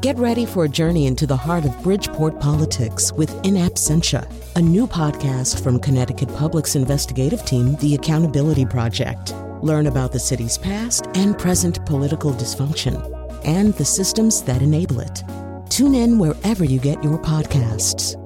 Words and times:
Get 0.00 0.16
ready 0.16 0.46
for 0.46 0.64
a 0.64 0.68
journey 0.68 1.06
into 1.06 1.26
the 1.26 1.36
heart 1.36 1.66
of 1.66 1.82
Bridgeport 1.82 2.40
politics 2.40 3.12
with 3.12 3.30
In 3.44 3.52
Absentia, 3.56 4.26
a 4.56 4.60
new 4.62 4.86
podcast 4.86 5.62
from 5.62 5.78
Connecticut 5.78 6.34
Public's 6.36 6.74
investigative 6.74 7.44
team, 7.44 7.76
The 7.76 7.96
Accountability 7.96 8.64
Project. 8.64 9.34
Learn 9.60 9.88
about 9.88 10.10
the 10.10 10.18
city's 10.18 10.56
past 10.56 11.08
and 11.12 11.38
present 11.38 11.84
political 11.84 12.32
dysfunction 12.32 12.96
and 13.44 13.74
the 13.74 13.84
systems 13.84 14.40
that 14.44 14.62
enable 14.62 15.00
it. 15.00 15.22
Tune 15.68 15.94
in 15.94 16.18
wherever 16.18 16.64
you 16.64 16.80
get 16.80 17.04
your 17.04 17.18
podcasts. 17.18 18.16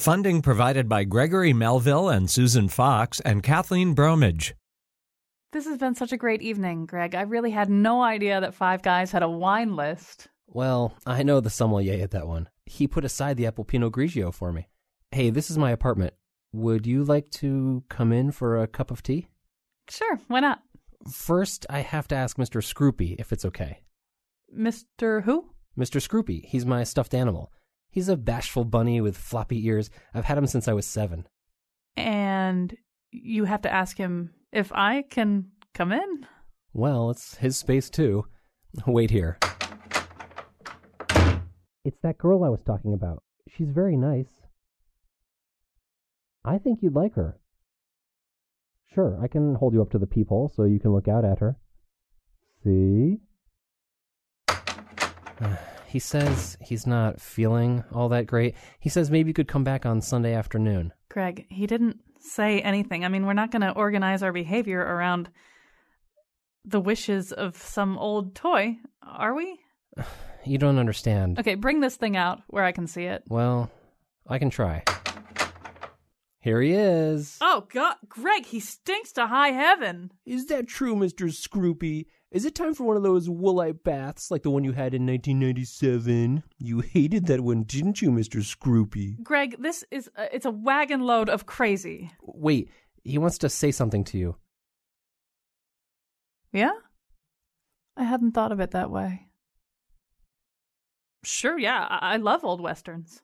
Funding 0.00 0.42
provided 0.42 0.88
by 0.88 1.04
Gregory 1.04 1.52
Melville 1.52 2.08
and 2.08 2.28
Susan 2.28 2.66
Fox 2.66 3.20
and 3.20 3.44
Kathleen 3.44 3.94
Bromage. 3.94 4.56
This 5.52 5.66
has 5.66 5.78
been 5.78 5.94
such 5.94 6.10
a 6.10 6.16
great 6.16 6.42
evening, 6.42 6.86
Greg. 6.86 7.14
I 7.14 7.22
really 7.22 7.52
had 7.52 7.70
no 7.70 8.02
idea 8.02 8.40
that 8.40 8.54
Five 8.54 8.82
Guys 8.82 9.12
had 9.12 9.22
a 9.22 9.30
wine 9.30 9.76
list. 9.76 10.26
Well, 10.54 10.94
I 11.06 11.22
know 11.22 11.40
the 11.40 11.48
sommelier 11.48 12.02
at 12.02 12.10
that 12.10 12.28
one. 12.28 12.50
He 12.66 12.86
put 12.86 13.06
aside 13.06 13.38
the 13.38 13.46
apple 13.46 13.64
Pinot 13.64 13.92
Grigio 13.92 14.32
for 14.34 14.52
me. 14.52 14.68
Hey, 15.10 15.30
this 15.30 15.50
is 15.50 15.56
my 15.56 15.70
apartment. 15.70 16.12
Would 16.52 16.86
you 16.86 17.04
like 17.04 17.30
to 17.32 17.82
come 17.88 18.12
in 18.12 18.32
for 18.32 18.60
a 18.60 18.66
cup 18.66 18.90
of 18.90 19.02
tea? 19.02 19.28
Sure, 19.88 20.20
why 20.28 20.40
not? 20.40 20.60
First, 21.10 21.64
I 21.70 21.80
have 21.80 22.06
to 22.08 22.14
ask 22.14 22.36
Mr. 22.36 22.62
Scroopy 22.62 23.16
if 23.18 23.32
it's 23.32 23.46
okay. 23.46 23.80
Mr. 24.54 25.22
Who? 25.22 25.46
Mr. 25.78 26.06
Scroopy. 26.06 26.44
He's 26.44 26.66
my 26.66 26.84
stuffed 26.84 27.14
animal. 27.14 27.50
He's 27.90 28.10
a 28.10 28.16
bashful 28.16 28.66
bunny 28.66 29.00
with 29.00 29.16
floppy 29.16 29.66
ears. 29.66 29.88
I've 30.12 30.26
had 30.26 30.36
him 30.36 30.46
since 30.46 30.68
I 30.68 30.74
was 30.74 30.86
seven. 30.86 31.26
And 31.96 32.76
you 33.10 33.46
have 33.46 33.62
to 33.62 33.72
ask 33.72 33.96
him 33.96 34.34
if 34.52 34.70
I 34.72 35.02
can 35.08 35.46
come 35.72 35.92
in? 35.92 36.26
Well, 36.74 37.10
it's 37.10 37.36
his 37.36 37.56
space 37.56 37.88
too. 37.88 38.26
Wait 38.86 39.10
here. 39.10 39.38
It's 41.84 41.98
that 42.02 42.18
girl 42.18 42.44
I 42.44 42.48
was 42.48 42.62
talking 42.64 42.94
about. 42.94 43.22
She's 43.48 43.70
very 43.70 43.96
nice. 43.96 44.28
I 46.44 46.58
think 46.58 46.80
you'd 46.82 46.94
like 46.94 47.14
her. 47.14 47.38
Sure, 48.94 49.18
I 49.22 49.26
can 49.26 49.54
hold 49.54 49.74
you 49.74 49.82
up 49.82 49.90
to 49.90 49.98
the 49.98 50.06
peephole 50.06 50.52
so 50.54 50.64
you 50.64 50.78
can 50.78 50.92
look 50.92 51.08
out 51.08 51.24
at 51.24 51.38
her. 51.38 51.56
See? 52.62 53.18
he 55.86 55.98
says 55.98 56.56
he's 56.60 56.86
not 56.86 57.20
feeling 57.20 57.84
all 57.92 58.08
that 58.10 58.26
great. 58.26 58.54
He 58.78 58.88
says 58.88 59.10
maybe 59.10 59.30
you 59.30 59.34
could 59.34 59.48
come 59.48 59.64
back 59.64 59.86
on 59.86 60.00
Sunday 60.00 60.34
afternoon. 60.34 60.92
Greg, 61.08 61.46
he 61.48 61.66
didn't 61.66 62.00
say 62.20 62.60
anything. 62.60 63.04
I 63.04 63.08
mean, 63.08 63.26
we're 63.26 63.32
not 63.32 63.50
going 63.50 63.62
to 63.62 63.72
organize 63.72 64.22
our 64.22 64.32
behavior 64.32 64.80
around 64.80 65.30
the 66.64 66.80
wishes 66.80 67.32
of 67.32 67.56
some 67.56 67.98
old 67.98 68.34
toy, 68.34 68.76
are 69.02 69.34
we? 69.34 69.58
You 70.44 70.58
don't 70.58 70.80
understand. 70.80 71.38
Okay, 71.38 71.54
bring 71.54 71.78
this 71.78 71.94
thing 71.94 72.16
out 72.16 72.42
where 72.48 72.64
I 72.64 72.72
can 72.72 72.88
see 72.88 73.04
it. 73.04 73.22
Well, 73.28 73.70
I 74.26 74.40
can 74.40 74.50
try. 74.50 74.82
Here 76.40 76.60
he 76.60 76.72
is. 76.72 77.38
Oh, 77.40 77.68
God. 77.72 77.94
Greg, 78.08 78.46
he 78.46 78.58
stinks 78.58 79.12
to 79.12 79.28
high 79.28 79.50
heaven. 79.50 80.10
Is 80.26 80.46
that 80.46 80.66
true, 80.66 80.96
Mr. 80.96 81.28
Scroopy? 81.28 82.06
Is 82.32 82.44
it 82.44 82.56
time 82.56 82.74
for 82.74 82.82
one 82.82 82.96
of 82.96 83.04
those 83.04 83.28
woolite 83.28 83.84
baths 83.84 84.32
like 84.32 84.42
the 84.42 84.50
one 84.50 84.64
you 84.64 84.72
had 84.72 84.94
in 84.94 85.06
1997? 85.06 86.42
You 86.58 86.80
hated 86.80 87.26
that 87.26 87.42
one, 87.42 87.62
didn't 87.62 88.02
you, 88.02 88.10
Mr. 88.10 88.40
Scroopy? 88.40 89.22
Greg, 89.22 89.54
this 89.60 89.84
is 89.92 90.10
a, 90.16 90.34
it's 90.34 90.46
a 90.46 90.50
wagon 90.50 91.02
load 91.02 91.28
of 91.28 91.46
crazy. 91.46 92.10
Wait, 92.20 92.68
he 93.04 93.18
wants 93.18 93.38
to 93.38 93.48
say 93.48 93.70
something 93.70 94.02
to 94.04 94.18
you. 94.18 94.36
Yeah? 96.52 96.72
I 97.96 98.02
hadn't 98.02 98.32
thought 98.32 98.50
of 98.50 98.58
it 98.58 98.72
that 98.72 98.90
way. 98.90 99.28
Sure, 101.24 101.58
yeah, 101.58 101.86
I, 101.88 102.14
I 102.14 102.16
love 102.16 102.44
old 102.44 102.60
westerns. 102.60 103.22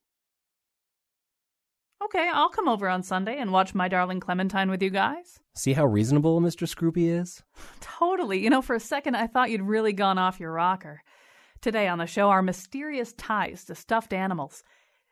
Okay, 2.03 2.31
I'll 2.33 2.49
come 2.49 2.69
over 2.69 2.89
on 2.89 3.03
Sunday 3.03 3.39
and 3.39 3.51
watch 3.51 3.75
My 3.75 3.89
Darling 3.89 4.21
Clementine 4.21 4.71
with 4.71 4.83
you 4.83 4.91
guys. 4.91 5.41
See 5.55 5.73
how 5.73 5.85
reasonable 5.85 6.41
Mr. 6.41 6.69
Scroopy 6.69 7.09
is? 7.21 7.43
Totally. 7.81 8.39
You 8.39 8.51
know, 8.51 8.63
for 8.63 8.77
a 8.77 8.81
second 8.81 9.17
I 9.17 9.27
thought 9.27 9.51
you'd 9.51 9.63
really 9.63 9.93
gone 9.93 10.19
off 10.19 10.39
your 10.39 10.53
rocker. 10.53 11.03
Today 11.61 11.89
on 11.89 11.99
the 11.99 12.07
show, 12.07 12.31
our 12.31 12.41
mysterious 12.41 13.13
ties 13.15 13.65
to 13.65 13.75
stuffed 13.75 14.13
animals. 14.13 14.63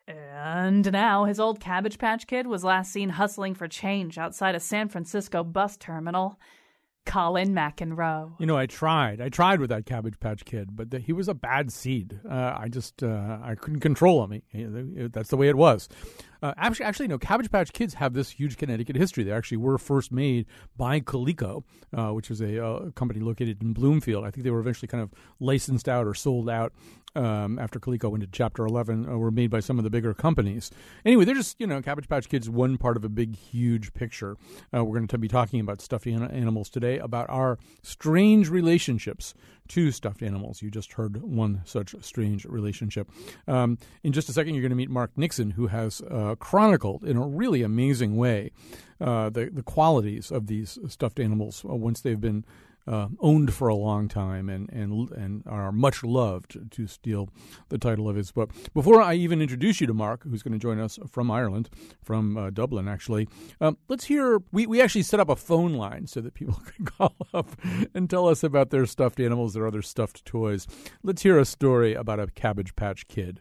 And 0.07 0.93
now 0.93 1.25
his 1.25 1.41
old 1.41 1.59
Cabbage 1.59 1.99
Patch 1.99 2.29
Kid 2.29 2.47
was 2.47 2.63
last 2.63 2.93
seen 2.93 3.09
hustling 3.09 3.55
for 3.55 3.67
change 3.67 4.17
outside 4.17 4.55
a 4.55 4.61
San 4.61 4.89
Francisco 4.89 5.43
bus 5.43 5.77
terminal. 5.77 6.39
Colin 7.07 7.55
McEnroe. 7.55 8.33
You 8.39 8.47
know, 8.47 8.57
I 8.57 8.67
tried. 8.67 9.21
I 9.21 9.29
tried 9.29 9.61
with 9.61 9.71
that 9.71 9.87
Cabbage 9.87 10.21
Patch 10.21 10.45
Kid, 10.45 10.77
but 10.77 10.91
the, 10.91 10.99
he 10.99 11.13
was 11.13 11.29
a 11.29 11.35
bad 11.35 11.73
seed. 11.73 12.21
Uh, 12.29 12.55
I 12.59 12.69
just 12.69 13.03
uh, 13.03 13.39
I 13.43 13.55
couldn't 13.55 13.81
control 13.81 14.25
him. 14.25 14.43
He, 14.49 14.59
he, 14.59 15.09
that's 15.09 15.31
the 15.31 15.37
way 15.37 15.49
it 15.49 15.57
was. 15.57 15.89
Uh, 16.43 16.53
actually, 16.59 16.85
actually, 16.85 17.09
no. 17.09 17.19
Cabbage 17.19 17.51
Patch 17.51 17.73
Kids 17.73 17.95
have 17.95 18.13
this 18.13 18.29
huge 18.31 18.57
Connecticut 18.59 18.97
history. 18.97 19.25
They 19.25 19.33
actually 19.33 19.59
were 19.59 19.79
first 19.79 20.13
made 20.13 20.47
by 20.77 21.01
Coleco, 21.01 21.63
uh, 21.97 22.09
which 22.09 22.31
is 22.31 22.41
a, 22.41 22.57
a, 22.57 22.93
company 22.93 23.21
located 23.21 23.63
in 23.63 23.73
Bloomfield. 23.73 24.25
I 24.25 24.31
think 24.31 24.45
they 24.45 24.51
were 24.51 24.61
eventually 24.61 24.89
kind 24.89 25.03
of 25.03 25.11
licensed 25.41 25.89
out 25.89 26.07
or 26.07 26.15
sold 26.15 26.51
out 26.51 26.73
um, 27.17 27.59
after 27.59 27.81
Coleco 27.81 28.11
went 28.11 28.23
to 28.23 28.29
Chapter 28.31 28.65
11. 28.65 29.09
Uh, 29.09 29.17
were 29.17 29.31
made 29.31 29.51
by 29.51 29.61
some 29.61 29.79
of 29.79 29.85
the 29.85 29.91
bigger 29.91 30.15
companies. 30.15 30.71
Anyway, 31.05 31.25
they're 31.25 31.35
just 31.35 31.59
you 31.59 31.67
know 31.67 31.81
Cabbage 31.83 32.09
Patch 32.09 32.29
Kids 32.29 32.49
one 32.49 32.79
part 32.79 32.97
of 32.97 33.05
a 33.05 33.09
big, 33.09 33.37
huge 33.37 33.93
picture. 33.95 34.37
Uh, 34.75 34.85
we're 34.85 34.97
going 34.97 35.09
to 35.09 35.19
be 35.19 35.29
talking 35.29 35.61
about 35.61 35.81
stuffed 35.81 36.07
animals 36.07 36.69
today, 36.69 36.99
about 36.99 37.29
our 37.31 37.59
strange 37.83 38.49
relationships 38.49 39.35
to 39.69 39.91
stuffed 39.91 40.23
animals. 40.23 40.63
You 40.63 40.71
just 40.71 40.93
heard 40.93 41.23
one 41.23 41.63
such 41.65 41.95
strange 42.01 42.45
relationship. 42.45 43.11
Um, 43.49 43.79
in 44.05 44.13
just 44.13 44.29
a 44.29 44.33
second, 44.33 44.55
you're 44.55 44.63
going 44.63 44.71
to 44.71 44.77
meet 44.77 44.91
Mark 44.91 45.11
Nixon, 45.17 45.53
who 45.53 45.67
has 45.69 46.01
uh, 46.03 46.37
chronicled 46.37 47.05
in 47.05 47.17
a 47.17 47.27
really 47.27 47.63
amazing 47.63 48.17
way 48.17 48.53
uh, 49.01 49.31
the 49.31 49.51
the 49.53 49.63
qualities 49.63 50.31
of 50.31 50.47
these 50.47 50.79
stuffed 50.89 51.21
animals 51.21 51.65
uh, 51.65 51.75
once 51.75 52.01
they've 52.01 52.21
been 52.21 52.45
uh, 52.87 53.09
owned 53.21 53.53
for 53.53 53.69
a 53.69 53.75
long 53.75 54.09
time 54.09 54.49
and, 54.49 54.71
and 54.73 55.11
and 55.11 55.43
are 55.47 55.73
much 55.73 56.03
loved 56.03 56.71
to 56.71 56.87
steal 56.87 57.29
the 57.69 57.79
title 57.79 58.09
of 58.09 58.17
his 58.17 58.33
book. 58.33 58.53
Before 58.75 59.01
I 59.01 59.15
even 59.15 59.43
introduce 59.43 59.81
you 59.81 59.87
to 59.87 59.95
Mark, 59.95 60.25
who's 60.25 60.43
going 60.43 60.53
to 60.53 60.59
join 60.59 60.79
us 60.79 60.99
from 61.11 61.31
Ireland, 61.31 61.69
from 62.03 62.37
uh, 62.37 62.51
Dublin, 62.51 62.89
actually, 62.89 63.29
um, 63.61 63.77
let's 63.89 64.05
hear. 64.05 64.41
We, 64.53 64.67
we 64.67 64.81
actually 64.81 65.03
set 65.03 65.21
up 65.21 65.29
a 65.29 65.37
phone 65.37 65.75
line 65.75 66.07
so 66.07 66.21
that 66.21 66.35
people 66.35 66.61
can 66.77 66.85
call 66.85 67.15
up 67.35 67.59
and 67.95 68.09
tell 68.09 68.29
us 68.29 68.43
about 68.43 68.71
their 68.71 68.87
stuffed 68.87 69.21
animals 69.21 69.57
or 69.57 69.67
other 69.67 69.83
stuffed 69.83 70.25
toys. 70.25 70.67
Let's 71.03 71.23
hear 71.23 71.39
a 71.39 71.45
story 71.45 71.95
about 71.95 72.21
a 72.21 72.27
Cabbage 72.29 72.77
Patch 72.77 73.09
Kid. 73.09 73.41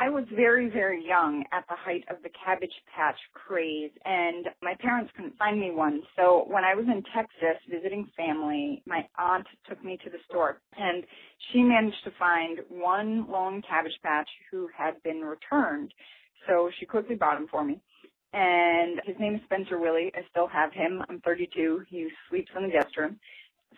I 0.00 0.08
was 0.08 0.24
very, 0.34 0.70
very 0.70 1.06
young 1.06 1.44
at 1.52 1.66
the 1.68 1.76
height 1.76 2.04
of 2.08 2.22
the 2.22 2.30
Cabbage 2.42 2.72
Patch 2.96 3.18
craze, 3.34 3.90
and 4.06 4.46
my 4.62 4.74
parents 4.80 5.12
couldn't 5.14 5.36
find 5.36 5.60
me 5.60 5.72
one. 5.72 6.00
So 6.16 6.46
when 6.48 6.64
I 6.64 6.74
was 6.74 6.86
in 6.86 7.04
Texas 7.14 7.60
visiting 7.70 8.08
family, 8.16 8.82
my 8.86 9.06
aunt 9.18 9.46
took 9.68 9.84
me 9.84 9.98
to 10.02 10.08
the 10.08 10.16
store, 10.26 10.62
and 10.74 11.04
she 11.52 11.62
managed 11.62 12.02
to 12.04 12.12
find 12.18 12.60
one 12.70 13.30
lone 13.30 13.60
Cabbage 13.68 13.98
Patch 14.02 14.28
who 14.50 14.70
had 14.74 14.94
been 15.02 15.20
returned. 15.20 15.92
So 16.48 16.70
she 16.80 16.86
quickly 16.86 17.14
bought 17.14 17.36
him 17.36 17.48
for 17.50 17.62
me. 17.62 17.78
And 18.32 19.02
his 19.04 19.16
name 19.20 19.34
is 19.34 19.42
Spencer 19.44 19.78
Willie. 19.78 20.12
I 20.14 20.20
still 20.30 20.48
have 20.48 20.72
him. 20.72 21.02
I'm 21.10 21.20
32. 21.20 21.82
He 21.90 22.08
sleeps 22.30 22.50
in 22.56 22.62
the 22.62 22.72
guest 22.72 22.96
room. 22.96 23.20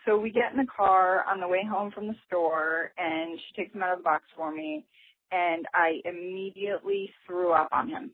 So 0.06 0.16
we 0.16 0.30
get 0.30 0.52
in 0.52 0.58
the 0.58 0.70
car 0.70 1.24
on 1.28 1.40
the 1.40 1.48
way 1.48 1.66
home 1.68 1.90
from 1.90 2.06
the 2.06 2.14
store, 2.28 2.92
and 2.96 3.36
she 3.40 3.60
takes 3.60 3.74
him 3.74 3.82
out 3.82 3.94
of 3.94 3.98
the 3.98 4.04
box 4.04 4.22
for 4.36 4.54
me 4.54 4.84
and 5.32 5.66
I 5.74 6.00
immediately 6.04 7.10
threw 7.26 7.52
up 7.52 7.68
on 7.72 7.88
him. 7.88 8.10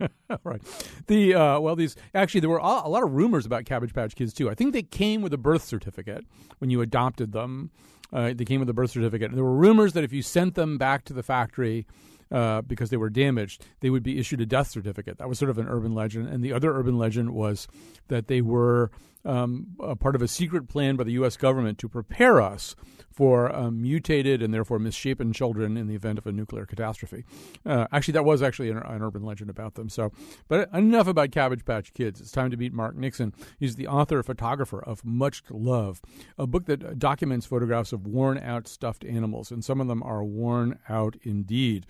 right. 0.44 0.62
The 1.08 1.34
uh, 1.34 1.60
well, 1.60 1.74
these 1.74 1.96
actually 2.14 2.40
there 2.40 2.50
were 2.50 2.58
a 2.58 2.88
lot 2.88 3.02
of 3.02 3.12
rumors 3.12 3.46
about 3.46 3.64
Cabbage 3.64 3.94
Patch 3.94 4.14
Kids 4.14 4.32
too. 4.32 4.48
I 4.48 4.54
think 4.54 4.72
they 4.72 4.82
came 4.82 5.22
with 5.22 5.32
a 5.32 5.38
birth 5.38 5.64
certificate 5.64 6.24
when 6.58 6.70
you 6.70 6.80
adopted 6.80 7.32
them. 7.32 7.70
Uh, 8.12 8.32
they 8.34 8.44
came 8.44 8.60
with 8.60 8.68
a 8.68 8.74
birth 8.74 8.90
certificate. 8.90 9.32
There 9.34 9.44
were 9.44 9.56
rumors 9.56 9.94
that 9.94 10.04
if 10.04 10.12
you 10.12 10.22
sent 10.22 10.54
them 10.54 10.78
back 10.78 11.04
to 11.06 11.12
the 11.12 11.22
factory 11.22 11.86
uh, 12.30 12.62
because 12.62 12.90
they 12.90 12.96
were 12.96 13.10
damaged, 13.10 13.64
they 13.80 13.90
would 13.90 14.02
be 14.02 14.18
issued 14.18 14.40
a 14.40 14.46
death 14.46 14.68
certificate. 14.68 15.18
That 15.18 15.28
was 15.28 15.38
sort 15.38 15.50
of 15.50 15.58
an 15.58 15.68
urban 15.68 15.94
legend. 15.94 16.28
And 16.28 16.42
the 16.42 16.52
other 16.52 16.74
urban 16.74 16.96
legend 16.96 17.30
was 17.30 17.68
that 18.08 18.28
they 18.28 18.40
were 18.40 18.90
um, 19.28 19.66
a 19.80 19.94
part 19.94 20.16
of 20.16 20.22
a 20.22 20.28
secret 20.28 20.68
plan 20.68 20.96
by 20.96 21.04
the 21.04 21.12
U.S. 21.12 21.36
government 21.36 21.78
to 21.78 21.88
prepare 21.88 22.40
us 22.40 22.74
for 23.12 23.54
um, 23.54 23.82
mutated 23.82 24.42
and 24.42 24.54
therefore 24.54 24.78
misshapen 24.78 25.32
children 25.32 25.76
in 25.76 25.86
the 25.86 25.94
event 25.94 26.18
of 26.18 26.26
a 26.26 26.32
nuclear 26.32 26.64
catastrophe. 26.64 27.24
Uh, 27.66 27.86
actually, 27.92 28.12
that 28.12 28.24
was 28.24 28.42
actually 28.42 28.70
an, 28.70 28.78
an, 28.78 29.02
urban 29.02 29.22
legend 29.22 29.50
about 29.50 29.74
them. 29.74 29.88
So, 29.88 30.12
but 30.48 30.72
enough 30.72 31.06
about 31.06 31.30
Cabbage 31.30 31.64
Patch 31.64 31.92
Kids. 31.92 32.20
It's 32.20 32.30
time 32.30 32.50
to 32.50 32.56
meet 32.56 32.72
Mark 32.72 32.96
Nixon. 32.96 33.34
He's 33.58 33.76
the 33.76 33.86
author 33.86 34.22
photographer 34.22 34.82
of 34.82 35.04
Much 35.04 35.42
Love, 35.50 36.00
a 36.38 36.46
book 36.46 36.66
that 36.66 36.98
documents 36.98 37.44
photographs 37.44 37.92
of 37.92 38.06
worn 38.06 38.38
out 38.38 38.66
stuffed 38.66 39.04
animals, 39.04 39.50
and 39.50 39.64
some 39.64 39.80
of 39.80 39.88
them 39.88 40.02
are 40.02 40.24
worn 40.24 40.78
out 40.88 41.16
indeed. 41.22 41.86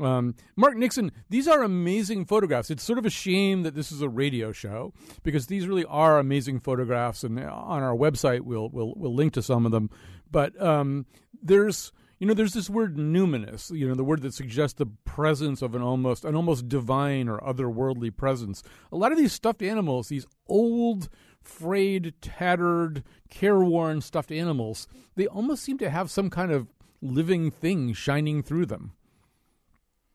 Um, 0.00 0.34
Mark 0.56 0.76
Nixon, 0.76 1.12
these 1.28 1.46
are 1.46 1.62
amazing 1.62 2.24
photographs. 2.24 2.70
It's 2.70 2.82
sort 2.82 2.98
of 2.98 3.06
a 3.06 3.10
shame 3.10 3.62
that 3.62 3.74
this 3.74 3.92
is 3.92 4.00
a 4.02 4.08
radio 4.08 4.52
show 4.52 4.92
because 5.22 5.46
these 5.46 5.66
really 5.66 5.84
are 5.84 6.18
amazing 6.18 6.60
photographs, 6.60 6.79
and 7.24 7.38
on 7.38 7.82
our 7.82 7.96
website 7.96 8.40
we'll 8.40 8.68
we'll, 8.70 8.94
we'll 8.96 9.14
link 9.14 9.32
to 9.34 9.42
some 9.42 9.66
of 9.66 9.72
them. 9.72 9.90
But 10.30 10.60
um, 10.60 11.06
there's 11.42 11.92
You 12.20 12.26
know, 12.26 12.34
there's 12.34 12.52
this 12.52 12.68
word 12.68 12.96
numinous. 12.96 13.70
You 13.70 13.88
know, 13.88 13.94
the 13.94 14.04
word 14.04 14.20
that 14.22 14.34
suggests 14.34 14.76
the 14.76 14.86
presence 15.06 15.62
of 15.62 15.74
an 15.74 15.80
almost 15.82 16.24
an 16.24 16.36
almost 16.36 16.68
divine 16.68 17.28
or 17.28 17.38
otherworldly 17.40 18.14
presence. 18.14 18.62
A 18.92 18.96
lot 18.96 19.10
of 19.10 19.16
these 19.16 19.32
stuffed 19.32 19.62
animals, 19.62 20.08
these 20.08 20.26
old, 20.46 21.08
frayed, 21.42 22.12
tattered, 22.20 23.02
careworn 23.30 24.02
stuffed 24.02 24.30
animals, 24.30 24.86
they 25.16 25.26
almost 25.26 25.62
seem 25.62 25.78
to 25.78 25.88
have 25.88 26.10
some 26.10 26.28
kind 26.28 26.52
of 26.52 26.68
living 27.00 27.50
thing 27.50 27.94
shining 27.94 28.42
through 28.42 28.66
them. 28.66 28.92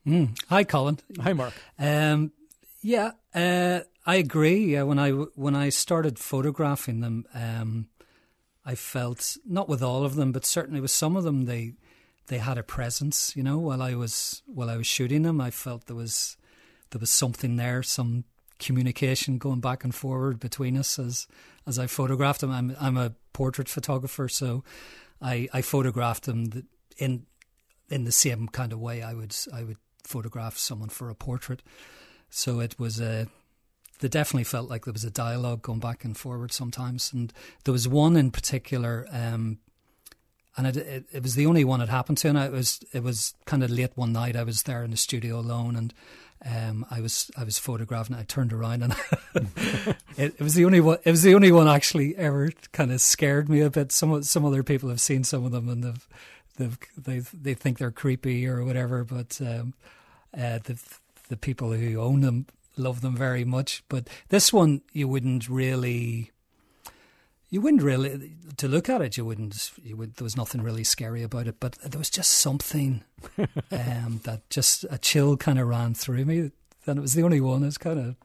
Mm. 0.06 0.38
Hi, 0.50 0.64
Colin. 0.64 1.00
Hi, 1.20 1.34
Mark. 1.34 1.54
Um, 1.80 2.32
yeah, 2.84 3.14
uh, 3.34 3.80
I 4.06 4.16
agree. 4.16 4.74
Yeah, 4.74 4.84
when 4.84 5.00
I 5.00 5.12
when 5.12 5.56
I 5.56 5.70
started 5.70 6.20
photographing 6.20 7.00
them, 7.00 7.26
um, 7.34 7.88
I 8.64 8.76
felt 8.76 9.38
not 9.46 9.68
with 9.68 9.82
all 9.82 10.06
of 10.06 10.16
them, 10.16 10.32
but 10.32 10.46
certainly 10.46 10.80
with 10.82 10.92
some 10.92 11.16
of 11.16 11.24
them, 11.24 11.46
they 11.46 11.74
they 12.28 12.38
had 12.38 12.58
a 12.58 12.64
presence. 12.64 13.36
You 13.36 13.44
know, 13.44 13.58
while 13.58 13.82
I 13.82 13.96
was 13.96 14.44
while 14.46 14.70
I 14.70 14.78
was 14.78 14.88
shooting 14.88 15.24
them, 15.24 15.42
I 15.42 15.50
felt 15.52 15.86
there 15.86 15.96
was 15.96 16.38
there 16.92 17.00
was 17.00 17.10
something 17.10 17.56
there, 17.56 17.82
some 17.84 18.26
communication 18.60 19.38
going 19.38 19.60
back 19.60 19.84
and 19.84 19.94
forward 19.94 20.40
between 20.40 20.78
us 20.78 21.00
as 21.00 21.28
as 21.66 21.80
I 21.80 21.88
photographed 21.88 22.42
them. 22.42 22.52
I'm 22.52 22.76
I'm 22.80 22.98
a 22.98 23.14
portrait 23.34 23.70
photographer, 23.70 24.30
so 24.30 24.64
I 25.22 25.50
I 25.52 25.62
photographed 25.62 26.26
them 26.26 26.68
in 26.98 27.26
in 27.90 28.04
the 28.04 28.12
same 28.12 28.48
kind 28.50 28.72
of 28.72 28.80
way 28.80 29.02
I 29.02 29.14
would 29.14 29.36
I 29.52 29.64
would 29.64 29.78
photograph 30.04 30.58
someone 30.58 30.90
for 30.90 31.10
a 31.10 31.16
portrait. 31.16 31.64
So 32.30 32.60
it 32.60 32.80
was 32.80 33.00
a. 33.00 33.28
They 34.00 34.08
definitely 34.08 34.44
felt 34.44 34.70
like 34.70 34.86
there 34.86 34.94
was 34.94 35.04
a 35.04 35.12
dialogue 35.12 35.62
going 35.62 35.80
back 35.80 36.04
and 36.04 36.18
forward 36.18 36.52
sometimes, 36.52 37.14
and 37.14 37.32
there 37.64 37.72
was 37.72 37.88
one 37.88 38.18
in 38.18 38.32
particular, 38.32 39.08
um, 39.12 39.60
and 40.58 40.68
it, 40.68 40.78
it, 40.78 41.06
it 41.12 41.24
was 41.24 41.36
the 41.36 41.46
only 41.46 41.64
one 41.64 41.82
it 41.82 41.90
happened 41.90 42.18
to, 42.20 42.30
and 42.30 42.38
it 42.38 42.52
was 42.52 42.82
it 42.94 43.04
was 43.04 43.34
kind 43.46 43.64
of 43.64 43.70
late 43.70 43.92
one 43.96 44.12
night. 44.12 44.36
I 44.36 44.44
was 44.44 44.64
there 44.64 44.84
in 44.84 44.92
the 44.92 44.98
studio 44.98 45.40
alone, 45.40 45.76
and 45.76 45.94
um, 46.44 46.86
I 46.92 47.02
was 47.02 47.32
I 47.38 47.44
was 47.44 47.58
photographing. 47.58 48.16
I 48.16 48.24
turned 48.24 48.54
around 48.54 48.84
and 48.84 48.96
it, 50.18 50.36
it, 50.38 50.42
was 50.42 50.54
the 50.54 50.66
only 50.66 50.82
one. 50.82 51.00
It 51.04 51.12
was 51.12 51.24
the 51.24 51.34
only 51.34 51.52
one 51.52 51.68
actually 51.68 52.16
ever 52.18 52.52
kind 52.72 52.92
of 52.92 53.02
scared 53.02 53.50
me 53.50 53.62
a 53.62 53.70
bit. 53.70 53.92
Some 53.92 54.22
some 54.24 54.46
other 54.46 54.64
people 54.64 54.90
have 54.90 55.02
seen 55.02 55.24
some 55.24 55.46
of 55.46 55.52
them 55.52 55.70
and 55.70 55.84
they've, 55.84 56.08
they've 56.58 56.78
they 56.98 57.20
they 57.20 57.54
think 57.54 57.78
they're 57.78 57.92
creepy 57.92 58.48
or 58.48 58.64
whatever, 58.64 59.04
but 59.04 59.40
um, 59.42 59.74
uh, 60.38 60.60
the 60.64 60.80
the 61.30 61.38
people 61.38 61.72
who 61.72 62.00
own 62.00 62.22
them 62.22 62.46
love 62.78 63.02
them 63.02 63.16
very 63.16 63.44
much. 63.44 63.84
But 63.90 64.08
this 64.30 64.52
one, 64.52 64.82
you 64.92 65.08
wouldn't 65.08 65.50
really, 65.50 66.32
you 67.50 67.62
wouldn't 67.62 67.84
really 67.84 68.36
to 68.58 68.68
look 68.68 68.90
at 68.90 69.02
it. 69.02 69.18
You 69.18 69.26
wouldn't. 69.26 69.72
You 69.84 69.98
would. 69.98 70.16
There 70.16 70.24
was 70.24 70.38
nothing 70.38 70.62
really 70.62 70.84
scary 70.84 71.24
about 71.24 71.48
it, 71.48 71.60
but 71.60 71.74
there 71.84 72.00
was 72.00 72.10
just 72.10 72.32
something 72.32 73.04
um, 73.72 74.22
that 74.24 74.42
just 74.50 74.86
a 74.90 74.98
chill 74.98 75.38
kind 75.38 75.60
of 75.60 75.68
ran 75.68 75.94
through 75.94 76.26
me. 76.26 76.52
And 76.88 77.00
it 77.00 77.02
was 77.02 77.14
the 77.14 77.24
only 77.24 77.42
one. 77.42 77.64
It's 77.64 77.78
kind 77.78 78.00
of 78.00 78.06
a 78.06 78.16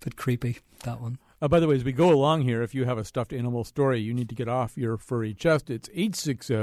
bit 0.00 0.16
creepy. 0.16 0.58
That 0.84 1.00
one. 1.00 1.18
Uh, 1.42 1.48
by 1.48 1.58
the 1.58 1.66
way, 1.66 1.74
as 1.74 1.82
we 1.82 1.90
go 1.90 2.12
along 2.12 2.42
here, 2.42 2.62
if 2.62 2.72
you 2.72 2.84
have 2.84 2.98
a 2.98 3.04
stuffed 3.04 3.32
animal 3.32 3.64
story 3.64 3.98
you 3.98 4.14
need 4.14 4.28
to 4.28 4.34
get 4.34 4.46
off 4.46 4.78
your 4.78 4.96
furry 4.96 5.34
chest, 5.34 5.70
it's 5.70 5.88
860 5.92 6.54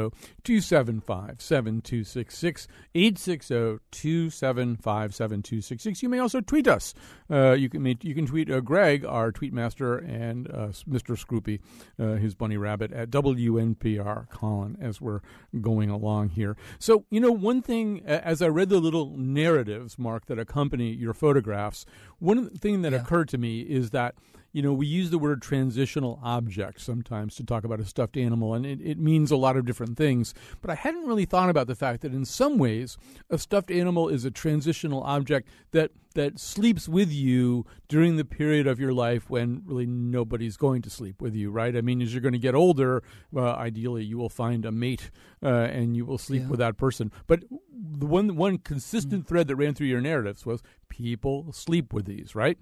275 0.46 1.42
7266. 1.42 2.68
860 2.96 3.56
275 3.92 5.14
7266. 5.14 6.02
You 6.02 6.08
may 6.08 6.20
also 6.20 6.40
tweet 6.40 6.66
us. 6.66 6.94
Uh, 7.30 7.52
you, 7.52 7.68
can, 7.68 7.86
you 7.86 8.16
can 8.16 8.26
tweet 8.26 8.50
uh, 8.50 8.62
Greg, 8.62 9.04
our 9.04 9.34
tweet 9.34 9.52
master, 9.52 9.98
and 9.98 10.50
uh, 10.50 10.70
Mr. 10.90 11.18
Scroopy, 11.18 11.60
uh, 12.00 12.16
his 12.16 12.34
bunny 12.34 12.56
rabbit, 12.56 12.94
at 12.94 13.10
WNPR 13.10 14.30
Colin 14.30 14.78
as 14.80 15.02
we're 15.02 15.20
going 15.60 15.90
along 15.90 16.30
here. 16.30 16.56
So, 16.80 17.04
you 17.10 17.20
know, 17.20 17.34
one 17.34 17.62
thing, 17.62 18.02
as 18.06 18.42
I 18.42 18.48
read 18.48 18.70
the 18.70 18.80
little 18.80 19.18
narratives, 19.18 20.00
Mark, 20.00 20.28
that 20.28 20.40
accompany 20.40 20.94
your 20.94 21.14
photographs, 21.14 21.86
one 22.20 22.50
thing 22.50 22.82
that 22.84 22.92
yeah. 22.92 23.00
occurred 23.00 23.30
to 23.30 23.38
me 23.38 23.62
is 23.62 23.92
that 23.92 24.16
you 24.52 24.64
know, 24.64 24.74
we 24.74 24.88
use 24.88 25.12
the 25.12 25.20
word 25.20 25.42
transitional 25.42 26.20
object 26.24 26.82
sometimes 26.82 27.36
to 27.36 27.44
talk 27.44 27.64
about 27.64 27.80
a 27.80 27.86
stuffed 27.86 28.18
animal, 28.18 28.54
and 28.54 28.66
it, 28.66 28.82
it, 28.82 28.98
means 28.98 29.30
a 29.30 29.38
lot 29.38 29.56
of 29.56 29.66
different 29.66 29.96
things. 29.96 30.34
But 30.62 30.72
I 30.72 30.76
hadn't 30.76 31.06
really 31.06 31.26
thought 31.26 31.50
about 31.50 31.68
the 31.68 31.76
fact 31.76 32.02
that 32.02 32.14
in 32.14 32.26
some 32.26 32.58
ways, 32.58 32.98
a 33.30 33.38
stuffed 33.38 33.70
animal 33.70 34.10
is 34.10 34.26
a 34.26 34.32
transitional 34.32 35.04
object 35.04 35.48
that 35.72 35.92
that 36.16 36.40
sleeps 36.40 36.90
with 36.90 37.12
you 37.12 37.66
during 37.88 38.18
the 38.18 38.26
period 38.26 38.68
of 38.68 38.80
your 38.80 38.94
life 38.94 39.30
when 39.30 39.62
really 39.66 39.86
nobody's 39.86 40.58
going 40.58 40.82
to 40.82 40.90
sleep 40.90 41.22
with 41.22 41.36
you, 41.36 41.52
right? 41.52 41.76
I 41.76 41.82
mean, 41.82 42.02
as 42.02 42.14
you're 42.14 42.22
going 42.22 42.34
to 42.34 42.40
get 42.40 42.56
older, 42.56 43.04
uh, 43.36 43.54
ideally 43.54 44.04
you 44.04 44.18
will 44.18 44.30
find 44.30 44.66
a 44.66 44.72
mate 44.72 45.12
uh, 45.44 45.48
and 45.48 45.96
you 45.96 46.06
will 46.06 46.18
sleep 46.18 46.44
yeah. 46.44 46.48
with 46.48 46.60
that 46.60 46.78
person. 46.78 47.12
But 47.28 47.44
the 47.72 48.06
one 48.06 48.36
one 48.36 48.58
consistent 48.58 49.26
mm. 49.26 49.28
thread 49.28 49.48
that 49.48 49.56
ran 49.56 49.76
through 49.76 49.88
your 49.88 50.02
narratives 50.02 50.46
was 50.46 50.62
people 50.90 51.52
sleep 51.54 51.94
with 51.94 52.06
these, 52.06 52.36
right? 52.36 52.58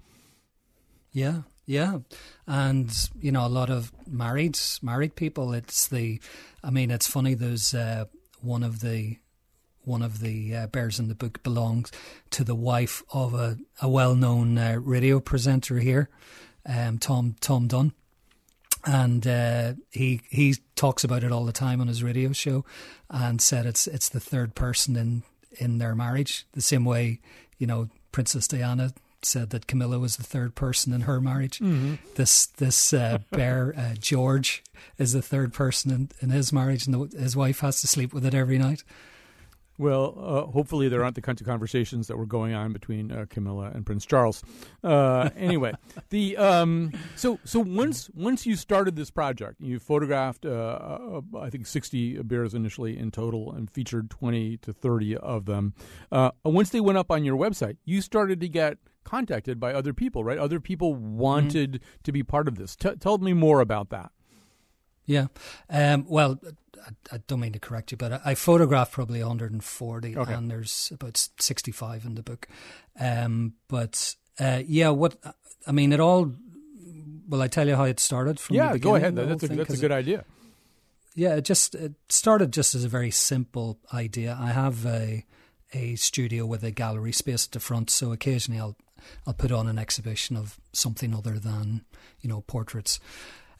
Yeah, 1.10 1.42
yeah, 1.64 1.98
and 2.46 2.90
you 3.18 3.32
know 3.32 3.46
a 3.46 3.48
lot 3.48 3.70
of 3.70 3.92
married 4.06 4.58
married 4.82 5.16
people. 5.16 5.52
It's 5.52 5.88
the, 5.88 6.20
I 6.62 6.70
mean, 6.70 6.90
it's 6.90 7.06
funny. 7.06 7.34
There's 7.34 7.74
uh, 7.74 8.04
one 8.40 8.62
of 8.62 8.80
the 8.80 9.16
one 9.88 10.02
of 10.02 10.20
the 10.20 10.54
uh, 10.54 10.66
bears 10.68 11.00
in 11.00 11.08
the 11.08 11.14
book 11.14 11.42
belongs 11.42 11.90
to 12.30 12.44
the 12.44 12.54
wife 12.54 13.02
of 13.12 13.34
a, 13.34 13.58
a 13.80 13.88
well 13.88 14.14
known 14.14 14.58
uh, 14.58 14.78
radio 14.80 15.18
presenter 15.18 15.78
here, 15.78 16.08
um, 16.66 16.98
Tom 16.98 17.34
Tom 17.40 17.66
Dunne, 17.66 17.92
and 18.84 19.26
uh, 19.26 19.72
he 19.90 20.20
he 20.28 20.56
talks 20.76 21.02
about 21.02 21.24
it 21.24 21.32
all 21.32 21.44
the 21.44 21.52
time 21.52 21.80
on 21.80 21.88
his 21.88 22.02
radio 22.02 22.32
show, 22.32 22.64
and 23.10 23.40
said 23.40 23.66
it's 23.66 23.86
it's 23.86 24.08
the 24.08 24.20
third 24.20 24.54
person 24.54 24.96
in 24.96 25.22
in 25.58 25.78
their 25.78 25.94
marriage, 25.94 26.46
the 26.52 26.60
same 26.60 26.84
way 26.84 27.20
you 27.56 27.66
know 27.66 27.88
Princess 28.12 28.46
Diana 28.46 28.92
said 29.22 29.50
that 29.50 29.66
Camilla 29.66 29.98
was 29.98 30.16
the 30.16 30.22
third 30.22 30.54
person 30.54 30.92
in 30.92 31.02
her 31.02 31.20
marriage. 31.20 31.58
Mm-hmm. 31.58 31.94
This 32.14 32.46
this 32.46 32.92
uh, 32.92 33.18
bear 33.30 33.74
uh, 33.76 33.94
George 33.98 34.62
is 34.98 35.12
the 35.12 35.22
third 35.22 35.52
person 35.52 35.90
in, 35.90 36.10
in 36.20 36.30
his 36.30 36.52
marriage, 36.52 36.86
and 36.86 36.94
the, 36.94 37.18
his 37.18 37.36
wife 37.36 37.60
has 37.60 37.80
to 37.80 37.86
sleep 37.86 38.12
with 38.12 38.24
it 38.24 38.34
every 38.34 38.58
night. 38.58 38.84
Well, 39.78 40.14
uh, 40.18 40.50
hopefully 40.50 40.88
there 40.88 41.04
aren't 41.04 41.14
the 41.14 41.22
kinds 41.22 41.40
of 41.40 41.46
conversations 41.46 42.08
that 42.08 42.16
were 42.16 42.26
going 42.26 42.52
on 42.52 42.72
between 42.72 43.12
uh, 43.12 43.26
Camilla 43.30 43.70
and 43.72 43.86
Prince 43.86 44.04
Charles. 44.04 44.42
Uh, 44.82 45.30
anyway, 45.36 45.72
the 46.10 46.36
um, 46.36 46.92
so 47.14 47.38
so 47.44 47.60
once 47.60 48.10
once 48.12 48.44
you 48.44 48.56
started 48.56 48.96
this 48.96 49.10
project, 49.10 49.60
you 49.60 49.78
photographed 49.78 50.44
uh, 50.44 50.48
uh, 50.50 51.20
I 51.40 51.48
think 51.50 51.66
sixty 51.66 52.20
bears 52.20 52.54
initially 52.54 52.98
in 52.98 53.12
total, 53.12 53.52
and 53.52 53.70
featured 53.70 54.10
twenty 54.10 54.56
to 54.58 54.72
thirty 54.72 55.16
of 55.16 55.46
them. 55.46 55.74
Uh, 56.10 56.32
once 56.44 56.70
they 56.70 56.80
went 56.80 56.98
up 56.98 57.10
on 57.12 57.24
your 57.24 57.36
website, 57.36 57.76
you 57.84 58.02
started 58.02 58.40
to 58.40 58.48
get 58.48 58.78
contacted 59.04 59.58
by 59.58 59.72
other 59.72 59.94
people, 59.94 60.24
right? 60.24 60.38
Other 60.38 60.60
people 60.60 60.94
wanted 60.94 61.72
mm-hmm. 61.72 62.00
to 62.02 62.12
be 62.12 62.22
part 62.22 62.48
of 62.48 62.56
this. 62.56 62.76
T- 62.76 62.96
tell 63.00 63.16
me 63.18 63.32
more 63.32 63.60
about 63.60 63.90
that. 63.90 64.10
Yeah. 65.08 65.28
Um, 65.70 66.04
well, 66.06 66.38
I, 66.86 67.16
I, 67.16 67.18
don't 67.26 67.40
mean 67.40 67.54
to 67.54 67.58
correct 67.58 67.90
you, 67.90 67.96
but 67.96 68.12
I, 68.12 68.20
I 68.26 68.34
photographed 68.34 68.92
probably 68.92 69.20
140, 69.20 70.16
okay. 70.18 70.32
and 70.34 70.50
there's 70.50 70.92
about 70.94 71.16
65 71.40 72.04
in 72.04 72.14
the 72.14 72.22
book. 72.22 72.46
Um, 73.00 73.54
but 73.68 74.14
uh, 74.38 74.62
yeah, 74.66 74.90
what 74.90 75.16
I 75.66 75.72
mean, 75.72 75.92
it 75.92 75.98
all. 76.00 76.32
Will 77.26 77.42
I 77.42 77.48
tell 77.48 77.66
you 77.66 77.76
how 77.76 77.84
it 77.84 78.00
started 78.00 78.38
from? 78.38 78.56
Yeah, 78.56 78.76
go 78.76 78.94
ahead. 78.94 79.16
That's 79.16 79.42
a, 79.42 79.48
that's 79.48 79.74
a 79.74 79.78
good 79.78 79.92
idea. 79.92 80.24
Yeah, 81.14 81.36
it 81.36 81.44
just 81.44 81.74
it 81.74 81.94
started 82.08 82.52
just 82.52 82.74
as 82.74 82.84
a 82.84 82.88
very 82.88 83.10
simple 83.10 83.78
idea. 83.92 84.36
I 84.38 84.52
have 84.52 84.86
a 84.86 85.24
a 85.72 85.96
studio 85.96 86.46
with 86.46 86.62
a 86.62 86.70
gallery 86.70 87.12
space 87.12 87.46
at 87.46 87.52
the 87.52 87.60
front, 87.60 87.90
so 87.90 88.12
occasionally 88.12 88.60
I'll 88.60 88.76
I'll 89.26 89.34
put 89.34 89.52
on 89.52 89.68
an 89.68 89.78
exhibition 89.78 90.36
of 90.36 90.60
something 90.72 91.14
other 91.14 91.38
than 91.38 91.84
you 92.20 92.28
know 92.28 92.42
portraits. 92.42 93.00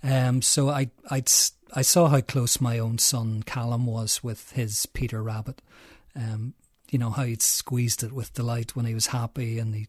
Um, 0.03 0.43
so 0.43 0.69
I 0.69 0.91
i 1.11 1.23
I 1.75 1.83
saw 1.83 2.09
how 2.09 2.21
close 2.21 2.61
my 2.61 2.79
own 2.79 2.99
son 2.99 3.43
Callum 3.43 3.85
was 3.85 4.23
with 4.23 4.53
his 4.53 4.87
Peter 4.87 5.23
Rabbit. 5.23 5.61
Um, 6.17 6.55
you 6.91 6.99
know 6.99 7.11
how 7.11 7.25
he'd 7.25 7.43
squeezed 7.43 8.03
it 8.03 8.13
with 8.13 8.33
delight 8.33 8.75
when 8.75 8.87
he 8.87 8.95
was 8.95 9.09
happy, 9.09 9.59
and 9.59 9.75
he 9.75 9.89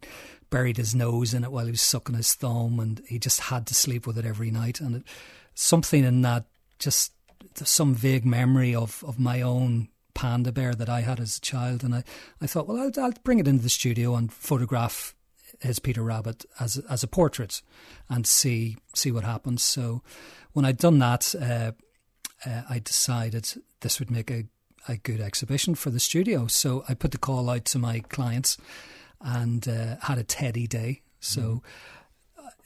buried 0.50 0.78
his 0.78 0.94
nose 0.94 1.34
in 1.34 1.44
it 1.44 1.52
while 1.52 1.66
he 1.66 1.72
was 1.72 1.82
sucking 1.82 2.16
his 2.16 2.34
thumb, 2.34 2.80
and 2.80 3.02
he 3.08 3.20
just 3.20 3.40
had 3.42 3.66
to 3.68 3.74
sleep 3.74 4.06
with 4.06 4.18
it 4.18 4.26
every 4.26 4.52
night. 4.52 4.82
And 4.82 4.98
it, 4.98 5.04
something 5.54 6.04
in 6.04 6.22
that, 6.24 6.46
just 6.80 7.14
some 7.56 7.94
vague 7.94 8.26
memory 8.26 8.76
of 8.76 9.04
of 9.08 9.20
my 9.20 9.42
own 9.42 9.88
panda 10.14 10.52
bear 10.52 10.76
that 10.76 10.90
I 10.90 11.02
had 11.02 11.20
as 11.20 11.38
a 11.38 11.42
child, 11.42 11.84
and 11.84 11.96
I, 11.96 12.04
I 12.42 12.48
thought, 12.48 12.68
well, 12.68 12.78
I'll, 12.78 13.04
I'll 13.04 13.14
bring 13.24 13.40
it 13.40 13.48
into 13.48 13.64
the 13.64 13.70
studio 13.70 14.16
and 14.16 14.32
photograph 14.32 15.16
his 15.62 15.80
Peter 15.80 16.04
Rabbit 16.04 16.46
as 16.60 16.78
as 16.90 17.04
a 17.04 17.08
portrait 17.08 17.62
and 18.08 18.26
see 18.26 18.78
see 18.94 19.12
what 19.12 19.24
happens. 19.24 19.64
So 19.64 20.02
when 20.54 20.66
I'd 20.66 20.78
done 20.78 21.00
that, 21.00 21.36
uh, 21.36 21.72
uh, 22.46 22.62
I 22.70 22.80
decided 22.80 23.54
this 23.80 24.00
would 24.00 24.12
make 24.12 24.32
a 24.32 24.46
a 24.88 24.98
good 24.98 25.22
exhibition 25.22 25.76
for 25.76 25.90
the 25.92 26.00
studio. 26.00 26.48
So 26.48 26.84
I 26.90 26.94
put 26.94 27.12
the 27.12 27.18
call 27.18 27.50
out 27.50 27.66
to 27.66 27.80
my 27.80 28.00
clients 28.00 28.58
and 29.22 29.68
uh, 29.68 29.98
had 30.02 30.18
a 30.18 30.24
Teddy 30.24 30.68
day. 30.68 31.02
So. 31.20 31.42
Mm. 31.42 31.62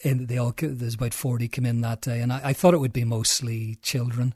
In, 0.06 0.26
they 0.26 0.38
all 0.38 0.54
there's 0.58 0.96
about 0.96 1.14
forty 1.14 1.48
come 1.48 1.66
in 1.66 1.80
that 1.82 2.02
day, 2.02 2.20
and 2.20 2.34
I, 2.34 2.50
I 2.50 2.54
thought 2.54 2.74
it 2.74 2.82
would 2.82 2.92
be 2.92 3.06
mostly 3.06 3.78
children, 3.82 4.34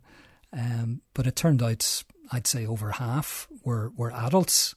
um, 0.53 1.01
but 1.13 1.27
it 1.27 1.35
turned 1.35 1.61
out 1.61 2.03
I'd 2.31 2.47
say 2.47 2.65
over 2.65 2.91
half 2.91 3.49
were 3.65 3.91
were 3.97 4.13
adults. 4.13 4.75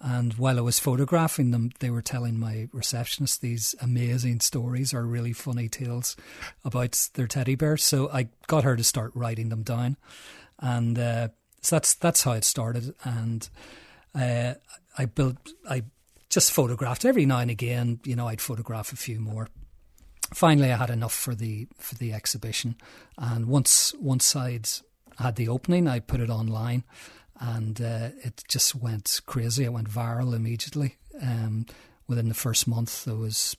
And 0.00 0.34
while 0.34 0.56
I 0.56 0.62
was 0.62 0.78
photographing 0.78 1.50
them, 1.50 1.72
they 1.80 1.90
were 1.90 2.00
telling 2.00 2.38
my 2.38 2.68
receptionist 2.72 3.42
these 3.42 3.74
amazing 3.82 4.40
stories 4.40 4.94
or 4.94 5.04
really 5.04 5.34
funny 5.34 5.68
tales 5.68 6.16
about 6.64 7.10
their 7.14 7.26
teddy 7.26 7.54
bears. 7.54 7.84
So 7.84 8.08
I 8.10 8.28
got 8.46 8.64
her 8.64 8.76
to 8.76 8.84
start 8.84 9.12
writing 9.14 9.50
them 9.50 9.62
down, 9.62 9.98
and 10.58 10.98
uh, 10.98 11.28
so 11.60 11.76
that's 11.76 11.94
that's 11.94 12.22
how 12.22 12.32
it 12.32 12.44
started. 12.44 12.94
And 13.04 13.46
uh, 14.14 14.54
I 14.96 15.04
built, 15.04 15.36
I 15.68 15.82
just 16.30 16.50
photographed 16.50 17.04
every 17.04 17.26
now 17.26 17.40
and 17.40 17.50
again. 17.50 18.00
You 18.04 18.16
know, 18.16 18.26
I'd 18.26 18.40
photograph 18.40 18.94
a 18.94 18.96
few 18.96 19.20
more. 19.20 19.48
Finally, 20.32 20.72
I 20.72 20.76
had 20.76 20.90
enough 20.90 21.12
for 21.12 21.34
the 21.34 21.68
for 21.76 21.94
the 21.96 22.14
exhibition, 22.14 22.76
and 23.18 23.48
once 23.48 23.92
once 24.00 24.34
I'd 24.34 24.68
had 25.18 25.36
the 25.36 25.48
opening, 25.48 25.86
I 25.86 26.00
put 26.00 26.20
it 26.20 26.30
online 26.30 26.84
and 27.40 27.80
uh, 27.80 28.10
it 28.22 28.44
just 28.48 28.74
went 28.74 29.20
crazy. 29.26 29.64
It 29.64 29.72
went 29.72 29.88
viral 29.88 30.34
immediately. 30.34 30.96
Um, 31.20 31.66
within 32.06 32.28
the 32.28 32.34
first 32.34 32.68
month, 32.68 33.06
there 33.06 33.16
was, 33.16 33.56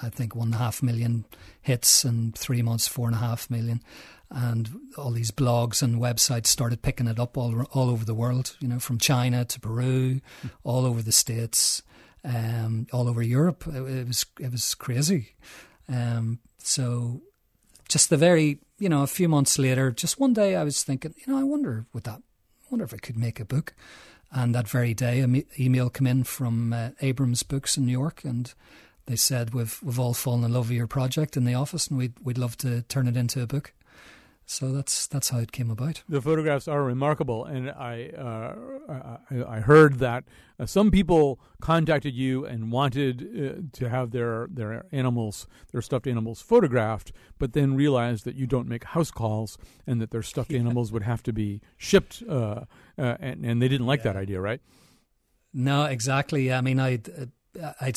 I 0.00 0.08
think, 0.08 0.34
one 0.34 0.48
and 0.48 0.54
a 0.54 0.58
half 0.58 0.82
million 0.82 1.24
hits, 1.60 2.04
and 2.04 2.36
three 2.36 2.62
months, 2.62 2.86
four 2.86 3.08
and 3.08 3.16
a 3.16 3.20
half 3.20 3.50
million. 3.50 3.82
And 4.30 4.70
all 4.96 5.10
these 5.10 5.30
blogs 5.30 5.82
and 5.82 6.00
websites 6.00 6.46
started 6.46 6.82
picking 6.82 7.08
it 7.08 7.18
up 7.18 7.36
all 7.36 7.64
all 7.72 7.90
over 7.90 8.04
the 8.04 8.14
world. 8.14 8.56
You 8.60 8.68
know, 8.68 8.78
from 8.78 8.98
China 8.98 9.44
to 9.44 9.60
Peru, 9.60 10.20
all 10.62 10.86
over 10.86 11.02
the 11.02 11.12
states, 11.12 11.82
um, 12.24 12.86
all 12.92 13.08
over 13.08 13.22
Europe. 13.22 13.66
It, 13.66 13.82
it, 13.82 14.06
was 14.06 14.24
it 14.40 14.52
was 14.52 14.74
crazy. 14.74 15.34
Um, 15.88 16.40
so, 16.58 17.22
just 17.88 18.10
the 18.10 18.16
very 18.16 18.60
you 18.78 18.88
know, 18.88 19.02
a 19.02 19.06
few 19.06 19.28
months 19.28 19.58
later, 19.58 19.90
just 19.90 20.20
one 20.20 20.32
day, 20.32 20.54
I 20.54 20.64
was 20.64 20.82
thinking, 20.82 21.14
you 21.16 21.32
know, 21.32 21.38
I 21.38 21.44
wonder 21.44 21.86
would 21.92 22.04
that 22.04 22.20
wonder 22.70 22.84
if 22.84 22.94
I 22.94 22.98
could 22.98 23.16
make 23.16 23.40
a 23.40 23.44
book. 23.44 23.74
And 24.32 24.54
that 24.54 24.68
very 24.68 24.92
day, 24.92 25.20
an 25.20 25.44
email 25.58 25.88
came 25.88 26.06
in 26.06 26.24
from 26.24 26.72
uh, 26.72 26.90
Abrams 27.00 27.42
Books 27.42 27.76
in 27.76 27.86
New 27.86 27.92
York, 27.92 28.24
and 28.24 28.52
they 29.06 29.16
said 29.16 29.54
we've 29.54 29.78
we've 29.82 30.00
all 30.00 30.14
fallen 30.14 30.44
in 30.44 30.52
love 30.52 30.68
with 30.68 30.76
your 30.76 30.88
project 30.88 31.36
in 31.36 31.44
the 31.44 31.54
office, 31.54 31.86
and 31.86 31.98
we'd 31.98 32.14
we'd 32.22 32.38
love 32.38 32.56
to 32.58 32.82
turn 32.82 33.06
it 33.06 33.16
into 33.16 33.40
a 33.40 33.46
book. 33.46 33.72
So 34.48 34.70
that's 34.70 35.08
that's 35.08 35.30
how 35.30 35.38
it 35.38 35.50
came 35.50 35.72
about. 35.72 36.04
The 36.08 36.22
photographs 36.22 36.68
are 36.68 36.84
remarkable, 36.84 37.44
and 37.44 37.68
I 37.68 38.10
uh, 38.16 39.18
I, 39.28 39.56
I, 39.56 39.60
heard 39.60 39.98
that 39.98 40.22
uh, 40.60 40.66
some 40.66 40.92
people 40.92 41.40
contacted 41.60 42.14
you 42.14 42.46
and 42.46 42.70
wanted 42.70 43.22
uh, 43.22 43.76
to 43.76 43.88
have 43.88 44.12
their 44.12 44.46
their 44.48 44.86
animals, 44.92 45.48
their 45.72 45.82
stuffed 45.82 46.06
animals, 46.06 46.40
photographed, 46.40 47.10
but 47.38 47.54
then 47.54 47.74
realized 47.74 48.24
that 48.24 48.36
you 48.36 48.46
don't 48.46 48.68
make 48.68 48.84
house 48.84 49.10
calls 49.10 49.58
and 49.84 50.00
that 50.00 50.12
their 50.12 50.22
stuffed 50.22 50.52
yeah. 50.52 50.60
animals 50.60 50.92
would 50.92 51.02
have 51.02 51.24
to 51.24 51.32
be 51.32 51.60
shipped, 51.76 52.22
uh, 52.28 52.66
uh, 52.96 53.16
and, 53.18 53.44
and 53.44 53.60
they 53.60 53.66
didn't 53.66 53.86
like 53.86 54.04
yeah. 54.04 54.12
that 54.12 54.16
idea, 54.16 54.40
right? 54.40 54.60
No, 55.52 55.86
exactly. 55.86 56.52
I 56.52 56.60
mean, 56.60 56.78
I 56.78 57.00
I 57.80 57.92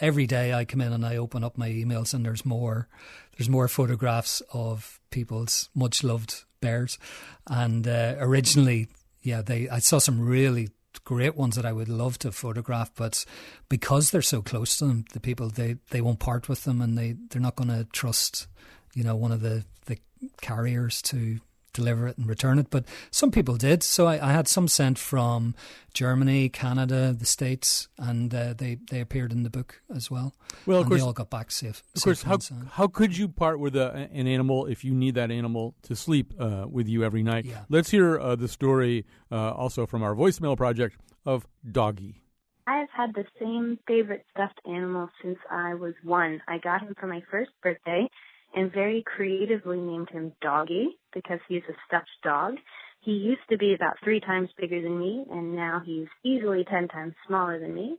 every 0.00 0.26
day 0.26 0.52
I 0.52 0.64
come 0.64 0.80
in 0.80 0.92
and 0.92 1.06
I 1.06 1.16
open 1.16 1.44
up 1.44 1.56
my 1.56 1.68
emails 1.70 2.14
and 2.14 2.24
there's 2.24 2.44
more 2.44 2.88
there's 3.36 3.48
more 3.48 3.68
photographs 3.68 4.42
of 4.52 5.00
people's 5.10 5.68
much 5.74 6.02
loved 6.02 6.44
bears. 6.60 6.98
And 7.46 7.86
uh, 7.86 8.16
originally 8.18 8.88
yeah 9.26 9.42
they 9.42 9.68
I 9.68 9.80
saw 9.80 9.98
some 9.98 10.20
really 10.20 10.70
great 11.04 11.36
ones 11.36 11.56
that 11.56 11.66
I 11.66 11.72
would 11.72 11.88
love 11.88 12.18
to 12.20 12.32
photograph 12.32 12.90
but 12.94 13.24
because 13.68 14.10
they're 14.10 14.22
so 14.22 14.40
close 14.40 14.78
to 14.78 14.86
them 14.86 15.04
the 15.12 15.20
people 15.20 15.50
they 15.50 15.76
they 15.90 16.00
won't 16.00 16.20
part 16.20 16.48
with 16.48 16.64
them 16.64 16.80
and 16.80 16.96
they 16.96 17.16
they're 17.28 17.42
not 17.42 17.56
going 17.56 17.68
to 17.68 17.86
trust 17.92 18.46
you 18.94 19.04
know 19.04 19.14
one 19.14 19.32
of 19.32 19.42
the 19.42 19.64
the 19.86 19.98
carriers 20.40 21.02
to 21.02 21.40
deliver 21.76 22.08
it 22.08 22.18
and 22.18 22.26
return 22.28 22.58
it. 22.58 22.70
But 22.70 22.84
some 23.10 23.30
people 23.30 23.56
did. 23.56 23.82
So 23.82 24.06
I, 24.06 24.14
I 24.28 24.32
had 24.32 24.48
some 24.48 24.66
sent 24.68 24.98
from 24.98 25.54
Germany, 25.94 26.48
Canada, 26.48 27.12
the 27.12 27.26
States, 27.26 27.88
and 27.98 28.34
uh, 28.34 28.54
they, 28.56 28.78
they 28.90 29.00
appeared 29.00 29.32
in 29.32 29.42
the 29.42 29.50
book 29.50 29.82
as 29.94 30.10
well. 30.10 30.34
Well, 30.66 30.78
of 30.78 30.82
and 30.82 30.90
course, 30.90 31.00
they 31.00 31.06
all 31.06 31.12
got 31.12 31.30
back 31.30 31.50
safe. 31.50 31.82
Of 31.94 32.02
course, 32.02 32.22
how, 32.22 32.38
how 32.72 32.86
could 32.88 33.16
you 33.16 33.28
part 33.28 33.60
with 33.60 33.76
a, 33.76 34.08
an 34.12 34.26
animal 34.26 34.66
if 34.66 34.84
you 34.84 34.94
need 34.94 35.14
that 35.14 35.30
animal 35.30 35.74
to 35.82 35.94
sleep 35.94 36.34
uh, 36.38 36.66
with 36.68 36.88
you 36.88 37.04
every 37.04 37.22
night? 37.22 37.44
Yeah. 37.44 37.64
Let's 37.68 37.90
hear 37.90 38.18
uh, 38.18 38.36
the 38.36 38.48
story 38.48 39.06
uh, 39.30 39.52
also 39.52 39.86
from 39.86 40.02
our 40.02 40.14
voicemail 40.14 40.56
project 40.56 40.96
of 41.24 41.46
Doggy. 41.70 42.22
I 42.68 42.78
have 42.78 42.88
had 42.90 43.14
the 43.14 43.24
same 43.40 43.78
favorite 43.86 44.24
stuffed 44.32 44.60
animal 44.66 45.08
since 45.22 45.38
I 45.50 45.74
was 45.74 45.94
one. 46.02 46.42
I 46.48 46.58
got 46.58 46.82
him 46.82 46.94
for 46.98 47.06
my 47.06 47.22
first 47.30 47.52
birthday 47.62 48.08
and 48.56 48.72
very 48.72 49.04
creatively 49.06 49.78
named 49.78 50.08
him 50.10 50.32
Doggy 50.40 50.96
because 51.12 51.38
he's 51.48 51.62
a 51.68 51.74
stuffed 51.86 52.08
dog. 52.24 52.54
He 53.00 53.12
used 53.12 53.46
to 53.50 53.58
be 53.58 53.74
about 53.74 53.98
three 54.02 54.18
times 54.18 54.48
bigger 54.58 54.82
than 54.82 54.98
me, 54.98 55.24
and 55.30 55.54
now 55.54 55.80
he's 55.84 56.08
easily 56.24 56.64
ten 56.68 56.88
times 56.88 57.14
smaller 57.28 57.60
than 57.60 57.74
me. 57.74 57.96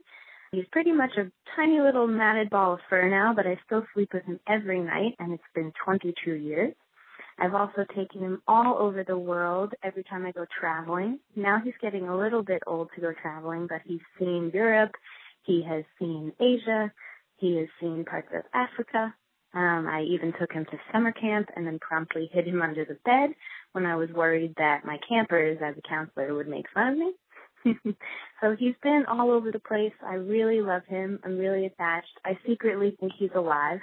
He's 0.51 0.65
pretty 0.71 0.91
much 0.91 1.11
a 1.17 1.31
tiny 1.55 1.79
little 1.79 2.07
matted 2.07 2.49
ball 2.49 2.73
of 2.73 2.79
fur 2.89 3.07
now, 3.09 3.33
but 3.33 3.45
I 3.45 3.59
still 3.65 3.85
sleep 3.93 4.09
with 4.13 4.23
him 4.23 4.39
every 4.49 4.81
night, 4.81 5.15
and 5.19 5.31
it's 5.31 5.43
been 5.53 5.71
22 5.85 6.33
years. 6.33 6.73
I've 7.39 7.53
also 7.53 7.85
taken 7.95 8.21
him 8.21 8.41
all 8.47 8.77
over 8.79 9.03
the 9.03 9.17
world 9.17 9.73
every 9.83 10.03
time 10.03 10.25
I 10.25 10.31
go 10.31 10.45
traveling. 10.59 11.19
Now 11.35 11.61
he's 11.63 11.73
getting 11.81 12.07
a 12.07 12.17
little 12.17 12.41
bit 12.41 12.63
old 12.65 12.89
to 12.95 13.01
go 13.01 13.13
traveling, 13.21 13.67
but 13.67 13.81
he's 13.85 14.01
seen 14.17 14.49
Europe, 14.53 14.91
he 15.43 15.63
has 15.67 15.83
seen 15.99 16.33
Asia, 16.39 16.91
he 17.35 17.57
has 17.57 17.67
seen 17.79 18.05
parts 18.05 18.29
of 18.33 18.43
Africa, 18.53 19.13
um, 19.57 19.87
I 19.87 20.03
even 20.03 20.33
took 20.39 20.53
him 20.53 20.65
to 20.65 20.77
summer 20.91 21.11
camp 21.11 21.49
and 21.55 21.65
then 21.65 21.79
promptly 21.79 22.29
hid 22.31 22.47
him 22.47 22.61
under 22.61 22.85
the 22.85 22.97
bed 23.05 23.31
when 23.71 23.87
I 23.87 23.95
was 23.95 24.09
worried 24.11 24.53
that 24.57 24.85
my 24.85 24.99
campers, 25.09 25.57
as 25.65 25.75
a 25.75 25.89
counselor, 25.89 26.35
would 26.35 26.47
make 26.47 26.67
fun 26.75 26.93
of 26.93 26.97
me. 26.99 27.13
so 28.41 28.55
he's 28.55 28.75
been 28.83 29.05
all 29.07 29.31
over 29.31 29.51
the 29.51 29.59
place. 29.59 29.93
I 30.05 30.13
really 30.13 30.61
love 30.61 30.83
him. 30.87 31.19
I'm 31.23 31.39
really 31.39 31.65
attached. 31.65 32.19
I 32.23 32.37
secretly 32.45 32.95
think 32.99 33.13
he's 33.17 33.31
alive. 33.33 33.79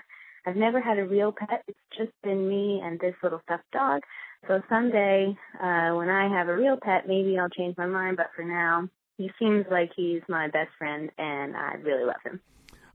I've 0.47 0.55
never 0.55 0.81
had 0.81 1.01
a 1.01 1.07
real 1.07 1.33
pet. 1.37 1.65
It's 1.67 1.79
just 1.99 2.13
been 2.23 2.49
me 2.49 2.81
and 2.85 3.01
this 3.01 3.15
little 3.21 3.41
stuffed 3.43 3.71
dog. 3.73 4.03
So 4.47 4.63
someday, 4.69 5.37
uh, 5.61 5.91
when 5.95 6.09
I 6.09 6.29
have 6.29 6.47
a 6.47 6.57
real 6.57 6.77
pet, 6.81 7.09
maybe 7.09 7.37
I'll 7.37 7.49
change 7.49 7.77
my 7.77 7.87
mind. 7.87 8.17
But 8.17 8.31
for 8.37 8.45
now, 8.45 8.89
he 9.19 9.29
seems 9.41 9.65
like 9.73 9.91
he's 9.97 10.23
my 10.29 10.47
best 10.49 10.71
friend 10.79 11.11
and 11.19 11.57
I 11.57 11.75
really 11.83 12.05
love 12.05 12.23
him. 12.25 12.41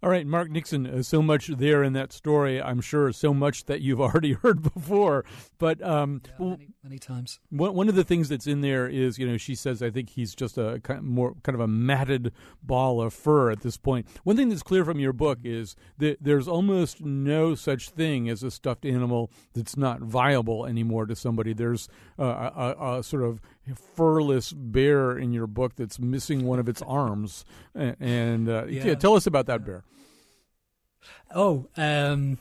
All 0.02 0.10
right, 0.10 0.26
Mark 0.26 0.50
Nixon, 0.50 0.88
uh, 0.88 1.04
so 1.04 1.22
much 1.22 1.48
there 1.48 1.84
in 1.84 1.92
that 1.92 2.14
story. 2.14 2.62
I'm 2.62 2.80
sure 2.80 3.12
so 3.12 3.34
much 3.34 3.66
that 3.66 3.82
you've 3.82 4.00
already 4.02 4.32
heard 4.34 4.62
before. 4.62 5.26
But 5.58 5.82
um, 5.82 6.22
yeah, 6.26 6.46
many, 6.46 6.70
many, 6.84 7.00
times. 7.00 7.40
One, 7.50 7.74
one 7.74 7.90
of 7.90 7.96
the 7.96 8.06
things 8.06 8.30
that's 8.30 8.48
in 8.48 8.62
there 8.62 8.88
is, 8.88 9.20
you 9.20 9.28
know, 9.28 9.36
she 9.36 9.56
says, 9.56 9.84
I 9.84 9.90
think 9.90 10.12
he's 10.12 10.34
just 10.34 10.58
a 10.58 10.80
kind 10.84 11.00
of 11.00 11.04
more 11.04 11.36
kind 11.44 11.54
of 11.54 11.60
a 11.60 11.68
matted 11.68 12.32
ball 12.64 13.02
of 13.02 13.14
fur 13.14 13.52
at 13.52 13.60
this 13.60 13.76
point. 13.76 14.08
One 14.24 14.38
thing 14.38 14.48
that's 14.48 14.64
clear 14.64 14.86
from 14.86 15.02
your 15.02 15.12
book 15.12 15.40
is 15.44 15.76
that 15.98 16.18
there's 16.22 16.48
almost 16.48 17.02
no 17.02 17.54
such 17.54 17.90
thing 17.90 18.30
as 18.30 18.42
a 18.42 18.52
stuffed 18.52 18.86
animal 18.86 19.30
that's 19.54 19.76
not 19.76 20.00
viable 20.00 20.66
anymore 20.66 21.08
to 21.08 21.16
somebody. 21.16 21.52
There's 21.52 21.90
uh, 22.18 22.52
a, 22.80 23.00
a, 23.00 23.04
sort 23.04 23.24
of 23.24 23.42
furless 23.76 24.52
bear 24.52 25.18
in 25.18 25.34
your 25.34 25.48
book 25.48 25.76
that's 25.76 26.00
missing 26.00 26.46
one 26.46 26.60
of 26.60 26.70
its 26.70 26.82
arms. 26.88 27.46
And 27.76 28.50
uh, 28.50 28.66
yeah. 28.68 28.88
yeah. 28.88 28.96
tell 28.96 29.16
us 29.16 29.26
about 29.28 29.46
that 29.48 29.66
bear. 29.66 29.84
Oh, 31.34 31.68
um, 31.78 32.40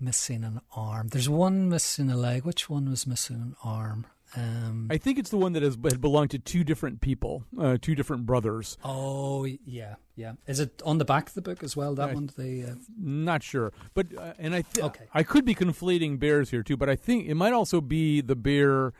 missing 0.00 0.44
an 0.44 0.60
arm. 0.74 1.08
There's 1.08 1.28
one 1.28 1.68
missing 1.68 2.10
a 2.10 2.16
leg. 2.16 2.44
Which 2.44 2.70
one 2.70 2.88
was 2.88 3.06
missing 3.06 3.36
an 3.36 3.56
arm? 3.62 4.06
Um, 4.36 4.88
I 4.90 4.96
think 4.96 5.18
it's 5.18 5.30
the 5.30 5.36
one 5.36 5.52
that 5.52 5.62
has 5.62 5.78
had 5.82 6.00
belonged 6.00 6.30
to 6.30 6.38
two 6.38 6.64
different 6.64 7.00
people, 7.00 7.44
uh, 7.58 7.78
two 7.80 7.94
different 7.94 8.26
brothers. 8.26 8.76
Oh 8.82 9.44
yeah, 9.44 9.94
yeah. 10.16 10.32
Is 10.46 10.58
it 10.58 10.82
on 10.84 10.98
the 10.98 11.04
back 11.04 11.28
of 11.28 11.34
the 11.34 11.42
book 11.42 11.62
as 11.62 11.76
well? 11.76 11.94
That 11.94 12.10
I, 12.10 12.14
one, 12.14 12.30
the 12.36 12.64
uh... 12.64 12.74
not 12.98 13.42
sure, 13.44 13.72
but 13.94 14.06
uh, 14.16 14.32
and 14.38 14.54
I 14.54 14.62
th- 14.62 14.86
okay. 14.86 15.04
I 15.12 15.22
could 15.22 15.44
be 15.44 15.54
conflating 15.54 16.18
bears 16.18 16.50
here 16.50 16.64
too, 16.64 16.76
but 16.76 16.88
I 16.88 16.96
think 16.96 17.28
it 17.28 17.34
might 17.34 17.52
also 17.52 17.80
be 17.80 18.20
the 18.20 18.34
bear 18.34 18.92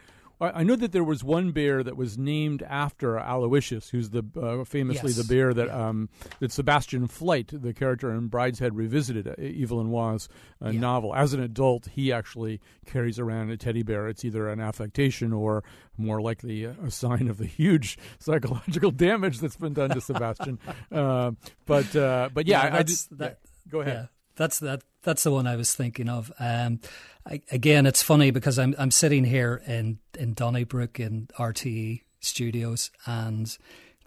I 0.54 0.62
know 0.62 0.76
that 0.76 0.92
there 0.92 1.04
was 1.04 1.22
one 1.22 1.52
bear 1.52 1.82
that 1.82 1.96
was 1.96 2.18
named 2.18 2.62
after 2.62 3.18
Aloysius, 3.18 3.90
who's 3.90 4.10
the 4.10 4.24
uh, 4.40 4.64
famously 4.64 5.12
yes. 5.12 5.16
the 5.16 5.24
bear 5.24 5.54
that 5.54 5.68
yeah. 5.68 5.88
um, 5.88 6.08
that 6.40 6.52
Sebastian 6.52 7.08
Flyte, 7.08 7.60
the 7.62 7.72
character 7.72 8.12
in 8.12 8.28
Brideshead 8.28 8.70
Revisited, 8.72 9.28
uh, 9.28 9.34
Evelyn 9.38 9.90
Waugh's 9.90 10.28
uh, 10.64 10.70
yeah. 10.70 10.80
novel. 10.80 11.14
As 11.14 11.32
an 11.34 11.40
adult, 11.40 11.88
he 11.92 12.12
actually 12.12 12.60
carries 12.86 13.18
around 13.18 13.50
a 13.50 13.56
teddy 13.56 13.82
bear. 13.82 14.08
It's 14.08 14.24
either 14.24 14.48
an 14.48 14.60
affectation 14.60 15.32
or 15.32 15.64
more 15.96 16.20
likely 16.20 16.64
a, 16.64 16.76
a 16.84 16.90
sign 16.90 17.28
of 17.28 17.38
the 17.38 17.46
huge 17.46 17.98
psychological 18.18 18.90
damage 18.90 19.38
that's 19.38 19.56
been 19.56 19.74
done 19.74 19.90
to 19.90 20.00
Sebastian. 20.00 20.58
Uh, 20.92 21.32
but 21.66 21.94
uh, 21.96 22.28
but 22.32 22.46
yeah, 22.46 22.64
yeah 22.64 22.74
I, 22.74 22.78
I 22.78 22.82
just, 22.82 23.16
that, 23.18 23.38
go 23.68 23.80
ahead. 23.80 24.08
That's 24.36 24.58
that. 24.60 24.82
That's 25.04 25.22
the 25.22 25.30
one 25.30 25.46
I 25.46 25.56
was 25.56 25.74
thinking 25.74 26.08
of. 26.08 26.32
Um, 26.40 26.80
I, 27.26 27.40
again, 27.50 27.86
it's 27.86 28.02
funny 28.02 28.30
because 28.30 28.58
I'm 28.58 28.74
I'm 28.78 28.90
sitting 28.90 29.24
here 29.24 29.62
in 29.66 29.98
in 30.18 30.34
Donnybrook 30.34 30.98
in 30.98 31.28
RTE 31.38 32.02
studios, 32.20 32.90
and 33.06 33.56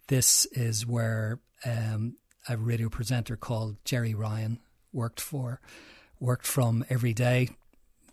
this 0.07 0.45
is 0.47 0.85
where 0.85 1.39
um, 1.65 2.17
a 2.49 2.57
radio 2.57 2.89
presenter 2.89 3.35
called 3.35 3.77
Gerry 3.85 4.13
Ryan 4.13 4.59
worked 4.91 5.21
for, 5.21 5.61
worked 6.19 6.45
from 6.45 6.83
every 6.89 7.13
day, 7.13 7.49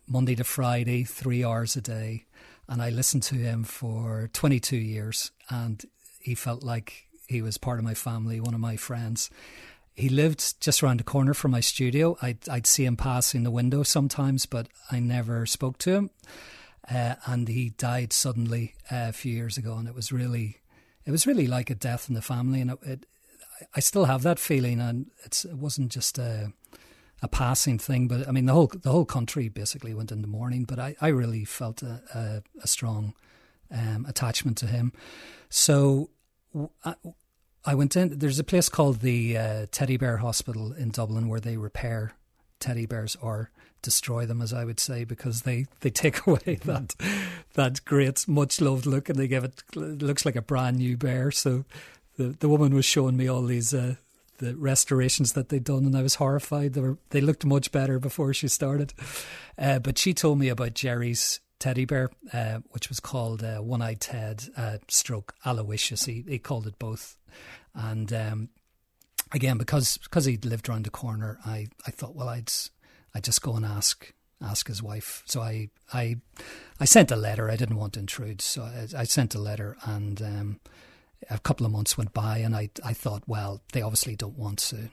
Monday 0.07 0.35
to 0.37 0.45
Friday, 0.45 1.05
three 1.05 1.45
hours 1.45 1.77
a 1.77 1.81
day, 1.81 2.27
and 2.69 2.83
I 2.83 2.91
listened 2.91 3.23
to 3.25 3.37
him 3.37 3.65
for 3.65 4.29
22 4.33 4.77
years, 4.77 5.31
and 5.49 5.83
he 6.21 6.35
felt 6.35 6.63
like 6.63 7.09
he 7.27 7.41
was 7.41 7.57
part 7.59 7.79
of 7.79 7.85
my 7.85 7.95
family, 7.95 8.41
one 8.41 8.55
of 8.55 8.61
my 8.61 8.77
friends. 8.77 9.31
He 9.95 10.09
lived 10.09 10.61
just 10.61 10.83
around 10.83 10.99
the 10.99 11.05
corner 11.05 11.35
from 11.35 11.53
my 11.53 11.61
studio. 11.61 12.17
I'd, 12.21 12.49
I'd 12.49 12.67
see 12.67 12.85
him 12.85 12.97
passing 12.97 13.45
the 13.45 13.51
window 13.51 13.85
sometimes, 13.85 14.45
but 14.45 14.67
I 14.91 14.99
never 14.99 15.47
spoke 15.47 15.79
to 15.79 15.93
him. 15.93 16.11
Uh, 16.91 17.15
and 17.27 17.49
he 17.49 17.71
died 17.71 18.13
suddenly 18.13 18.75
uh, 18.91 19.07
a 19.09 19.13
few 19.13 19.33
years 19.33 19.57
ago, 19.57 19.75
and 19.77 19.89
it 19.89 19.95
was 19.95 20.13
really, 20.13 20.59
it 21.07 21.11
was 21.11 21.27
really 21.27 21.47
like 21.47 21.71
a 21.71 21.75
death 21.75 22.09
in 22.09 22.15
the 22.15 22.23
family. 22.23 22.61
And 22.61 22.73
it, 22.73 22.79
it 22.83 23.07
I 23.75 23.81
still 23.81 24.07
have 24.07 24.23
that 24.23 24.39
feeling, 24.39 24.81
and 24.81 25.11
it 25.25 25.45
wasn't 25.53 25.93
just 25.93 26.19
a 26.19 26.53
a 27.23 27.29
passing 27.29 27.79
thing, 27.79 28.07
but 28.07 28.29
I 28.29 28.33
mean 28.33 28.45
the 28.45 28.53
whole 28.53 28.67
the 28.67 28.91
whole 28.91 29.07
country 29.07 29.49
basically 29.49 29.95
went 29.95 30.13
into 30.13 30.29
mourning. 30.29 30.65
But 30.65 30.79
I, 30.79 30.97
I 31.01 31.09
really 31.09 31.45
felt 31.45 31.83
a, 31.83 32.03
a, 32.15 32.43
a 32.63 32.67
strong 32.67 33.15
um, 33.71 34.05
attachment 34.07 34.59
to 34.59 34.67
him. 34.67 34.93
So 35.49 36.11
I, 37.65 37.75
went 37.75 37.97
in. 37.97 38.19
There's 38.19 38.39
a 38.39 38.45
place 38.45 38.69
called 38.69 39.01
the 39.01 39.37
uh, 39.37 39.67
Teddy 39.71 39.97
Bear 39.97 40.19
Hospital 40.19 40.73
in 40.73 40.91
Dublin 40.91 41.29
where 41.29 41.41
they 41.41 41.57
repair 41.57 42.13
teddy 42.61 42.87
bears 42.87 43.17
or 43.21 43.51
destroy 43.83 44.25
them, 44.25 44.41
as 44.41 44.53
I 44.53 44.65
would 44.65 44.81
say, 44.81 45.05
because 45.05 45.43
they, 45.43 45.67
they 45.81 45.91
take 45.91 46.27
away 46.27 46.59
that 46.65 46.95
that 47.55 47.85
great, 47.85 48.27
much 48.27 48.61
loved 48.61 48.87
look 48.87 49.09
and 49.09 49.19
they 49.19 49.29
give 49.29 49.45
it, 49.45 49.63
it 49.77 50.03
looks 50.03 50.25
like 50.25 50.37
a 50.37 50.43
brand 50.43 50.79
new 50.79 50.97
bear. 50.97 51.31
So 51.31 51.65
the 52.17 52.29
the 52.29 52.49
woman 52.49 52.75
was 52.75 52.85
showing 52.85 53.17
me 53.17 53.29
all 53.29 53.43
these 53.43 53.75
uh, 53.75 53.97
the 54.39 54.57
restorations 54.57 55.33
that 55.35 55.49
they'd 55.49 55.65
done, 55.65 55.85
and 55.85 55.97
I 55.97 56.03
was 56.03 56.17
horrified. 56.17 56.73
They 56.75 56.81
were 56.81 56.99
they 57.11 57.21
looked 57.21 57.45
much 57.45 57.71
better 57.73 57.99
before 57.99 58.35
she 58.35 58.49
started. 58.49 58.93
Uh, 59.59 59.79
but 59.79 59.99
she 59.99 60.15
told 60.15 60.39
me 60.39 60.49
about 60.49 60.75
Gerry's 60.75 61.41
teddy 61.59 61.85
bear, 61.85 62.11
uh, 62.33 62.59
which 62.71 62.89
was 62.89 63.01
called 63.01 63.43
uh, 63.43 63.59
One 63.59 63.83
Eyed 63.83 64.01
Ted, 64.01 64.45
uh, 64.57 64.79
stroke 64.89 65.35
Aloysius. 65.45 66.05
He, 66.05 66.25
he 66.27 66.39
called 66.39 66.67
it 66.67 66.79
both, 66.79 67.17
and 67.75 68.13
um, 68.13 68.49
again 69.33 69.59
because 69.59 69.99
because 69.99 70.25
he 70.25 70.37
lived 70.39 70.69
around 70.69 70.87
the 70.87 70.91
corner, 70.91 71.39
I, 71.45 71.69
I 71.87 71.91
thought, 71.91 72.15
well, 72.15 72.29
I'd 72.29 72.53
I'd 73.15 73.25
just 73.25 73.43
go 73.43 73.57
and 73.57 73.65
ask 73.65 74.13
ask 74.43 74.67
his 74.67 74.83
wife. 74.83 75.23
So 75.27 75.41
I 75.41 75.71
I 75.93 76.17
I 76.81 76.85
sent 76.85 77.11
a 77.11 77.17
letter. 77.17 77.51
I 77.51 77.57
didn't 77.57 77.77
want 77.77 77.95
to 77.95 78.01
intrude, 78.01 78.41
so 78.41 78.63
I, 78.63 79.01
I 79.01 79.05
sent 79.05 79.35
a 79.35 79.41
letter 79.41 79.77
and. 79.85 80.21
Um, 80.23 80.61
a 81.31 81.39
couple 81.39 81.65
of 81.65 81.73
months 81.73 81.97
went 81.97 82.13
by, 82.13 82.39
and 82.39 82.55
I 82.55 82.69
I 82.85 82.93
thought, 82.93 83.23
well, 83.27 83.63
they 83.73 83.81
obviously 83.81 84.15
don't 84.15 84.37
want 84.37 84.59
to 84.59 84.91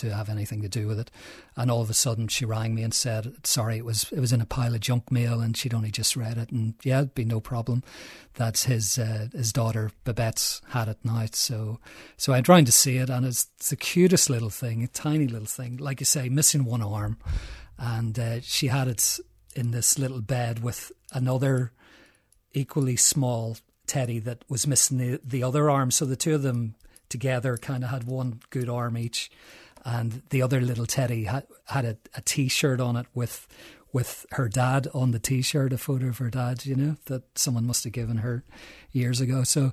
to 0.00 0.14
have 0.14 0.28
anything 0.28 0.62
to 0.62 0.68
do 0.68 0.86
with 0.86 0.98
it. 0.98 1.10
And 1.56 1.70
all 1.70 1.80
of 1.80 1.90
a 1.90 1.94
sudden, 1.94 2.28
she 2.28 2.44
rang 2.44 2.74
me 2.74 2.82
and 2.82 2.92
said, 2.92 3.34
"Sorry, 3.44 3.76
it 3.78 3.84
was 3.84 4.10
it 4.12 4.20
was 4.20 4.32
in 4.32 4.40
a 4.40 4.46
pile 4.46 4.74
of 4.74 4.80
junk 4.80 5.10
mail, 5.10 5.40
and 5.40 5.56
she'd 5.56 5.74
only 5.74 5.90
just 5.90 6.16
read 6.16 6.38
it, 6.38 6.50
and 6.50 6.74
yeah, 6.82 6.98
it'd 6.98 7.14
be 7.14 7.24
no 7.24 7.40
problem. 7.40 7.82
That's 8.34 8.64
his 8.64 8.98
uh, 8.98 9.28
his 9.32 9.52
daughter 9.52 9.90
Babette's 10.04 10.60
had 10.68 10.88
it 10.88 10.98
now, 11.04 11.26
so 11.32 11.78
so 12.16 12.32
I'm 12.32 12.44
trying 12.44 12.64
to 12.66 12.72
see 12.72 12.96
it, 12.96 13.10
and 13.10 13.26
it's, 13.26 13.48
it's 13.56 13.70
the 13.70 13.76
cutest 13.76 14.30
little 14.30 14.50
thing, 14.50 14.82
a 14.82 14.88
tiny 14.88 15.26
little 15.26 15.46
thing, 15.46 15.76
like 15.76 16.00
you 16.00 16.06
say, 16.06 16.28
missing 16.28 16.64
one 16.64 16.82
arm, 16.82 17.18
and 17.78 18.18
uh, 18.18 18.40
she 18.40 18.68
had 18.68 18.88
it 18.88 19.18
in 19.54 19.70
this 19.70 19.98
little 19.98 20.20
bed 20.20 20.62
with 20.62 20.92
another 21.12 21.72
equally 22.52 22.96
small 22.96 23.56
Teddy 23.86 24.20
that 24.20 24.44
was 24.48 24.66
missing 24.68 24.98
the, 24.98 25.20
the 25.24 25.42
other 25.42 25.68
arm. 25.68 25.90
So 25.90 26.04
the 26.04 26.16
two 26.16 26.34
of 26.34 26.42
them 26.42 26.76
together 27.08 27.56
kind 27.56 27.82
of 27.82 27.90
had 27.90 28.04
one 28.04 28.40
good 28.50 28.68
arm 28.68 28.96
each. 28.96 29.30
And 29.84 30.22
the 30.30 30.42
other 30.42 30.60
little 30.60 30.86
Teddy 30.86 31.24
had, 31.24 31.46
had 31.66 31.84
a 31.84 31.96
a 32.14 32.20
t-shirt 32.20 32.80
on 32.80 32.96
it 32.96 33.06
with 33.14 33.46
with 33.92 34.26
her 34.32 34.48
dad 34.48 34.88
on 34.94 35.10
the 35.10 35.18
t-shirt, 35.18 35.72
a 35.72 35.78
photo 35.78 36.08
of 36.08 36.18
her 36.18 36.30
dad, 36.30 36.64
you 36.64 36.76
know, 36.76 36.96
that 37.06 37.38
someone 37.38 37.66
must 37.66 37.84
have 37.84 37.92
given 37.92 38.18
her 38.18 38.44
years 38.92 39.20
ago. 39.20 39.42
So 39.42 39.72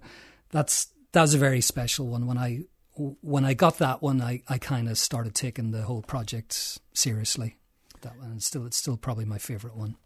that's 0.49 0.87
that's 1.11 1.33
a 1.33 1.37
very 1.37 1.61
special 1.61 2.07
one. 2.07 2.25
When 2.25 2.37
I 2.37 2.63
when 2.97 3.45
I 3.45 3.53
got 3.53 3.77
that 3.77 4.01
one, 4.01 4.21
I, 4.21 4.41
I 4.47 4.57
kind 4.57 4.89
of 4.89 4.97
started 4.97 5.35
taking 5.35 5.71
the 5.71 5.83
whole 5.83 6.01
project 6.01 6.79
seriously. 6.93 7.57
That 8.01 8.17
one, 8.17 8.31
and 8.31 8.43
still, 8.43 8.65
it's 8.65 8.77
still 8.77 8.97
probably 8.97 9.25
my 9.25 9.37
favorite 9.37 9.75
one. 9.75 9.97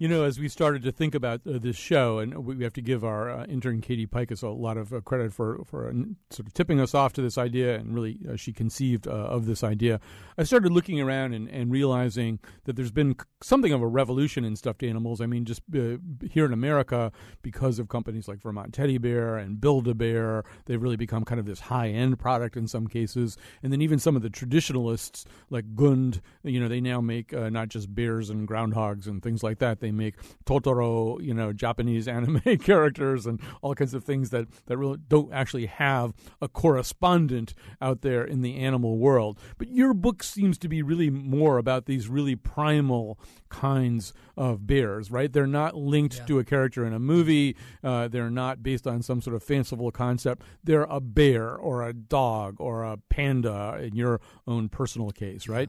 You 0.00 0.08
know, 0.08 0.24
as 0.24 0.40
we 0.40 0.48
started 0.48 0.82
to 0.84 0.92
think 0.92 1.14
about 1.14 1.42
uh, 1.46 1.58
this 1.58 1.76
show, 1.76 2.20
and 2.20 2.46
we 2.46 2.64
have 2.64 2.72
to 2.72 2.80
give 2.80 3.04
our 3.04 3.28
uh, 3.28 3.44
intern 3.44 3.82
Katie 3.82 4.06
Pikus 4.06 4.42
a 4.42 4.48
lot 4.48 4.78
of 4.78 4.94
uh, 4.94 5.02
credit 5.02 5.30
for 5.30 5.62
for 5.66 5.90
uh, 5.90 5.92
sort 6.30 6.46
of 6.46 6.54
tipping 6.54 6.80
us 6.80 6.94
off 6.94 7.12
to 7.12 7.20
this 7.20 7.36
idea, 7.36 7.76
and 7.76 7.94
really 7.94 8.18
uh, 8.26 8.34
she 8.34 8.50
conceived 8.50 9.06
uh, 9.06 9.10
of 9.10 9.44
this 9.44 9.62
idea. 9.62 10.00
I 10.38 10.44
started 10.44 10.72
looking 10.72 11.02
around 11.02 11.34
and, 11.34 11.50
and, 11.50 11.70
realizing 11.70 12.38
that 12.64 12.76
there's 12.76 12.90
been 12.90 13.14
something 13.42 13.74
of 13.74 13.82
a 13.82 13.86
revolution 13.86 14.42
in 14.42 14.56
stuffed 14.56 14.82
animals. 14.82 15.20
I 15.20 15.26
mean, 15.26 15.44
just 15.44 15.60
here 15.70 16.46
in 16.46 16.54
America, 16.54 17.12
because 17.42 17.78
of 17.78 17.88
companies 17.88 18.26
like 18.26 18.40
Vermont 18.40 18.72
Teddy 18.72 18.96
Bear 18.96 19.36
and 19.36 19.60
Build 19.60 19.86
a 19.86 19.92
Bear, 19.92 20.44
they've 20.64 20.80
really 20.80 20.96
become 20.96 21.26
kind 21.26 21.38
of 21.38 21.44
this 21.44 21.60
high 21.60 21.90
end 21.90 22.18
product 22.18 22.56
in 22.56 22.66
some 22.66 22.86
cases. 22.86 23.36
And 23.62 23.70
then 23.70 23.82
even 23.82 23.98
some 23.98 24.16
of 24.16 24.22
the 24.22 24.30
traditionalists 24.30 25.26
like 25.50 25.74
Gund, 25.74 26.22
you 26.42 26.58
know, 26.58 26.68
they 26.68 26.80
now 26.80 27.02
make 27.02 27.34
not 27.34 27.68
just 27.68 27.94
bears 27.94 28.30
and 28.30 28.48
groundhogs 28.48 29.06
and 29.06 29.22
things 29.22 29.42
like 29.42 29.58
that. 29.58 29.80
They 29.80 29.89
they 29.90 29.96
make 29.96 30.14
Totoro, 30.44 31.22
you 31.22 31.34
know, 31.34 31.52
Japanese 31.52 32.06
anime 32.06 32.40
characters 32.62 33.26
and 33.26 33.40
all 33.62 33.74
kinds 33.74 33.94
of 33.94 34.04
things 34.04 34.30
that, 34.30 34.46
that 34.66 34.76
really 34.76 34.98
don't 35.08 35.32
actually 35.32 35.66
have 35.66 36.12
a 36.40 36.48
correspondent 36.48 37.54
out 37.80 38.02
there 38.02 38.24
in 38.24 38.42
the 38.42 38.56
animal 38.56 38.98
world. 38.98 39.38
But 39.58 39.68
your 39.68 39.94
book 39.94 40.22
seems 40.22 40.58
to 40.58 40.68
be 40.68 40.82
really 40.82 41.10
more 41.10 41.58
about 41.58 41.86
these 41.86 42.08
really 42.08 42.36
primal 42.36 43.18
kinds 43.48 44.12
of 44.36 44.66
bears, 44.66 45.10
right? 45.10 45.32
They're 45.32 45.46
not 45.46 45.74
linked 45.74 46.18
yeah. 46.18 46.26
to 46.26 46.38
a 46.38 46.44
character 46.44 46.84
in 46.84 46.92
a 46.92 47.00
movie. 47.00 47.56
Uh, 47.82 48.08
they're 48.08 48.30
not 48.30 48.62
based 48.62 48.86
on 48.86 49.02
some 49.02 49.20
sort 49.20 49.34
of 49.34 49.42
fanciful 49.42 49.90
concept. 49.90 50.42
They're 50.62 50.84
a 50.84 51.00
bear 51.00 51.56
or 51.56 51.86
a 51.86 51.92
dog 51.92 52.56
or 52.58 52.84
a 52.84 52.96
panda 53.08 53.78
in 53.80 53.96
your 53.96 54.20
own 54.46 54.68
personal 54.68 55.10
case, 55.10 55.48
right? 55.48 55.68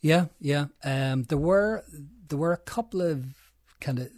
Yeah, 0.00 0.26
yeah. 0.40 0.66
Um, 0.84 1.24
there 1.24 1.38
were 1.38 1.84
there 2.28 2.38
were 2.38 2.52
a 2.52 2.58
couple 2.58 3.00
of 3.00 3.24
kind 3.80 3.98
of 3.98 4.10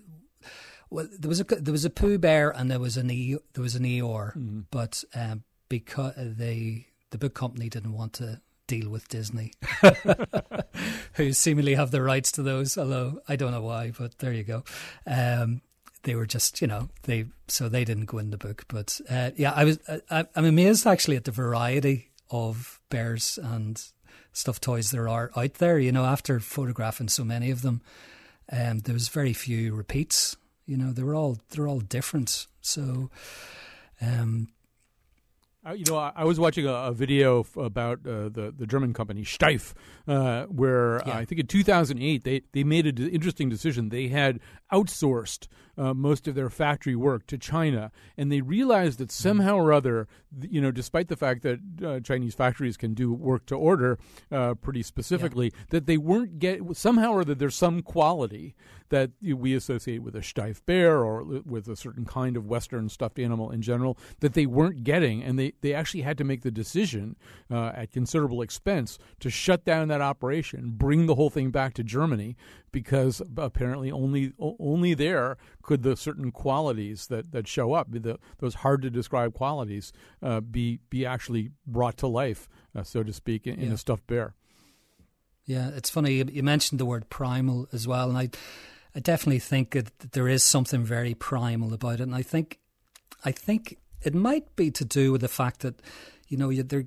well, 0.91 1.09
there 1.19 1.29
was 1.29 1.41
a 1.41 1.45
there 1.45 1.73
was 1.73 1.85
a 1.85 1.91
Pooh 1.91 2.19
Bear 2.19 2.51
and 2.51 2.71
there 2.71 2.81
was 2.81 2.97
an 2.97 3.11
e, 3.11 3.37
there 3.55 3.63
was 3.63 3.77
an 3.77 3.85
Eeyore, 3.85 4.37
mm-hmm. 4.37 4.61
but 4.71 5.05
um, 5.15 5.45
because 5.69 6.15
they 6.17 6.87
the 7.11 7.19
book 7.19 7.35
company 7.35 7.69
didn't 7.69 7.93
want 7.93 8.13
to 8.15 8.41
deal 8.67 8.91
with 8.91 9.09
Disney, 9.09 9.53
who 11.15 11.33
seemingly 11.33 11.75
have 11.75 11.93
the 11.93 12.03
rights 12.03 12.33
to 12.33 12.43
those. 12.43 12.77
Although 12.77 13.21
I 13.29 13.37
don't 13.37 13.53
know 13.53 13.63
why, 13.63 13.93
but 13.97 14.19
there 14.19 14.33
you 14.33 14.43
go. 14.43 14.65
Um, 15.07 15.63
they 16.03 16.15
were 16.17 16.27
just 16.27 16.61
you 16.61 16.67
know 16.67 16.89
they 17.05 17.27
so 17.47 17.69
they 17.69 17.85
didn't 17.85 18.07
go 18.07 18.19
in 18.19 18.31
the 18.31 18.39
book. 18.39 18.65
But 18.69 19.01
uh, 19.09 19.31
yeah, 19.37 19.53
I 19.53 19.65
was 19.65 19.79
I, 20.11 20.27
I'm 20.35 20.45
amazed 20.45 20.87
actually 20.87 21.17
at 21.17 21.25
the 21.25 21.31
variety 21.31 22.11
of 22.31 22.81
bears 22.91 23.39
and 23.41 23.81
stuffed 24.33 24.63
toys 24.63 24.91
there 24.91 25.09
are 25.09 25.31
out 25.37 25.55
there. 25.55 25.79
You 25.79 25.93
know, 25.93 26.05
after 26.05 26.41
photographing 26.41 27.09
so 27.09 27.25
many 27.25 27.51
of 27.51 27.63
them, 27.63 27.81
um, 28.51 28.81
there 28.81 28.95
was 28.95 29.09
very 29.09 29.33
few 29.33 29.75
repeats. 29.75 30.37
You 30.67 30.77
know, 30.77 30.93
they 30.93 31.03
were 31.03 31.15
all 31.15 31.39
they're 31.51 31.69
all 31.69 31.81
different. 31.81 32.47
So, 32.61 33.11
um, 34.01 34.49
uh, 35.67 35.73
you 35.73 35.85
know, 35.87 35.99
I, 35.99 36.13
I, 36.17 36.25
was 36.25 36.41
watching 36.41 36.67
a, 36.67 36.73
a 36.73 36.93
video 36.93 37.41
f- 37.41 37.57
about 37.57 37.99
uh, 38.07 38.31
the 38.31 38.53
the 38.57 38.67
German 38.67 38.95
company 38.95 39.25
Steiff, 39.25 39.75
uh, 40.09 40.45
where 40.45 41.03
yeah. 41.07 41.19
I 41.19 41.25
think 41.27 41.41
in 41.41 41.47
2008 41.47 42.25
they 42.25 42.43
they 42.53 42.65
made 42.65 42.87
an 42.87 42.95
d- 42.95 43.09
interesting 43.09 43.51
decision. 43.51 43.91
They 43.91 44.09
had 44.09 44.41
outsourced 44.73 45.49
uh, 45.77 45.95
most 45.95 46.27
of 46.27 46.35
their 46.35 46.49
factory 46.49 46.97
work 46.97 47.27
to 47.27 47.37
China, 47.37 47.91
and 48.17 48.33
they 48.33 48.41
realized 48.41 48.99
that 48.99 49.09
mm-hmm. 49.09 49.29
somehow 49.29 49.57
or 49.57 49.73
other, 49.73 50.09
you 50.41 50.61
know, 50.61 50.71
despite 50.71 51.09
the 51.09 51.17
fact 51.17 51.43
that 51.43 51.61
uh, 51.85 52.01
Chinese 52.01 52.35
factories 52.35 52.77
can 52.77 52.95
do 52.95 53.13
work 53.13 53.45
to 53.47 53.55
order 53.55 53.99
uh, 54.31 54.55
pretty 54.55 54.83
specifically, 54.83 55.47
yeah. 55.47 55.65
that 55.71 55.87
they 55.87 55.99
weren't 55.99 56.39
get 56.39 56.61
somehow 56.75 57.13
or 57.13 57.21
other 57.21 57.35
there's 57.35 57.55
some 57.55 57.83
quality 57.83 58.55
that 58.91 59.11
we 59.23 59.55
associate 59.55 60.03
with 60.03 60.15
a 60.15 60.21
Steiff 60.21 60.65
bear 60.67 61.03
or 61.03 61.23
with 61.23 61.69
a 61.69 61.77
certain 61.77 62.05
kind 62.05 62.37
of 62.37 62.47
Western 62.47 62.89
stuffed 62.89 63.19
animal 63.19 63.51
in 63.51 63.63
general 63.63 63.97
that 64.19 64.35
they 64.35 64.47
weren't 64.47 64.85
getting, 64.85 65.23
and 65.23 65.39
they, 65.39 65.50
they 65.61 65.75
actually 65.75 66.03
had 66.03 66.19
to 66.19 66.25
make 66.25 66.43
the 66.43 66.51
decision 66.51 67.17
uh, 67.51 67.73
at 67.75 67.93
considerable 67.93 68.43
expense 68.43 68.99
to 69.21 69.31
shut 69.31 69.65
down 69.65 69.89
that 69.89 70.01
operation, 70.01 70.73
bring 70.73 71.07
the 71.07 71.15
whole 71.15 71.31
thing 71.31 71.51
back 71.51 71.75
to 71.75 71.85
Germany, 71.85 72.37
because 72.73 73.23
apparently 73.37 73.91
only 73.91 74.33
only 74.39 74.95
there 74.95 75.37
could 75.63 75.83
the 75.83 75.97
certain 75.97 76.31
qualities 76.31 77.07
that, 77.09 77.33
that 77.33 77.49
show 77.49 77.73
up, 77.73 77.89
the, 77.91 78.19
those 78.39 78.57
hard 78.57 78.83
to 78.83 78.91
describe 78.91 79.35
qualities, 79.35 79.93
uh, 80.23 80.41
be 80.41 80.81
be 80.91 81.05
actually 81.07 81.51
brought 81.67 81.97
to 81.99 82.07
life, 82.07 82.49
uh, 82.75 82.83
so 82.83 83.03
to 83.03 83.13
speak, 83.13 83.47
in, 83.47 83.59
yeah. 83.59 83.67
in 83.67 83.73
a 83.73 83.79
stuffed 83.79 84.07
bear. 84.07 84.35
Yeah, 85.47 85.71
it's 85.75 85.91
funny 85.91 86.23
you 86.31 86.43
mentioned 86.43 86.79
the 86.79 86.87
word 86.87 87.11
primal 87.11 87.69
as 87.73 87.89
well, 87.89 88.09
and 88.09 88.17
I 88.17 88.31
I 88.95 89.01
definitely 89.01 89.39
think 89.39 89.71
that 89.73 90.13
there 90.13 90.29
is 90.29 90.43
something 90.43 90.85
very 90.85 91.15
primal 91.15 91.73
about 91.73 91.95
it, 91.95 92.01
and 92.01 92.15
I 92.15 92.23
think, 92.23 92.59
I 93.25 93.31
think 93.31 93.79
it 94.03 94.15
might 94.15 94.55
be 94.57 94.71
to 94.71 94.85
do 94.85 95.13
with 95.13 95.21
the 95.21 95.29
fact 95.29 95.61
that, 95.61 95.81
you 96.29 96.37
know, 96.37 96.51
the 96.53 96.87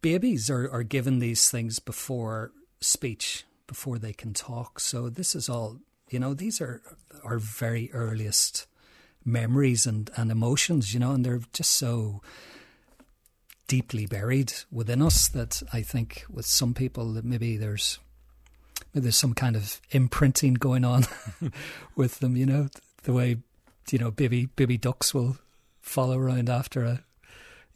babies 0.00 0.50
are, 0.50 0.70
are 0.70 0.82
given 0.82 1.18
these 1.18 1.50
things 1.50 1.78
before 1.78 2.52
speech, 2.80 3.44
before 3.66 3.98
they 3.98 4.12
can 4.12 4.32
talk. 4.32 4.80
So 4.80 5.08
this 5.08 5.34
is 5.34 5.48
all, 5.48 5.78
You 6.10 6.18
know, 6.18 6.34
these 6.34 6.60
are 6.60 6.82
our 7.24 7.38
very 7.38 7.90
earliest 7.92 8.66
memories 9.24 9.86
and, 9.86 10.10
and 10.16 10.30
emotions, 10.30 10.92
you 10.92 11.00
know, 11.00 11.12
and 11.12 11.24
they're 11.24 11.40
just 11.52 11.72
so 11.72 12.20
deeply 13.68 14.06
buried 14.06 14.52
within 14.70 15.00
us 15.00 15.28
that 15.28 15.62
I 15.72 15.82
think 15.82 16.24
with 16.28 16.44
some 16.44 16.74
people 16.74 17.12
that 17.12 17.24
maybe 17.24 17.56
there's 17.56 17.98
maybe 18.92 19.04
there's 19.04 19.16
some 19.16 19.32
kind 19.32 19.56
of 19.56 19.80
imprinting 19.92 20.54
going 20.54 20.84
on 20.84 21.04
with 21.96 22.18
them, 22.18 22.36
you 22.36 22.44
know, 22.44 22.68
the 23.04 23.12
way 23.12 23.38
you 23.90 23.98
know 23.98 24.10
baby 24.10 24.46
baby 24.46 24.76
ducks 24.76 25.12
will 25.12 25.36
follow 25.82 26.18
around 26.18 26.48
after 26.48 26.84
a 26.84 27.04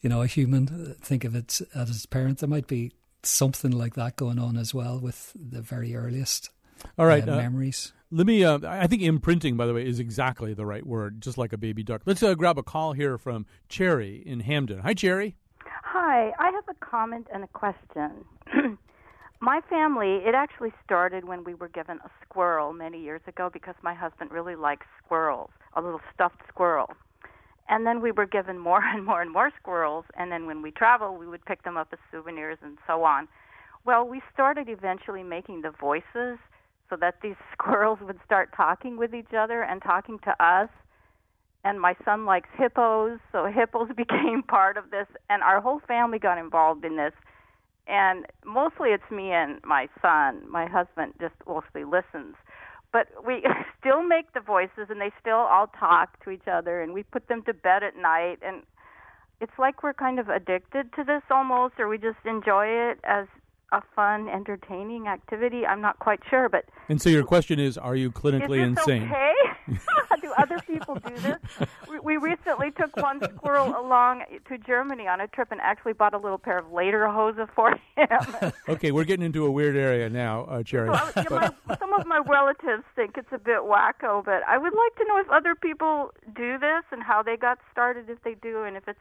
you 0.00 0.08
know 0.08 0.22
a 0.22 0.26
human. 0.26 0.94
Think 1.00 1.24
of 1.24 1.34
it 1.34 1.60
as 1.74 1.90
its 1.90 2.06
parent. 2.06 2.38
There 2.38 2.48
might 2.48 2.66
be 2.66 2.92
something 3.22 3.72
like 3.72 3.94
that 3.94 4.16
going 4.16 4.38
on 4.38 4.56
as 4.56 4.72
well 4.72 4.98
with 4.98 5.32
the 5.34 5.60
very 5.60 5.94
earliest. 5.94 6.50
All 6.98 7.06
right, 7.06 7.26
uh, 7.28 7.32
uh, 7.32 7.36
memories. 7.36 7.92
Let 8.10 8.26
me. 8.26 8.44
Uh, 8.44 8.60
I 8.64 8.86
think 8.86 9.02
imprinting, 9.02 9.56
by 9.56 9.66
the 9.66 9.74
way, 9.74 9.86
is 9.86 9.98
exactly 9.98 10.54
the 10.54 10.64
right 10.64 10.86
word. 10.86 11.20
Just 11.20 11.36
like 11.36 11.52
a 11.52 11.58
baby 11.58 11.82
duck. 11.82 12.02
Let's 12.06 12.22
uh, 12.22 12.34
grab 12.34 12.56
a 12.56 12.62
call 12.62 12.92
here 12.92 13.18
from 13.18 13.46
Cherry 13.68 14.22
in 14.24 14.40
Hamden. 14.40 14.78
Hi, 14.80 14.94
Cherry. 14.94 15.36
Hi, 15.82 16.32
I 16.38 16.50
have 16.50 16.64
a 16.68 16.84
comment 16.84 17.26
and 17.32 17.42
a 17.42 17.48
question. 17.48 18.24
my 19.40 19.60
family, 19.68 20.16
it 20.26 20.34
actually 20.34 20.72
started 20.84 21.24
when 21.24 21.42
we 21.42 21.54
were 21.54 21.68
given 21.68 21.98
a 22.04 22.10
squirrel 22.24 22.72
many 22.72 23.02
years 23.02 23.22
ago 23.26 23.50
because 23.52 23.74
my 23.82 23.94
husband 23.94 24.30
really 24.30 24.56
likes 24.56 24.86
squirrels, 25.04 25.50
a 25.74 25.80
little 25.80 26.00
stuffed 26.14 26.42
squirrel. 26.48 26.90
And 27.68 27.86
then 27.86 28.00
we 28.00 28.12
were 28.12 28.26
given 28.26 28.58
more 28.58 28.82
and 28.84 29.04
more 29.04 29.20
and 29.22 29.32
more 29.32 29.50
squirrels, 29.60 30.04
and 30.16 30.30
then 30.30 30.46
when 30.46 30.62
we 30.62 30.70
travel, 30.70 31.16
we 31.16 31.26
would 31.26 31.44
pick 31.44 31.62
them 31.64 31.76
up 31.76 31.88
as 31.92 31.98
souvenirs 32.10 32.58
and 32.62 32.78
so 32.86 33.02
on. 33.04 33.28
Well, 33.84 34.06
we 34.06 34.20
started 34.32 34.68
eventually 34.68 35.22
making 35.22 35.62
the 35.62 35.70
voices 35.70 36.38
so 36.88 36.96
that 37.00 37.16
these 37.22 37.36
squirrels 37.52 37.98
would 38.02 38.18
start 38.24 38.50
talking 38.56 38.96
with 38.96 39.14
each 39.14 39.32
other 39.36 39.62
and 39.62 39.82
talking 39.82 40.18
to 40.24 40.44
us. 40.44 40.68
And 41.64 41.80
my 41.80 41.96
son 42.04 42.26
likes 42.26 42.48
hippos, 42.56 43.18
so 43.32 43.46
hippos 43.52 43.88
became 43.96 44.42
part 44.46 44.76
of 44.76 44.90
this, 44.90 45.06
and 45.28 45.42
our 45.42 45.60
whole 45.60 45.80
family 45.86 46.18
got 46.18 46.38
involved 46.38 46.84
in 46.84 46.96
this. 46.96 47.12
And 47.88 48.26
mostly 48.44 48.90
it's 48.90 49.10
me 49.10 49.30
and 49.30 49.60
my 49.64 49.88
son. 50.02 50.42
My 50.50 50.66
husband 50.66 51.14
just 51.20 51.34
mostly 51.46 51.84
listens. 51.84 52.34
But 52.92 53.08
we 53.26 53.44
still 53.80 54.02
make 54.02 54.32
the 54.32 54.40
voices, 54.40 54.88
and 54.88 55.00
they 55.00 55.12
still 55.20 55.36
all 55.36 55.68
talk 55.68 56.22
to 56.24 56.30
each 56.30 56.48
other, 56.50 56.80
and 56.80 56.92
we 56.92 57.02
put 57.02 57.28
them 57.28 57.42
to 57.44 57.54
bed 57.54 57.82
at 57.82 57.96
night. 57.96 58.38
And 58.42 58.62
it's 59.40 59.58
like 59.58 59.82
we're 59.82 59.94
kind 59.94 60.18
of 60.18 60.28
addicted 60.28 60.92
to 60.94 61.04
this 61.04 61.22
almost, 61.30 61.74
or 61.78 61.88
we 61.88 61.98
just 61.98 62.18
enjoy 62.24 62.66
it 62.66 63.00
as 63.04 63.26
a 63.72 63.82
fun, 63.94 64.28
entertaining 64.28 65.08
activity. 65.08 65.66
I'm 65.66 65.80
not 65.80 65.98
quite 65.98 66.20
sure, 66.30 66.48
but 66.48 66.64
And 66.88 67.00
so 67.00 67.10
your 67.10 67.24
question 67.24 67.58
is, 67.58 67.76
are 67.76 67.96
you 67.96 68.10
clinically 68.12 68.64
is 68.64 68.74
this 68.74 68.86
insane? 68.86 69.02
okay? 69.04 69.32
do 70.20 70.32
other 70.38 70.58
people 70.66 70.96
do 71.06 71.14
this? 71.16 71.36
We, 71.88 71.98
we 71.98 72.16
recently 72.16 72.70
took 72.70 72.96
one 72.96 73.20
squirrel 73.36 73.74
along 73.80 74.22
to 74.48 74.58
Germany 74.58 75.06
on 75.08 75.20
a 75.20 75.28
trip 75.28 75.48
and 75.50 75.60
actually 75.60 75.92
bought 75.94 76.14
a 76.14 76.18
little 76.18 76.38
pair 76.38 76.58
of 76.58 76.66
lederhosen 76.66 77.48
for 77.54 77.72
him. 77.96 78.52
okay, 78.68 78.92
we're 78.92 79.04
getting 79.04 79.26
into 79.26 79.44
a 79.46 79.50
weird 79.50 79.76
area 79.76 80.08
now, 80.08 80.44
uh, 80.44 80.62
I, 80.66 81.24
my, 81.30 81.76
some 81.78 81.92
of 81.92 82.06
my 82.06 82.22
relatives 82.26 82.84
think 82.94 83.16
it's 83.16 83.32
a 83.32 83.38
bit 83.38 83.60
wacko, 83.60 84.24
but 84.24 84.42
I 84.46 84.58
would 84.58 84.72
like 84.72 84.96
to 84.96 85.04
know 85.08 85.18
if 85.18 85.30
other 85.30 85.54
people 85.54 86.12
do 86.34 86.58
this 86.58 86.82
and 86.92 87.02
how 87.02 87.22
they 87.22 87.36
got 87.36 87.58
started, 87.72 88.08
if 88.08 88.22
they 88.22 88.34
do, 88.34 88.62
and 88.62 88.76
if 88.76 88.88
it's 88.88 88.98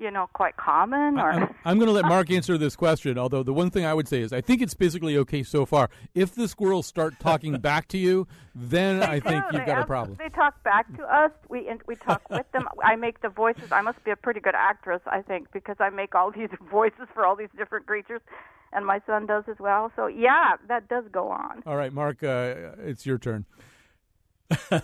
you 0.00 0.10
know 0.10 0.28
quite 0.32 0.56
common. 0.56 1.20
Or 1.20 1.30
I'm, 1.30 1.54
I'm 1.64 1.78
going 1.78 1.86
to 1.86 1.92
let 1.92 2.06
Mark 2.06 2.30
answer 2.30 2.56
this 2.58 2.74
question. 2.74 3.18
Although 3.18 3.42
the 3.42 3.52
one 3.52 3.70
thing 3.70 3.84
I 3.84 3.94
would 3.94 4.08
say 4.08 4.22
is, 4.22 4.32
I 4.32 4.40
think 4.40 4.62
it's 4.62 4.74
basically 4.74 5.16
okay 5.18 5.42
so 5.42 5.66
far. 5.66 5.90
If 6.14 6.34
the 6.34 6.48
squirrels 6.48 6.86
start 6.86 7.20
talking 7.20 7.58
back 7.60 7.86
to 7.88 7.98
you, 7.98 8.26
then 8.54 9.02
I 9.02 9.20
think 9.20 9.44
you've 9.52 9.66
got 9.66 9.82
a 9.82 9.86
problem. 9.86 10.16
They 10.18 10.30
talk 10.30 10.62
back 10.64 10.92
to 10.96 11.04
us. 11.04 11.30
We 11.48 11.70
we 11.86 11.96
talk 11.96 12.22
with 12.30 12.50
them. 12.52 12.66
I 12.82 12.96
make 12.96 13.20
the 13.20 13.28
voices. 13.28 13.70
I 13.70 13.82
must 13.82 14.02
be 14.04 14.10
a 14.10 14.16
pretty 14.16 14.40
good 14.40 14.54
actress, 14.56 15.02
I 15.06 15.20
think, 15.20 15.52
because 15.52 15.76
I 15.78 15.90
make 15.90 16.14
all 16.14 16.30
these 16.36 16.50
voices 16.70 17.06
for 17.14 17.26
all 17.26 17.36
these 17.36 17.50
different 17.56 17.86
creatures, 17.86 18.22
and 18.72 18.86
my 18.86 19.00
son 19.06 19.26
does 19.26 19.44
as 19.48 19.58
well. 19.60 19.92
So 19.94 20.06
yeah, 20.06 20.56
that 20.68 20.88
does 20.88 21.04
go 21.12 21.28
on. 21.28 21.62
All 21.66 21.76
right, 21.76 21.92
Mark, 21.92 22.22
uh, 22.22 22.72
it's 22.78 23.04
your 23.04 23.18
turn. 23.18 23.44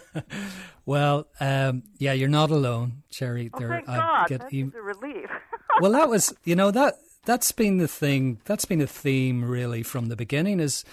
Well, 0.85 1.27
um, 1.41 1.83
yeah, 1.99 2.13
you're 2.13 2.29
not 2.29 2.51
alone, 2.53 3.03
Cherry. 3.11 3.51
Oh, 3.53 3.59
There, 3.59 3.69
thank 3.71 3.89
I 3.89 3.97
God. 3.97 4.29
get 4.29 4.41
That's 4.43 4.55
e- 4.55 4.61
a 4.63 4.81
relief. 4.83 5.29
well, 5.81 5.91
that 5.93 6.09
was 6.09 6.33
you 6.45 6.55
know 6.55 6.71
that 6.71 6.95
that's 7.25 7.51
been 7.51 7.79
the 7.79 7.89
thing. 7.89 8.41
That's 8.45 8.65
been 8.65 8.81
a 8.81 8.87
theme 8.87 9.45
really 9.45 9.83
from 9.83 10.07
the 10.07 10.15
beginning. 10.15 10.61
Is 10.61 10.85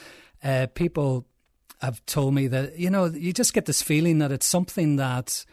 uh, 0.43 0.65
people 0.73 1.27
have 1.79 2.03
told 2.07 2.33
me 2.33 2.47
that 2.47 2.79
you 2.79 2.89
know 2.89 3.05
you 3.05 3.33
just 3.33 3.53
get 3.53 3.65
this 3.65 3.83
feeling 3.83 4.17
that 4.17 4.31
it's 4.31 4.47
something 4.47 4.95
that 4.95 5.45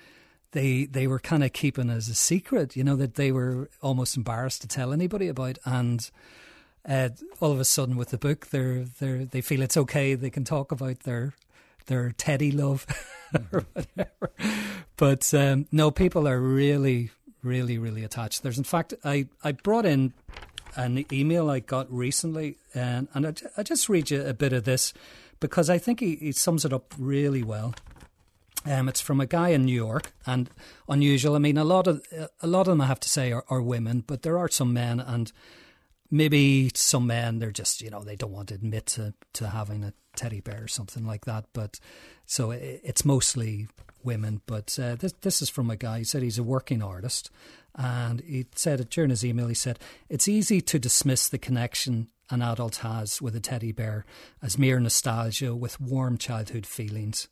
they 0.52 0.86
they 0.86 1.06
were 1.06 1.20
kind 1.20 1.44
of 1.44 1.52
keeping 1.52 1.90
as 1.90 2.08
a 2.08 2.14
secret. 2.14 2.76
You 2.76 2.84
know 2.84 2.96
that 2.96 3.16
they 3.16 3.32
were 3.32 3.68
almost 3.82 4.16
embarrassed 4.16 4.62
to 4.62 4.68
tell 4.68 4.90
anybody 4.90 5.28
about, 5.28 5.58
and 5.66 6.10
uh, 6.88 7.10
all 7.40 7.52
of 7.52 7.60
a 7.60 7.64
sudden 7.66 7.98
with 7.98 8.08
the 8.08 8.16
book, 8.16 8.46
they're 8.46 8.84
they 9.00 9.24
they 9.24 9.40
feel 9.42 9.60
it's 9.60 9.76
okay. 9.76 10.14
They 10.14 10.30
can 10.30 10.44
talk 10.44 10.72
about 10.72 11.00
their 11.00 11.34
their 11.90 12.12
teddy 12.12 12.52
love 12.52 12.86
or 13.52 13.66
whatever. 13.74 14.30
But 14.96 15.34
um, 15.34 15.66
no, 15.72 15.90
people 15.90 16.28
are 16.28 16.40
really, 16.40 17.10
really, 17.42 17.78
really 17.78 18.04
attached. 18.04 18.42
There's, 18.42 18.58
in 18.58 18.64
fact, 18.64 18.94
I, 19.04 19.26
I 19.42 19.52
brought 19.52 19.84
in 19.84 20.14
an 20.76 21.04
email 21.12 21.50
I 21.50 21.58
got 21.58 21.92
recently, 21.92 22.58
and, 22.74 23.08
and 23.12 23.26
I, 23.26 23.34
I 23.56 23.62
just 23.64 23.88
read 23.88 24.10
you 24.10 24.24
a 24.24 24.32
bit 24.32 24.52
of 24.52 24.64
this 24.64 24.94
because 25.40 25.68
I 25.68 25.78
think 25.78 25.98
he, 25.98 26.14
he 26.14 26.32
sums 26.32 26.64
it 26.64 26.72
up 26.72 26.94
really 26.96 27.42
well. 27.42 27.74
Um, 28.64 28.88
it's 28.88 29.00
from 29.00 29.20
a 29.20 29.26
guy 29.26 29.48
in 29.48 29.64
New 29.64 29.74
York, 29.74 30.12
and 30.26 30.48
unusual. 30.86 31.34
I 31.34 31.38
mean, 31.38 31.56
a 31.56 31.64
lot 31.64 31.86
of 31.86 32.02
a 32.42 32.46
lot 32.46 32.60
of 32.60 32.66
them 32.66 32.82
I 32.82 32.86
have 32.86 33.00
to 33.00 33.08
say 33.08 33.32
are, 33.32 33.42
are 33.48 33.62
women, 33.62 34.04
but 34.06 34.20
there 34.20 34.36
are 34.36 34.50
some 34.50 34.74
men, 34.74 35.00
and 35.00 35.32
maybe 36.10 36.70
some 36.74 37.06
men 37.06 37.38
they're 37.38 37.52
just 37.52 37.80
you 37.80 37.88
know 37.88 38.02
they 38.02 38.16
don't 38.16 38.32
want 38.32 38.48
to 38.48 38.54
admit 38.54 38.84
to 38.84 39.14
to 39.32 39.48
having 39.48 39.82
a 39.82 39.94
teddy 40.16 40.40
bear 40.40 40.64
or 40.64 40.68
something 40.68 41.06
like 41.06 41.24
that. 41.24 41.46
But 41.52 41.80
so 42.26 42.50
it, 42.50 42.80
it's 42.84 43.04
mostly 43.04 43.68
women. 44.02 44.40
But 44.46 44.78
uh, 44.80 44.96
this 44.96 45.12
this 45.20 45.42
is 45.42 45.50
from 45.50 45.70
a 45.70 45.76
guy. 45.76 45.98
He 45.98 46.04
said 46.04 46.22
he's 46.22 46.38
a 46.38 46.42
working 46.42 46.82
artist, 46.82 47.30
and 47.74 48.20
he 48.20 48.46
said 48.54 48.80
it 48.80 48.90
during 48.90 49.10
his 49.10 49.24
email. 49.24 49.48
He 49.48 49.54
said 49.54 49.78
it's 50.08 50.28
easy 50.28 50.60
to 50.62 50.78
dismiss 50.78 51.28
the 51.28 51.38
connection 51.38 52.08
an 52.30 52.42
adult 52.42 52.76
has 52.76 53.20
with 53.20 53.34
a 53.34 53.40
teddy 53.40 53.72
bear 53.72 54.04
as 54.40 54.58
mere 54.58 54.78
nostalgia 54.78 55.54
with 55.54 55.80
warm 55.80 56.16
childhood 56.16 56.64
feelings, 56.64 57.28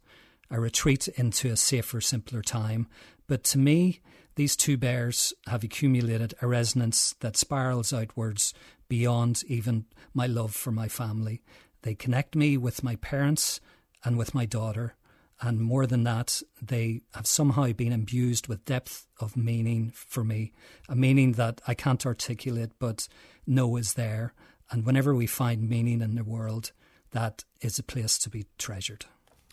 a 0.51 0.61
retreat 0.61 1.07
into 1.09 1.51
a 1.51 1.57
safer, 1.57 2.01
simpler 2.01 2.43
time. 2.43 2.89
But 3.29 3.45
to 3.45 3.59
me, 3.59 4.01
these 4.35 4.57
two 4.57 4.77
bears 4.77 5.33
have 5.47 5.65
accumulated 5.65 6.35
a 6.43 6.47
resonance 6.47 7.15
that 7.21 7.37
spirals 7.37 7.93
outwards 7.93 8.55
beyond 8.89 9.43
even 9.47 9.85
my 10.15 10.27
love 10.27 10.55
for 10.55 10.73
my 10.73 10.89
family. 10.89 11.43
They 11.83 11.95
connect 11.95 12.35
me 12.35 12.57
with 12.57 12.83
my 12.83 12.97
parents 12.97 13.61
and 14.05 14.17
with 14.19 14.35
my 14.35 14.47
daughter. 14.47 14.95
And 15.41 15.61
more 15.61 15.87
than 15.87 16.03
that, 16.03 16.43
they 16.61 17.03
have 17.15 17.27
somehow 17.27 17.73
been 17.73 17.93
imbued 17.93 18.49
with 18.49 18.65
depth 18.65 19.07
of 19.21 19.37
meaning 19.37 19.93
for 19.95 20.25
me, 20.25 20.53
a 20.89 20.97
meaning 20.97 21.33
that 21.33 21.61
I 21.67 21.75
can't 21.75 22.05
articulate 22.05 22.73
but 22.79 23.09
know 23.47 23.77
is 23.77 23.95
there. 23.95 24.35
And 24.71 24.85
whenever 24.85 25.15
we 25.15 25.27
find 25.27 25.69
meaning 25.69 26.03
in 26.03 26.17
the 26.17 26.25
world, 26.25 26.73
that 27.13 27.45
is 27.61 27.79
a 27.79 27.85
place 27.85 28.19
to 28.19 28.31
be 28.31 28.47
treasured. 28.59 29.07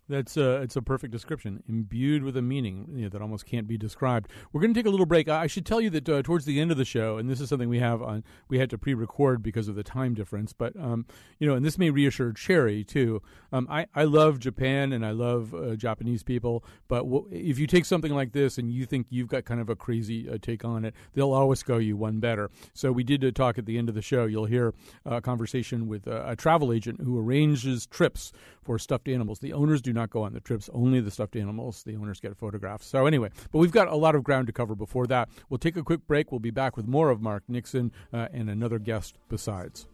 That's 0.07 0.37
uh, 0.37 0.59
it's 0.61 0.75
a 0.75 0.81
perfect 0.81 1.11
description, 1.11 1.63
imbued 1.67 2.23
with 2.23 2.37
a 2.37 2.41
meaning 2.41 2.87
you 2.93 3.03
know, 3.03 3.09
that 3.09 3.21
almost 3.21 3.45
can't 3.45 3.67
be 3.67 3.77
described. 3.77 4.29
We're 4.53 4.61
going 4.61 4.73
to 4.73 4.79
take 4.79 4.85
a 4.85 4.91
little 4.91 5.07
break. 5.07 5.27
I 5.27 5.47
should 5.47 5.65
tell 5.65 5.81
you 5.81 5.89
that 5.91 6.07
uh, 6.07 6.21
towards 6.21 6.45
the 6.45 6.59
end 6.59 6.69
of 6.69 6.77
the 6.77 6.85
show, 6.85 7.17
and 7.17 7.29
this 7.29 7.41
is 7.41 7.49
something 7.49 7.69
we 7.69 7.79
have 7.79 8.01
on, 8.01 8.23
we 8.47 8.59
had 8.59 8.69
to 8.69 8.77
pre-record 8.77 9.41
because 9.41 9.67
of 9.67 9.75
the 9.75 9.83
time 9.83 10.13
difference. 10.13 10.53
But 10.53 10.75
um, 10.79 11.05
you 11.39 11.47
know, 11.47 11.55
and 11.55 11.65
this 11.65 11.77
may 11.77 11.89
reassure 11.89 12.33
Cherry 12.33 12.83
too. 12.83 13.21
Um, 13.51 13.67
I 13.69 13.87
I 13.95 14.03
love 14.03 14.39
Japan 14.39 14.93
and 14.93 15.05
I 15.05 15.11
love 15.11 15.55
uh, 15.55 15.75
Japanese 15.75 16.21
people, 16.21 16.63
but 16.87 16.99
w- 16.99 17.27
if 17.31 17.57
you 17.57 17.65
take 17.65 17.85
something 17.85 18.13
like 18.13 18.31
this 18.31 18.57
and 18.59 18.71
you 18.71 18.85
think 18.85 19.07
you've 19.09 19.27
got 19.27 19.45
kind 19.45 19.59
of 19.59 19.69
a 19.69 19.75
crazy 19.75 20.29
uh, 20.29 20.37
take 20.39 20.63
on 20.63 20.85
it, 20.85 20.93
they'll 21.13 21.33
always 21.33 21.63
go 21.63 21.77
you 21.77 21.97
one 21.97 22.19
better. 22.19 22.51
So 22.73 22.91
we 22.91 23.03
did 23.03 23.23
a 23.23 23.31
talk 23.31 23.57
at 23.57 23.65
the 23.65 23.77
end 23.77 23.89
of 23.89 23.95
the 23.95 24.01
show. 24.01 24.25
You'll 24.25 24.45
hear 24.45 24.73
a 25.05 25.19
conversation 25.21 25.87
with 25.87 26.07
uh, 26.07 26.23
a 26.27 26.35
travel 26.35 26.71
agent 26.71 27.01
who 27.01 27.17
arranges 27.17 27.87
trips 27.87 28.31
for 28.61 28.77
stuffed 28.77 29.07
animals. 29.07 29.39
The 29.39 29.53
owners 29.53 29.81
do 29.81 29.93
not 29.95 30.11
go 30.11 30.23
on 30.23 30.33
the 30.33 30.39
trips, 30.39 30.69
only 30.73 30.99
the 30.99 31.09
stuffed 31.09 31.35
animals. 31.35 31.83
The 31.83 31.95
owners 31.95 32.19
get 32.19 32.37
photographs. 32.37 32.85
So, 32.85 33.07
anyway, 33.07 33.29
but 33.51 33.57
we've 33.59 33.71
got 33.71 33.87
a 33.87 33.95
lot 33.95 34.13
of 34.13 34.23
ground 34.23 34.47
to 34.47 34.53
cover 34.53 34.75
before 34.75 35.07
that. 35.07 35.29
We'll 35.49 35.57
take 35.57 35.77
a 35.77 35.83
quick 35.83 36.05
break. 36.05 36.31
We'll 36.31 36.39
be 36.39 36.51
back 36.51 36.77
with 36.77 36.87
more 36.87 37.09
of 37.09 37.21
Mark 37.21 37.43
Nixon 37.47 37.91
uh, 38.13 38.27
and 38.31 38.49
another 38.49 38.77
guest 38.77 39.17
besides. 39.29 39.87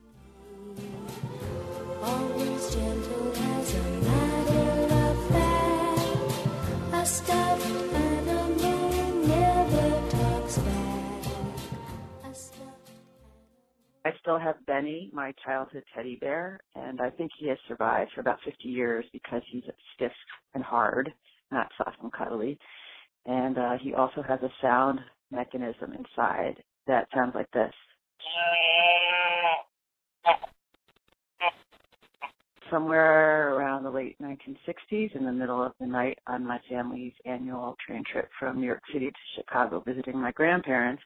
Always 2.02 2.76
gentle 2.76 3.20
still 14.32 14.39
have 14.39 14.65
Benny, 14.65 15.10
my 15.12 15.34
childhood 15.46 15.84
teddy 15.94 16.15
bear, 16.15 16.62
and 16.76 17.02
I 17.02 17.10
think 17.10 17.32
he 17.38 17.50
has 17.50 17.58
survived 17.67 18.12
for 18.15 18.22
about 18.22 18.38
50 18.46 18.65
years 18.65 19.04
because 19.12 19.41
he's 19.52 19.63
stiff 19.96 20.12
and 20.54 20.63
hard, 20.63 21.12
not 21.52 21.67
soft 21.78 21.98
and 22.02 22.13
cuddly. 22.13 22.58
And 23.26 23.58
uh, 23.58 23.74
he 23.82 23.94
also 23.94 24.22
has 24.22 24.39
a 24.41 24.50
sound 24.62 25.00
mechanism 25.32 25.94
inside 25.94 26.63
that 26.88 27.08
sounds 27.13 27.36
like 27.36 27.52
this. 27.52 27.74
Somewhere 32.72 33.54
around 33.54 33.84
the 33.84 33.89
late 33.89 34.15
1960s, 34.22 35.13
in 35.13 35.26
the 35.26 35.32
middle 35.32 35.62
of 35.62 35.74
the 35.82 35.88
night 35.88 36.20
on 36.28 36.46
my 36.46 36.58
family's 36.70 37.13
annual 37.26 37.76
train 37.86 38.04
trip 38.10 38.30
from 38.39 38.62
New 38.62 38.67
York 38.67 38.84
City 38.94 39.08
to 39.08 39.41
Chicago 39.41 39.84
visiting 39.86 40.17
my 40.17 40.32
grandparents, 40.32 41.04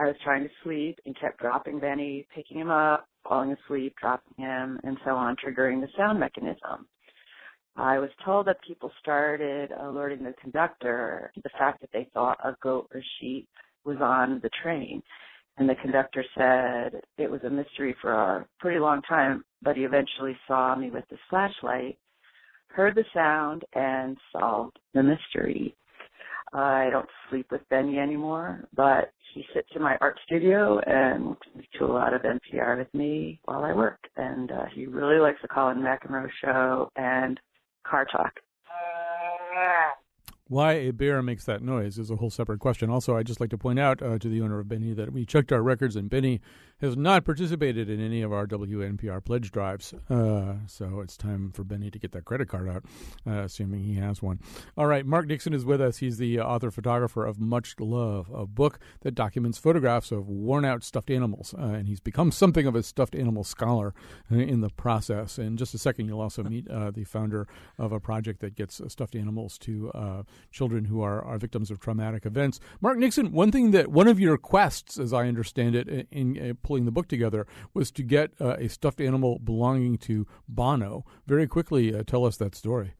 I 0.00 0.06
was 0.06 0.16
trying 0.24 0.44
to 0.44 0.50
sleep 0.64 0.98
and 1.04 1.18
kept 1.20 1.40
dropping 1.40 1.78
Benny, 1.78 2.26
picking 2.34 2.58
him 2.58 2.70
up, 2.70 3.06
falling 3.28 3.52
asleep, 3.52 3.94
dropping 4.00 4.42
him, 4.42 4.80
and 4.82 4.96
so 5.04 5.10
on, 5.10 5.36
triggering 5.36 5.82
the 5.82 5.88
sound 5.94 6.18
mechanism. 6.18 6.86
I 7.76 7.98
was 7.98 8.08
told 8.24 8.46
that 8.46 8.62
people 8.66 8.90
started 8.98 9.72
alerting 9.72 10.24
the 10.24 10.32
conductor 10.40 11.30
to 11.34 11.40
the 11.42 11.50
fact 11.50 11.82
that 11.82 11.90
they 11.92 12.08
thought 12.14 12.38
a 12.42 12.56
goat 12.62 12.88
or 12.94 13.02
sheep 13.20 13.46
was 13.84 13.98
on 14.00 14.40
the 14.42 14.48
train. 14.62 15.02
And 15.58 15.68
the 15.68 15.74
conductor 15.82 16.24
said 16.34 17.02
it 17.18 17.30
was 17.30 17.42
a 17.44 17.50
mystery 17.50 17.94
for 18.00 18.12
a 18.12 18.46
pretty 18.58 18.80
long 18.80 19.02
time, 19.02 19.44
but 19.60 19.76
he 19.76 19.84
eventually 19.84 20.34
saw 20.48 20.74
me 20.76 20.90
with 20.90 21.04
his 21.10 21.18
flashlight, 21.28 21.98
heard 22.68 22.94
the 22.94 23.04
sound, 23.12 23.64
and 23.74 24.16
solved 24.32 24.78
the 24.94 25.02
mystery. 25.02 25.76
I 26.52 26.88
don't 26.90 27.08
sleep 27.28 27.46
with 27.50 27.68
Benny 27.68 27.98
anymore, 27.98 28.68
but 28.74 29.12
he 29.34 29.44
sits 29.54 29.68
in 29.74 29.82
my 29.82 29.96
art 30.00 30.18
studio 30.26 30.80
and 30.80 31.28
listens 31.28 31.64
to 31.78 31.84
a 31.84 31.92
lot 31.92 32.12
of 32.12 32.22
NPR 32.22 32.78
with 32.78 32.92
me 32.92 33.40
while 33.44 33.62
I 33.62 33.72
work. 33.72 34.00
And 34.16 34.50
uh, 34.50 34.64
he 34.74 34.86
really 34.86 35.20
likes 35.20 35.38
the 35.42 35.48
Colin 35.48 35.78
McEnroe 35.78 36.28
show 36.42 36.90
and 36.96 37.38
Car 37.86 38.06
Talk. 38.10 38.32
Why 40.50 40.72
a 40.72 40.92
bear 40.92 41.22
makes 41.22 41.44
that 41.44 41.62
noise 41.62 41.96
is 41.96 42.10
a 42.10 42.16
whole 42.16 42.28
separate 42.28 42.58
question. 42.58 42.90
Also, 42.90 43.16
I'd 43.16 43.28
just 43.28 43.38
like 43.38 43.50
to 43.50 43.56
point 43.56 43.78
out 43.78 44.02
uh, 44.02 44.18
to 44.18 44.28
the 44.28 44.40
owner 44.40 44.58
of 44.58 44.66
Benny 44.66 44.92
that 44.94 45.12
we 45.12 45.24
checked 45.24 45.52
our 45.52 45.62
records, 45.62 45.94
and 45.94 46.10
Benny 46.10 46.40
has 46.80 46.96
not 46.96 47.24
participated 47.24 47.88
in 47.88 48.04
any 48.04 48.20
of 48.20 48.32
our 48.32 48.48
WNPR 48.48 49.24
pledge 49.24 49.52
drives. 49.52 49.94
Uh, 50.08 50.54
so 50.66 50.98
it's 51.02 51.16
time 51.16 51.52
for 51.52 51.62
Benny 51.62 51.88
to 51.90 52.00
get 52.00 52.10
that 52.10 52.24
credit 52.24 52.48
card 52.48 52.68
out, 52.68 52.84
uh, 53.28 53.42
assuming 53.42 53.84
he 53.84 53.94
has 53.94 54.22
one. 54.22 54.40
All 54.76 54.86
right, 54.86 55.06
Mark 55.06 55.28
Nixon 55.28 55.54
is 55.54 55.64
with 55.64 55.80
us. 55.80 55.98
He's 55.98 56.18
the 56.18 56.40
author 56.40 56.72
photographer 56.72 57.24
of 57.24 57.38
Much 57.38 57.76
Love, 57.78 58.28
a 58.34 58.44
book 58.44 58.80
that 59.02 59.14
documents 59.14 59.56
photographs 59.56 60.10
of 60.10 60.26
worn 60.26 60.64
out 60.64 60.82
stuffed 60.82 61.12
animals, 61.12 61.54
uh, 61.56 61.62
and 61.62 61.86
he's 61.86 62.00
become 62.00 62.32
something 62.32 62.66
of 62.66 62.74
a 62.74 62.82
stuffed 62.82 63.14
animal 63.14 63.44
scholar 63.44 63.94
uh, 64.32 64.34
in 64.34 64.62
the 64.62 64.70
process. 64.70 65.38
In 65.38 65.56
just 65.56 65.74
a 65.74 65.78
second, 65.78 66.08
you'll 66.08 66.20
also 66.20 66.42
meet 66.42 66.68
uh, 66.68 66.90
the 66.90 67.04
founder 67.04 67.46
of 67.78 67.92
a 67.92 68.00
project 68.00 68.40
that 68.40 68.56
gets 68.56 68.80
stuffed 68.88 69.14
animals 69.14 69.56
to 69.58 69.92
children 70.50 70.86
who 70.86 71.02
are, 71.02 71.22
are 71.24 71.38
victims 71.38 71.70
of 71.70 71.80
traumatic 71.80 72.26
events. 72.26 72.60
Mark 72.80 72.98
Nixon, 72.98 73.32
one 73.32 73.50
thing 73.50 73.70
that 73.72 73.88
one 73.88 74.08
of 74.08 74.20
your 74.20 74.36
quests, 74.36 74.98
as 74.98 75.12
I 75.12 75.28
understand 75.28 75.74
it, 75.74 75.88
in, 75.88 76.36
in 76.36 76.56
pulling 76.56 76.84
the 76.84 76.90
book 76.90 77.08
together 77.08 77.46
was 77.74 77.90
to 77.92 78.02
get 78.02 78.32
uh, 78.40 78.56
a 78.58 78.68
stuffed 78.68 79.00
animal 79.00 79.38
belonging 79.38 79.98
to 79.98 80.26
Bono. 80.48 81.04
Very 81.26 81.46
quickly, 81.46 81.94
uh, 81.94 82.02
tell 82.04 82.24
us 82.24 82.36
that 82.38 82.54
story. 82.54 82.94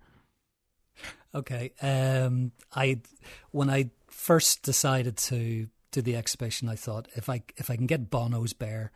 Okay, 1.34 1.72
um, 1.80 2.52
I 2.74 3.00
when 3.52 3.70
I 3.70 3.90
first 4.08 4.62
decided 4.62 5.16
to 5.18 5.68
do 5.92 6.02
the 6.02 6.16
exhibition, 6.16 6.68
I 6.68 6.74
thought 6.74 7.08
if 7.14 7.28
I 7.28 7.42
if 7.56 7.70
I 7.70 7.76
can 7.76 7.86
get 7.86 8.10
Bono's 8.10 8.52
bear, 8.52 8.90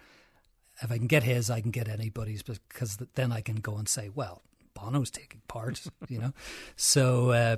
if 0.83 0.91
I 0.91 0.99
can 0.99 1.07
get 1.07 1.23
his, 1.23 1.51
I 1.51 1.61
can 1.61 1.71
get 1.71 1.89
anybody's 1.89 2.43
because 2.43 2.99
then 3.15 3.31
I 3.33 3.41
can 3.41 3.57
go 3.57 3.77
and 3.77 3.89
say, 3.89 4.11
well, 4.13 4.43
Bono's 4.75 5.11
taking 5.11 5.43
part, 5.47 5.83
you 6.09 6.19
know. 6.19 6.33
So 6.77 7.31
uh, 7.31 7.57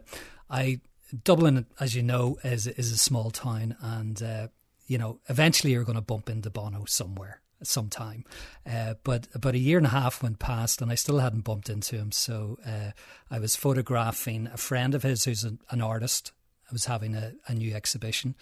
I 0.50 0.80
Dublin, 1.24 1.66
as 1.78 1.94
you 1.94 2.02
know, 2.02 2.38
is 2.42 2.66
is 2.66 2.92
a 2.92 2.96
small 2.96 3.30
town, 3.30 3.76
and 3.80 4.22
uh, 4.22 4.48
you 4.86 4.98
know 4.98 5.20
eventually 5.28 5.72
you're 5.72 5.84
going 5.84 5.96
to 5.96 6.02
bump 6.02 6.28
into 6.28 6.50
Bono 6.50 6.84
somewhere 6.86 7.40
sometime. 7.62 8.24
Uh, 8.70 8.94
but 9.02 9.28
about 9.34 9.54
a 9.54 9.58
year 9.58 9.78
and 9.78 9.86
a 9.86 9.90
half 9.90 10.22
went 10.22 10.38
past, 10.38 10.82
and 10.82 10.90
I 10.90 10.94
still 10.94 11.18
hadn't 11.18 11.44
bumped 11.44 11.70
into 11.70 11.96
him. 11.96 12.12
So 12.12 12.58
uh, 12.66 12.90
I 13.30 13.38
was 13.38 13.56
photographing 13.56 14.48
a 14.52 14.58
friend 14.58 14.94
of 14.94 15.02
his 15.02 15.24
who's 15.24 15.44
an, 15.44 15.60
an 15.70 15.80
artist. 15.80 16.32
I 16.68 16.72
was 16.72 16.86
having 16.86 17.14
a, 17.14 17.32
a 17.46 17.54
new 17.54 17.72
exhibition, 17.74 18.34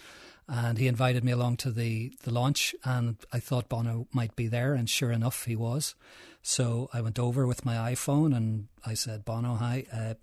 and 0.47 0.77
he 0.77 0.87
invited 0.87 1.23
me 1.23 1.31
along 1.31 1.57
to 1.57 1.71
the, 1.71 2.13
the 2.23 2.31
launch 2.31 2.75
and 2.83 3.17
I 3.31 3.39
thought 3.39 3.69
Bono 3.69 4.07
might 4.11 4.35
be 4.35 4.47
there 4.47 4.73
and 4.73 4.89
sure 4.89 5.11
enough 5.11 5.45
he 5.45 5.55
was. 5.55 5.95
So 6.43 6.89
I 6.93 7.01
went 7.01 7.17
over 7.17 7.47
with 7.47 7.65
my 7.65 7.91
iPhone 7.91 8.35
and 8.35 8.67
I 8.85 8.93
said, 8.93 9.25
Bono, 9.25 9.55
hi, 9.55 9.85
uh, 9.91 10.13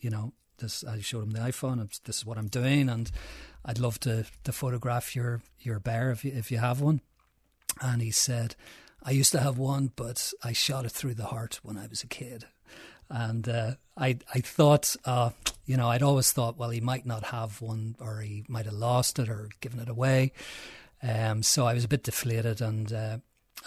you 0.00 0.10
know, 0.10 0.32
this, 0.60 0.84
I 0.84 1.00
showed 1.00 1.24
him 1.24 1.30
the 1.30 1.40
iPhone 1.40 2.00
this 2.04 2.18
is 2.18 2.26
what 2.26 2.38
I'm 2.38 2.48
doing 2.48 2.88
and 2.88 3.10
I'd 3.64 3.78
love 3.78 4.00
to, 4.00 4.24
to 4.44 4.52
photograph 4.52 5.14
your, 5.14 5.42
your 5.60 5.80
bear 5.80 6.10
if 6.10 6.24
you, 6.24 6.32
if 6.34 6.50
you 6.50 6.58
have 6.58 6.80
one. 6.80 7.00
And 7.80 8.00
he 8.00 8.10
said, 8.10 8.54
I 9.02 9.12
used 9.12 9.32
to 9.32 9.40
have 9.40 9.58
one, 9.58 9.92
but 9.96 10.32
I 10.42 10.52
shot 10.52 10.84
it 10.84 10.92
through 10.92 11.14
the 11.14 11.26
heart 11.26 11.60
when 11.62 11.78
I 11.78 11.86
was 11.86 12.02
a 12.02 12.06
kid. 12.06 12.46
And 13.08 13.48
uh, 13.48 13.72
I 13.96 14.18
I 14.32 14.40
thought, 14.40 14.94
uh, 15.04 15.30
you 15.66 15.76
know, 15.76 15.88
I'd 15.88 16.02
always 16.02 16.30
thought, 16.30 16.56
well, 16.56 16.70
he 16.70 16.80
might 16.80 17.06
not 17.06 17.24
have 17.24 17.60
one, 17.60 17.96
or 17.98 18.20
he 18.20 18.44
might 18.48 18.66
have 18.66 18.74
lost 18.74 19.18
it, 19.18 19.28
or 19.28 19.48
given 19.60 19.80
it 19.80 19.88
away. 19.88 20.32
Um, 21.02 21.42
so 21.42 21.66
I 21.66 21.74
was 21.74 21.84
a 21.84 21.88
bit 21.88 22.04
deflated, 22.04 22.60
and 22.60 22.92
uh, 22.92 23.18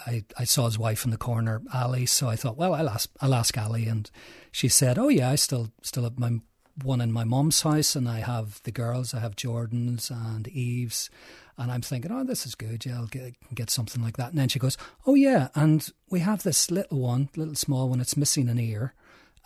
I 0.07 0.23
I 0.37 0.45
saw 0.45 0.65
his 0.65 0.79
wife 0.79 1.03
in 1.03 1.11
the 1.11 1.17
corner, 1.17 1.61
Ali. 1.73 2.05
So 2.05 2.29
I 2.29 2.37
thought, 2.37 2.57
well, 2.57 2.73
I'll 2.73 2.89
ask 2.89 3.09
I'll 3.19 3.33
ask 3.33 3.57
Ali, 3.57 3.85
and 3.87 4.09
she 4.51 4.69
said, 4.69 4.97
oh 4.97 5.09
yeah, 5.09 5.29
I 5.29 5.35
still 5.35 5.71
still 5.81 6.03
have 6.03 6.17
my 6.17 6.39
one 6.81 7.01
in 7.01 7.11
my 7.11 7.23
mom's 7.23 7.61
house, 7.61 7.95
and 7.95 8.07
I 8.09 8.19
have 8.19 8.61
the 8.63 8.71
girls. 8.71 9.13
I 9.13 9.19
have 9.19 9.35
Jordan's 9.35 10.09
and 10.09 10.47
Eve's, 10.47 11.09
and 11.57 11.71
I'm 11.71 11.81
thinking, 11.81 12.11
oh, 12.11 12.23
this 12.23 12.45
is 12.45 12.55
good. 12.55 12.85
Yeah, 12.85 12.97
I'll 12.97 13.07
get, 13.07 13.35
get 13.53 13.69
something 13.69 14.01
like 14.01 14.17
that. 14.17 14.29
And 14.29 14.39
then 14.39 14.49
she 14.49 14.59
goes, 14.59 14.77
oh 15.05 15.15
yeah, 15.15 15.49
and 15.55 15.87
we 16.09 16.19
have 16.19 16.43
this 16.43 16.71
little 16.71 16.99
one, 16.99 17.29
little 17.35 17.55
small 17.55 17.89
one. 17.89 17.99
It's 17.99 18.17
missing 18.17 18.49
an 18.49 18.59
ear 18.59 18.93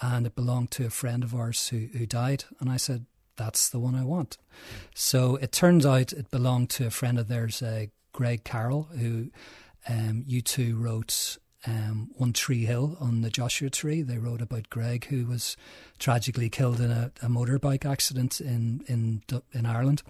and 0.02 0.26
it 0.26 0.36
belonged 0.36 0.72
to 0.72 0.86
a 0.86 0.92
friend 0.92 1.24
of 1.24 1.34
ours 1.34 1.70
who, 1.70 1.88
who 1.98 2.06
died. 2.06 2.46
And 2.60 2.70
I 2.70 2.78
said, 2.78 3.06
that's 3.36 3.70
the 3.70 3.80
one 3.80 3.96
I 3.96 4.04
want. 4.04 4.38
So 4.96 5.36
it 5.38 5.52
turns 5.52 5.86
out 5.86 6.14
it 6.14 6.32
belonged 6.32 6.70
to 6.72 6.88
a 6.88 6.92
friend 6.92 7.20
of 7.20 7.28
theirs, 7.28 7.62
uh, 7.62 7.86
Greg 8.14 8.44
Carroll, 8.44 8.90
who 8.98 9.30
um, 9.88 10.24
U2 10.28 10.80
wrote 10.80 11.38
um, 11.68 12.10
One 12.16 12.34
Tree 12.34 12.66
Hill 12.66 12.98
on 13.00 13.22
the 13.22 13.30
Joshua 13.30 13.70
Tree. 13.70 14.02
They 14.02 14.18
wrote 14.18 14.42
about 14.42 14.70
Greg, 14.70 15.06
who 15.06 15.26
was 15.26 15.58
tragically 16.00 16.50
killed 16.50 16.80
in 16.80 16.90
a, 16.90 17.12
a 17.22 17.28
motorbike 17.28 17.86
accident 17.86 18.40
in, 18.40 18.84
in, 18.88 19.22
in 19.52 19.66
Ireland. 19.66 20.02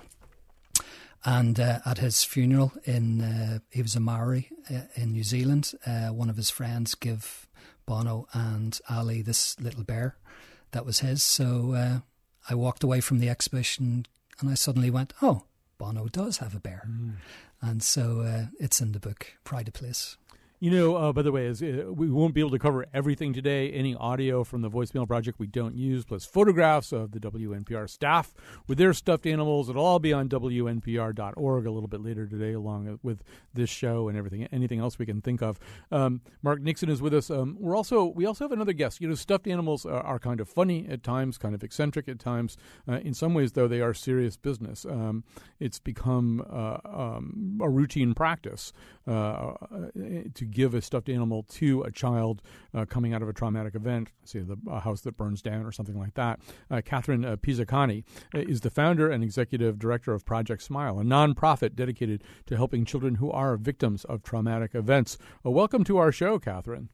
And 1.25 1.59
uh, 1.59 1.79
at 1.85 1.97
his 1.97 2.23
funeral, 2.23 2.71
in 2.85 3.21
uh, 3.21 3.59
he 3.69 3.81
was 3.81 3.95
a 3.95 3.99
Maori 3.99 4.49
uh, 4.69 4.81
in 4.95 5.11
New 5.11 5.23
Zealand. 5.23 5.73
Uh, 5.85 6.07
one 6.07 6.29
of 6.29 6.37
his 6.37 6.49
friends 6.49 6.95
gave 6.95 7.47
Bono 7.85 8.27
and 8.33 8.79
Ali 8.89 9.21
this 9.21 9.59
little 9.59 9.83
bear 9.83 10.15
that 10.71 10.85
was 10.85 10.99
his. 10.99 11.23
So 11.23 11.73
uh, 11.73 11.99
I 12.49 12.55
walked 12.55 12.83
away 12.83 13.01
from 13.01 13.19
the 13.19 13.29
exhibition 13.29 14.05
and 14.39 14.49
I 14.49 14.53
suddenly 14.53 14.89
went, 14.89 15.13
oh, 15.21 15.43
Bono 15.77 16.07
does 16.07 16.37
have 16.37 16.55
a 16.55 16.59
bear. 16.59 16.83
Mm. 16.87 17.13
And 17.61 17.81
so 17.81 18.21
uh, 18.21 18.45
it's 18.59 18.81
in 18.81 18.91
the 18.91 18.99
book, 18.99 19.33
Pride 19.43 19.67
of 19.67 19.73
Place. 19.73 20.17
You 20.59 20.71
know, 20.71 20.95
uh, 20.95 21.13
by 21.13 21.21
the 21.21 21.31
way, 21.31 21.45
is 21.45 21.61
uh, 21.61 21.83
we 21.93 22.09
won't 22.09 22.33
be 22.33 22.39
able 22.39 22.49
to 22.49 22.57
cover 22.57 22.87
everything 22.91 23.31
today. 23.31 23.69
Any 23.69 23.93
audio 23.93 24.43
from 24.43 24.63
the 24.63 24.71
voicemail 24.71 25.07
project 25.07 25.37
we 25.37 25.45
don't 25.45 25.75
use, 25.75 26.03
plus 26.03 26.25
photographs 26.25 26.91
of 26.91 27.11
the 27.11 27.19
WNPR 27.19 27.87
staff 27.87 28.33
with 28.67 28.79
their 28.79 28.91
stuffed 28.93 29.27
animals. 29.27 29.69
It'll 29.69 29.85
all 29.85 29.99
be 29.99 30.13
on 30.13 30.27
WNPR.org 30.29 31.65
a 31.67 31.69
little 31.69 31.87
bit 31.87 32.01
later 32.01 32.25
today, 32.25 32.53
along 32.53 32.97
with 33.03 33.21
this 33.53 33.69
show 33.69 34.07
and 34.07 34.17
everything, 34.17 34.47
anything 34.51 34.79
else 34.79 34.97
we 34.97 35.05
can 35.05 35.21
think 35.21 35.43
of. 35.43 35.59
Um, 35.91 36.21
Mark 36.41 36.59
Nixon 36.59 36.89
is 36.89 37.03
with 37.03 37.13
us. 37.13 37.29
Um, 37.29 37.57
we're 37.59 37.75
also 37.75 38.05
we 38.05 38.25
also 38.25 38.43
have 38.43 38.51
another 38.51 38.73
guest. 38.73 38.99
You 38.99 39.09
know, 39.09 39.13
stuffed 39.13 39.45
animals 39.45 39.85
are, 39.85 40.01
are 40.01 40.17
kind 40.17 40.39
of 40.39 40.49
funny 40.49 40.87
at 40.89 41.03
times, 41.03 41.37
kind 41.37 41.53
of 41.53 41.63
eccentric 41.63 42.07
at 42.07 42.17
times. 42.17 42.57
Uh, 42.89 42.93
in 42.93 43.13
some 43.13 43.35
ways, 43.35 43.51
though, 43.51 43.67
they 43.67 43.81
are 43.81 43.93
serious 43.93 44.37
business. 44.37 44.87
Um, 44.87 45.23
it's 45.59 45.77
become 45.77 46.43
uh, 46.49 46.79
um, 46.83 47.59
a 47.61 47.69
routine 47.69 48.15
practice 48.15 48.73
uh, 49.05 49.53
to 50.33 50.46
give 50.51 50.73
a 50.73 50.81
stuffed 50.81 51.09
animal 51.09 51.43
to 51.43 51.81
a 51.83 51.91
child 51.91 52.41
uh, 52.73 52.85
coming 52.85 53.13
out 53.13 53.21
of 53.21 53.29
a 53.29 53.33
traumatic 53.33 53.75
event, 53.75 54.09
say 54.23 54.39
the 54.39 54.57
house 54.79 55.01
that 55.01 55.17
burns 55.17 55.41
down 55.41 55.65
or 55.65 55.71
something 55.71 55.97
like 55.97 56.13
that. 56.15 56.39
Uh, 56.69 56.81
Catherine 56.83 57.25
uh, 57.25 57.35
Pizzacani 57.35 58.03
uh, 58.33 58.39
is 58.39 58.61
the 58.61 58.69
founder 58.69 59.09
and 59.09 59.23
executive 59.23 59.79
director 59.79 60.13
of 60.13 60.25
Project 60.25 60.61
Smile, 60.61 60.99
a 60.99 61.03
nonprofit 61.03 61.75
dedicated 61.75 62.23
to 62.45 62.55
helping 62.55 62.85
children 62.85 63.15
who 63.15 63.31
are 63.31 63.57
victims 63.57 64.05
of 64.05 64.23
traumatic 64.23 64.73
events. 64.73 65.17
Uh, 65.45 65.51
welcome 65.51 65.83
to 65.83 65.97
our 65.97 66.11
show, 66.11 66.39
Catherine. 66.39 66.89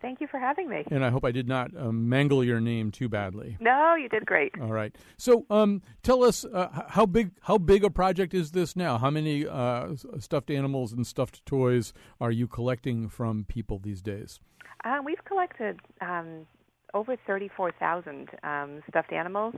Thank 0.00 0.20
you 0.20 0.26
for 0.26 0.38
having 0.38 0.68
me. 0.68 0.84
And 0.90 1.04
I 1.04 1.10
hope 1.10 1.24
I 1.24 1.32
did 1.32 1.48
not 1.48 1.70
um, 1.76 2.08
mangle 2.08 2.44
your 2.44 2.60
name 2.60 2.90
too 2.90 3.08
badly. 3.08 3.56
No, 3.60 3.94
you 3.94 4.08
did 4.08 4.26
great. 4.26 4.52
All 4.60 4.72
right. 4.72 4.94
So, 5.16 5.46
um, 5.50 5.82
tell 6.02 6.22
us 6.24 6.44
uh, 6.44 6.84
how 6.88 7.06
big 7.06 7.32
how 7.42 7.58
big 7.58 7.84
a 7.84 7.90
project 7.90 8.34
is 8.34 8.52
this 8.52 8.76
now? 8.76 8.98
How 8.98 9.10
many 9.10 9.46
uh, 9.46 9.94
stuffed 10.18 10.50
animals 10.50 10.92
and 10.92 11.06
stuffed 11.06 11.44
toys 11.46 11.92
are 12.20 12.30
you 12.30 12.46
collecting 12.46 13.08
from 13.08 13.44
people 13.44 13.78
these 13.78 14.02
days? 14.02 14.40
Uh, 14.84 14.98
we've 15.04 15.24
collected 15.24 15.80
um, 16.00 16.46
over 16.94 17.16
34,000 17.26 18.28
um, 18.42 18.82
stuffed 18.88 19.12
animals, 19.12 19.54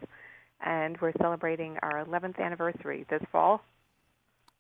and 0.65 0.99
we're 1.01 1.13
celebrating 1.21 1.77
our 1.83 2.05
11th 2.05 2.39
anniversary 2.39 3.05
this 3.11 3.23
fall. 3.31 3.63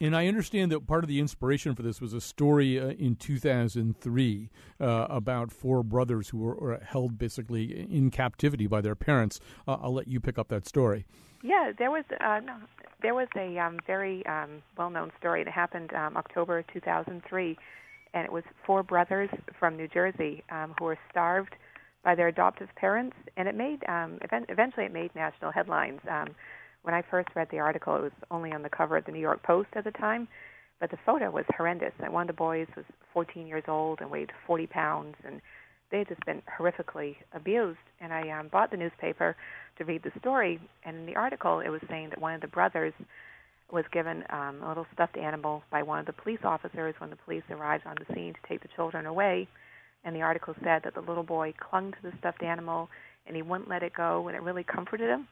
And 0.02 0.16
I 0.16 0.28
understand 0.28 0.72
that 0.72 0.86
part 0.86 1.04
of 1.04 1.08
the 1.08 1.20
inspiration 1.20 1.74
for 1.74 1.82
this 1.82 2.00
was 2.00 2.14
a 2.14 2.22
story 2.22 2.80
uh, 2.80 2.88
in 2.92 3.16
2003 3.16 4.50
uh, 4.80 5.06
about 5.10 5.52
four 5.52 5.82
brothers 5.82 6.30
who 6.30 6.38
were, 6.38 6.54
were 6.54 6.78
held 6.82 7.18
basically 7.18 7.86
in 7.90 8.10
captivity 8.10 8.66
by 8.66 8.80
their 8.80 8.94
parents. 8.94 9.40
Uh, 9.68 9.76
I'll 9.82 9.92
let 9.92 10.08
you 10.08 10.18
pick 10.18 10.38
up 10.38 10.48
that 10.48 10.66
story. 10.66 11.04
Yeah, 11.42 11.72
there 11.78 11.90
was 11.90 12.04
uh, 12.18 12.40
no, 12.40 12.54
there 13.02 13.14
was 13.14 13.28
a 13.36 13.58
um, 13.58 13.78
very 13.86 14.24
um, 14.24 14.62
well-known 14.78 15.12
story 15.18 15.44
that 15.44 15.52
happened 15.52 15.92
um, 15.92 16.16
October 16.16 16.64
2003, 16.72 17.58
and 18.14 18.24
it 18.24 18.32
was 18.32 18.44
four 18.64 18.82
brothers 18.82 19.28
from 19.58 19.76
New 19.76 19.88
Jersey 19.88 20.42
um, 20.50 20.74
who 20.78 20.86
were 20.86 20.98
starved 21.10 21.54
by 22.04 22.14
their 22.14 22.28
adoptive 22.28 22.68
parents, 22.74 23.16
and 23.36 23.48
it 23.48 23.54
made 23.54 23.84
um, 23.86 24.18
event- 24.22 24.46
eventually 24.48 24.86
it 24.86 24.92
made 24.92 25.14
national 25.14 25.52
headlines. 25.52 26.00
When 26.82 26.94
I 26.94 27.02
first 27.10 27.28
read 27.34 27.48
the 27.50 27.58
article, 27.58 27.96
it 27.96 28.02
was 28.02 28.12
only 28.30 28.52
on 28.52 28.62
the 28.62 28.70
cover 28.70 28.96
of 28.96 29.04
the 29.04 29.12
New 29.12 29.20
York 29.20 29.42
Post 29.42 29.68
at 29.74 29.84
the 29.84 29.90
time, 29.92 30.28
but 30.80 30.90
the 30.90 30.98
photo 31.04 31.30
was 31.30 31.44
horrendous. 31.56 31.92
And 32.02 32.12
one 32.12 32.22
of 32.22 32.28
the 32.28 32.38
boys 32.38 32.66
was 32.76 32.86
14 33.12 33.46
years 33.46 33.64
old 33.68 34.00
and 34.00 34.10
weighed 34.10 34.30
40 34.46 34.66
pounds, 34.66 35.14
and 35.24 35.40
they 35.90 35.98
had 35.98 36.08
just 36.08 36.24
been 36.24 36.42
horrifically 36.58 37.16
abused. 37.34 37.78
And 38.00 38.12
I 38.12 38.30
um, 38.30 38.48
bought 38.48 38.70
the 38.70 38.76
newspaper 38.78 39.36
to 39.78 39.84
read 39.84 40.02
the 40.02 40.12
story, 40.18 40.60
and 40.84 40.96
in 40.96 41.06
the 41.06 41.16
article, 41.16 41.60
it 41.60 41.68
was 41.68 41.82
saying 41.88 42.10
that 42.10 42.20
one 42.20 42.34
of 42.34 42.40
the 42.40 42.48
brothers 42.48 42.94
was 43.72 43.84
given 43.92 44.24
um, 44.30 44.62
a 44.62 44.68
little 44.68 44.86
stuffed 44.92 45.16
animal 45.16 45.62
by 45.70 45.82
one 45.82 46.00
of 46.00 46.06
the 46.06 46.12
police 46.12 46.40
officers 46.44 46.94
when 46.98 47.10
the 47.10 47.16
police 47.16 47.42
arrived 47.50 47.86
on 47.86 47.96
the 47.96 48.14
scene 48.14 48.32
to 48.32 48.48
take 48.48 48.62
the 48.62 48.68
children 48.74 49.06
away. 49.06 49.46
And 50.04 50.16
the 50.16 50.22
article 50.22 50.54
said 50.64 50.82
that 50.84 50.94
the 50.94 51.00
little 51.00 51.22
boy 51.22 51.52
clung 51.58 51.92
to 51.92 51.98
the 52.02 52.12
stuffed 52.18 52.42
animal 52.42 52.88
and 53.26 53.36
he 53.36 53.42
wouldn't 53.42 53.68
let 53.68 53.82
it 53.82 53.92
go, 53.92 54.26
and 54.28 54.36
it 54.36 54.42
really 54.42 54.64
comforted 54.64 55.08
him. 55.08 55.28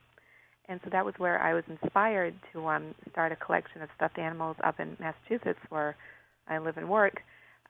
And 0.68 0.80
so 0.84 0.90
that 0.90 1.04
was 1.04 1.14
where 1.16 1.40
I 1.40 1.54
was 1.54 1.64
inspired 1.68 2.34
to 2.52 2.66
um, 2.68 2.94
start 3.10 3.32
a 3.32 3.36
collection 3.36 3.80
of 3.82 3.88
stuffed 3.96 4.18
animals 4.18 4.56
up 4.62 4.80
in 4.80 4.96
Massachusetts, 5.00 5.60
where 5.70 5.96
I 6.46 6.58
live 6.58 6.76
and 6.76 6.88
work, 6.88 7.22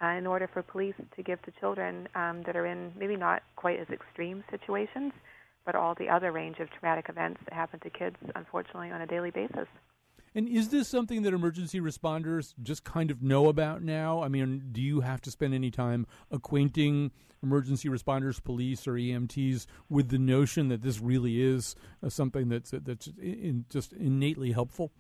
uh, 0.03 0.09
in 0.09 0.27
order 0.27 0.49
for 0.53 0.63
police 0.63 0.95
to 1.17 1.23
give 1.23 1.41
to 1.43 1.53
children 1.61 2.09
um, 2.15 2.43
that 2.45 2.57
are 2.57 2.67
in 2.67 2.93
maybe 2.99 3.17
not 3.17 3.43
quite 3.57 3.79
as 3.79 3.89
extreme 3.91 4.43
situations, 4.51 5.13
but 5.65 5.75
all 5.75 5.95
the 5.95 6.09
other 6.09 6.33
range 6.33 6.59
of 6.59 6.69
traumatic 6.71 7.07
events 7.09 7.41
that 7.45 7.55
happen 7.55 7.79
to 7.81 7.91
kids, 7.91 8.17
unfortunately, 8.35 8.91
on 8.91 9.01
a 9.03 9.07
daily 9.07 9.31
basis. 9.31 9.69
And 10.39 10.49
is 10.49 10.69
this 10.69 10.87
something 10.87 11.23
that 11.23 11.35
emergency 11.35 11.81
responders 11.81 12.55
just 12.63 12.85
kind 12.85 13.11
of 13.11 13.21
know 13.25 13.49
about 13.49 13.83
now? 13.83 14.23
I 14.23 14.29
mean, 14.29 14.69
do 14.71 14.81
you 14.81 15.01
have 15.01 15.21
to 15.23 15.33
spend 15.33 15.53
any 15.53 15.73
time 15.73 16.07
acquainting 16.31 17.11
emergency 17.43 17.89
responders, 17.89 18.41
police, 18.41 18.87
or 18.87 18.93
EMTs 18.93 19.67
with 19.91 20.11
the 20.11 20.19
notion 20.19 20.69
that 20.69 20.81
this 20.81 21.01
really 21.01 21.43
is 21.43 21.75
uh, 22.05 22.09
something 22.09 22.49
that's 22.49 22.71
that's 22.71 23.09
in, 23.21 23.65
just 23.69 23.93
innately 23.95 24.53
helpful? 24.53 24.93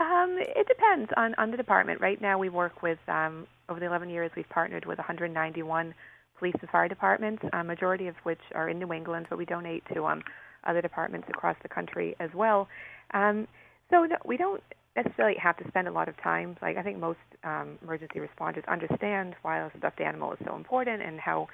Um, 0.00 0.36
it 0.40 0.66
depends 0.66 1.12
on, 1.16 1.36
on 1.38 1.52
the 1.52 1.56
department. 1.56 2.00
Right 2.00 2.20
now, 2.20 2.36
we 2.36 2.48
work 2.48 2.82
with, 2.82 2.98
um, 3.06 3.46
over 3.68 3.78
the 3.78 3.86
11 3.86 4.10
years, 4.10 4.32
we've 4.36 4.48
partnered 4.48 4.84
with 4.84 4.98
191 4.98 5.94
police 6.40 6.56
and 6.60 6.70
fire 6.70 6.88
departments, 6.88 7.44
a 7.52 7.62
majority 7.62 8.08
of 8.08 8.16
which 8.24 8.40
are 8.52 8.68
in 8.68 8.80
New 8.80 8.92
England, 8.92 9.26
but 9.30 9.38
we 9.38 9.44
donate 9.44 9.84
to 9.94 10.06
um, 10.06 10.24
other 10.64 10.82
departments 10.82 11.28
across 11.28 11.54
the 11.62 11.68
country 11.68 12.16
as 12.18 12.30
well. 12.34 12.66
Um, 13.14 13.46
so 13.92 14.04
no, 14.04 14.16
we 14.24 14.36
don't 14.36 14.62
necessarily 14.96 15.38
have 15.38 15.56
to 15.58 15.68
spend 15.68 15.86
a 15.86 15.92
lot 15.92 16.08
of 16.08 16.16
time. 16.22 16.56
Like 16.60 16.76
I 16.76 16.82
think 16.82 16.98
most 16.98 17.18
um, 17.44 17.78
emergency 17.82 18.18
responders 18.18 18.66
understand 18.66 19.36
why 19.42 19.60
a 19.60 19.70
stuffed 19.78 20.00
animal 20.00 20.32
is 20.32 20.38
so 20.44 20.56
important 20.56 21.02
and 21.02 21.20
how 21.20 21.48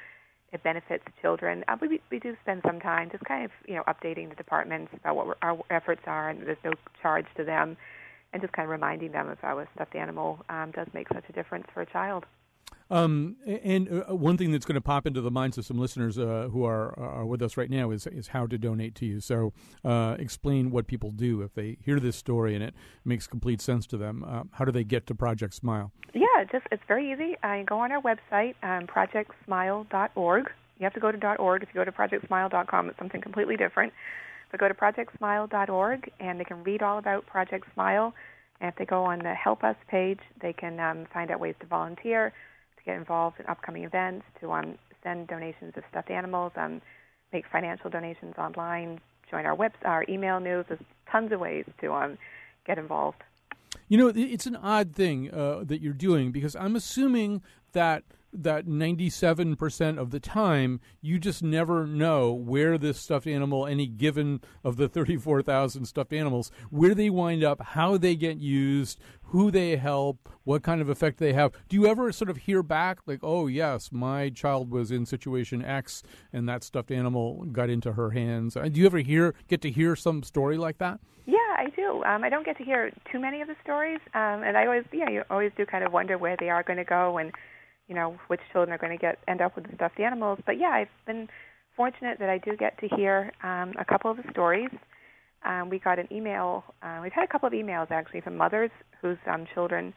it 0.52 0.62
benefits 0.62 1.04
children. 1.20 1.64
Uh, 1.68 1.76
we 1.80 2.00
we 2.10 2.18
do 2.18 2.34
spend 2.42 2.62
some 2.66 2.80
time 2.80 3.10
just 3.10 3.24
kind 3.24 3.44
of 3.44 3.50
you 3.66 3.74
know 3.74 3.82
updating 3.86 4.30
the 4.30 4.36
departments 4.36 4.92
about 4.94 5.16
what 5.16 5.36
our 5.42 5.58
efforts 5.70 6.02
are, 6.06 6.30
and 6.30 6.46
there's 6.46 6.56
no 6.64 6.72
charge 7.02 7.26
to 7.36 7.44
them, 7.44 7.76
and 8.32 8.40
just 8.40 8.52
kind 8.54 8.64
of 8.64 8.70
reminding 8.70 9.12
them 9.12 9.28
of 9.28 9.38
how 9.40 9.58
a 9.58 9.66
stuffed 9.74 9.94
animal 9.94 10.38
um, 10.48 10.70
does 10.74 10.86
make 10.94 11.08
such 11.12 11.24
a 11.28 11.32
difference 11.32 11.66
for 11.74 11.82
a 11.82 11.86
child. 11.86 12.24
Um, 12.90 13.36
and 13.46 14.02
uh, 14.08 14.14
one 14.14 14.38
thing 14.38 14.50
that's 14.50 14.64
going 14.64 14.76
to 14.76 14.80
pop 14.80 15.06
into 15.06 15.20
the 15.20 15.30
minds 15.30 15.58
of 15.58 15.66
some 15.66 15.78
listeners 15.78 16.18
uh, 16.18 16.48
who 16.50 16.64
are 16.64 16.98
are 16.98 17.26
with 17.26 17.42
us 17.42 17.56
right 17.56 17.70
now 17.70 17.90
is 17.90 18.06
is 18.06 18.28
how 18.28 18.46
to 18.46 18.56
donate 18.56 18.94
to 18.96 19.06
you. 19.06 19.20
So, 19.20 19.52
uh, 19.84 20.16
explain 20.18 20.70
what 20.70 20.86
people 20.86 21.10
do 21.10 21.42
if 21.42 21.54
they 21.54 21.76
hear 21.84 22.00
this 22.00 22.16
story 22.16 22.54
and 22.54 22.64
it 22.64 22.74
makes 23.04 23.26
complete 23.26 23.60
sense 23.60 23.86
to 23.88 23.96
them. 23.96 24.24
Uh, 24.26 24.44
how 24.52 24.64
do 24.64 24.72
they 24.72 24.84
get 24.84 25.06
to 25.08 25.14
Project 25.14 25.54
Smile? 25.54 25.92
Yeah, 26.14 26.44
just 26.50 26.66
it's 26.72 26.82
very 26.88 27.12
easy. 27.12 27.36
I 27.42 27.62
go 27.64 27.80
on 27.80 27.92
our 27.92 28.00
website, 28.00 28.54
um, 28.62 28.86
projectsmile.org. 28.86 30.50
You 30.78 30.84
have 30.84 30.94
to 30.94 31.00
go 31.00 31.12
to 31.12 31.36
.org. 31.36 31.62
If 31.62 31.68
you 31.74 31.80
go 31.80 31.84
to 31.84 31.92
projectsmile.com, 31.92 32.88
it's 32.88 32.98
something 32.98 33.20
completely 33.20 33.56
different. 33.56 33.92
But 34.50 34.60
go 34.60 34.68
to 34.68 34.74
projectsmile.org, 34.74 36.10
and 36.20 36.40
they 36.40 36.44
can 36.44 36.62
read 36.62 36.82
all 36.82 36.98
about 36.98 37.26
Project 37.26 37.66
Smile. 37.74 38.14
And 38.60 38.68
if 38.68 38.76
they 38.76 38.86
go 38.86 39.04
on 39.04 39.18
the 39.18 39.34
Help 39.34 39.62
Us 39.62 39.76
page, 39.88 40.20
they 40.40 40.52
can 40.52 40.80
um, 40.80 41.06
find 41.12 41.30
out 41.30 41.40
ways 41.40 41.54
to 41.60 41.66
volunteer, 41.66 42.32
get 42.88 42.96
involved 42.96 43.38
in 43.38 43.46
upcoming 43.46 43.84
events, 43.84 44.24
to 44.40 44.50
um, 44.50 44.78
send 45.02 45.28
donations 45.28 45.74
of 45.76 45.84
stuffed 45.90 46.10
animals, 46.10 46.52
um, 46.56 46.80
make 47.34 47.44
financial 47.52 47.90
donations 47.90 48.34
online, 48.38 48.98
join 49.30 49.44
our 49.44 49.54
web, 49.54 49.72
our 49.84 50.06
email 50.08 50.40
news. 50.40 50.64
There's 50.68 50.80
tons 51.12 51.30
of 51.30 51.38
ways 51.38 51.66
to 51.82 51.92
um, 51.92 52.16
get 52.66 52.78
involved. 52.78 53.22
You 53.88 53.98
know, 53.98 54.08
it's 54.14 54.46
an 54.46 54.56
odd 54.56 54.94
thing 54.94 55.30
uh, 55.30 55.64
that 55.64 55.82
you're 55.82 55.92
doing 55.92 56.32
because 56.32 56.56
I'm 56.56 56.76
assuming 56.76 57.42
that 57.72 58.04
that 58.32 58.66
97% 58.66 59.98
of 59.98 60.10
the 60.10 60.20
time 60.20 60.80
you 61.00 61.18
just 61.18 61.42
never 61.42 61.86
know 61.86 62.32
where 62.32 62.76
this 62.76 63.00
stuffed 63.00 63.26
animal 63.26 63.66
any 63.66 63.86
given 63.86 64.40
of 64.62 64.76
the 64.76 64.88
34,000 64.88 65.86
stuffed 65.86 66.12
animals 66.12 66.50
where 66.70 66.94
they 66.94 67.10
wind 67.10 67.42
up 67.42 67.62
how 67.62 67.96
they 67.96 68.14
get 68.14 68.38
used 68.38 69.00
who 69.24 69.50
they 69.50 69.76
help 69.76 70.28
what 70.44 70.62
kind 70.62 70.80
of 70.80 70.88
effect 70.88 71.18
they 71.18 71.34
have. 71.34 71.52
Do 71.68 71.76
you 71.76 71.86
ever 71.86 72.10
sort 72.12 72.30
of 72.30 72.38
hear 72.38 72.62
back 72.62 73.00
like 73.06 73.20
oh 73.22 73.46
yes 73.46 73.90
my 73.92 74.30
child 74.30 74.70
was 74.70 74.90
in 74.90 75.06
situation 75.06 75.64
x 75.64 76.02
and 76.32 76.48
that 76.48 76.62
stuffed 76.62 76.90
animal 76.90 77.44
got 77.52 77.70
into 77.70 77.92
her 77.92 78.10
hands 78.10 78.56
Uh, 78.56 78.68
do 78.68 78.80
you 78.80 78.86
ever 78.86 78.98
hear 78.98 79.34
get 79.48 79.60
to 79.62 79.70
hear 79.70 79.96
some 79.96 80.22
story 80.22 80.56
like 80.56 80.78
that? 80.78 81.00
Yeah, 81.26 81.36
I 81.58 81.68
do. 81.76 82.02
Um, 82.04 82.24
I 82.24 82.30
don't 82.30 82.46
get 82.46 82.56
to 82.56 82.64
hear 82.64 82.90
too 83.12 83.18
many 83.18 83.42
of 83.42 83.48
the 83.48 83.56
stories, 83.62 84.00
um, 84.14 84.42
and 84.42 84.56
I 84.56 84.64
always, 84.64 84.84
yeah, 84.94 85.10
you 85.10 85.24
always 85.28 85.52
do 85.58 85.66
kind 85.66 85.84
of 85.84 85.92
wonder 85.92 86.16
where 86.16 86.38
they 86.40 86.48
are 86.48 86.62
going 86.62 86.78
to 86.78 86.84
go, 86.84 87.18
and 87.18 87.32
you 87.88 87.94
know 87.94 88.16
which 88.28 88.40
children 88.52 88.72
are 88.72 88.78
going 88.78 88.96
to 88.96 89.00
get 89.00 89.18
end 89.26 89.40
up 89.40 89.56
with 89.56 89.64
the 89.68 89.74
stuffed 89.74 90.00
animals. 90.00 90.38
But 90.46 90.58
yeah, 90.58 90.68
I've 90.68 90.88
been 91.06 91.28
fortunate 91.76 92.18
that 92.18 92.28
I 92.28 92.38
do 92.38 92.56
get 92.56 92.78
to 92.80 92.88
hear 92.96 93.32
um, 93.42 93.72
a 93.78 93.84
couple 93.84 94.10
of 94.10 94.16
the 94.16 94.24
stories. 94.30 94.70
Um, 95.44 95.70
we 95.70 95.78
got 95.78 95.98
an 95.98 96.08
email. 96.10 96.64
Uh, 96.82 97.00
we've 97.02 97.12
had 97.12 97.24
a 97.24 97.28
couple 97.28 97.46
of 97.46 97.52
emails 97.52 97.90
actually 97.90 98.20
from 98.20 98.36
mothers 98.36 98.70
whose 99.00 99.18
um, 99.26 99.46
children 99.54 99.94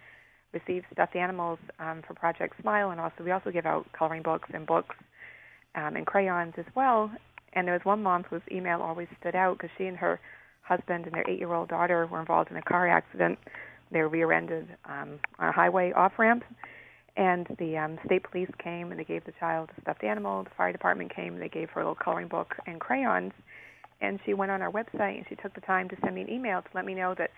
received 0.54 0.86
stuffed 0.92 1.16
animals 1.16 1.60
um, 1.80 2.02
for 2.08 2.14
Project 2.14 2.56
Smile, 2.62 2.92
and 2.92 3.00
also 3.00 3.24
we 3.24 3.32
also 3.32 3.52
give 3.52 3.66
out 3.66 3.86
coloring 3.98 4.22
books 4.22 4.50
and 4.54 4.68
books 4.68 4.96
um, 5.76 5.96
and 5.96 6.06
crayons 6.06 6.54
as 6.58 6.66
well. 6.76 7.12
And 7.54 7.68
there 7.68 7.74
was 7.74 7.84
one 7.84 8.04
mom 8.04 8.24
whose 8.24 8.42
email 8.52 8.82
always 8.82 9.08
stood 9.20 9.36
out 9.36 9.58
because 9.58 9.72
she 9.78 9.86
and 9.86 9.98
her 9.98 10.20
husband 10.62 11.06
and 11.06 11.14
their 11.14 11.28
eight-year-old 11.30 11.70
daughter 11.70 12.06
were 12.06 12.20
involved 12.20 12.52
in 12.52 12.58
a 12.58 12.62
car 12.62 12.88
accident. 12.88 13.40
They 13.92 14.00
were 14.00 14.10
rear-ended 14.10 14.68
um, 14.86 15.20
on 15.40 15.50
a 15.50 15.52
highway 15.52 15.92
off-ramp, 15.92 16.44
and 17.18 17.48
the 17.60 17.78
um, 17.78 18.00
state 18.06 18.24
police 18.24 18.50
came 18.64 18.92
and 18.92 19.00
they 19.00 19.04
gave 19.04 19.26
the 19.26 19.34
child 19.40 19.70
a 19.78 19.82
stuffed 19.82 20.04
animal. 20.04 20.44
The 20.44 20.50
fire 20.58 20.72
department 20.72 21.14
came 21.14 21.34
and 21.34 21.42
they 21.42 21.50
gave 21.50 21.70
her 21.72 21.82
a 21.82 21.84
little 21.84 21.96
coloring 21.96 22.28
book 22.28 22.56
and 22.66 22.80
crayons. 22.80 23.34
And 24.00 24.20
she 24.26 24.34
went 24.34 24.52
on 24.52 24.62
our 24.62 24.72
website 24.72 25.18
and 25.18 25.26
she 25.30 25.36
took 25.36 25.54
the 25.54 25.62
time 25.62 25.90
to 25.90 25.98
send 26.02 26.16
me 26.16 26.22
an 26.22 26.30
email 26.30 26.62
to 26.62 26.70
let 26.74 26.86
me 26.86 26.96
know 26.96 27.14
that 27.18 27.32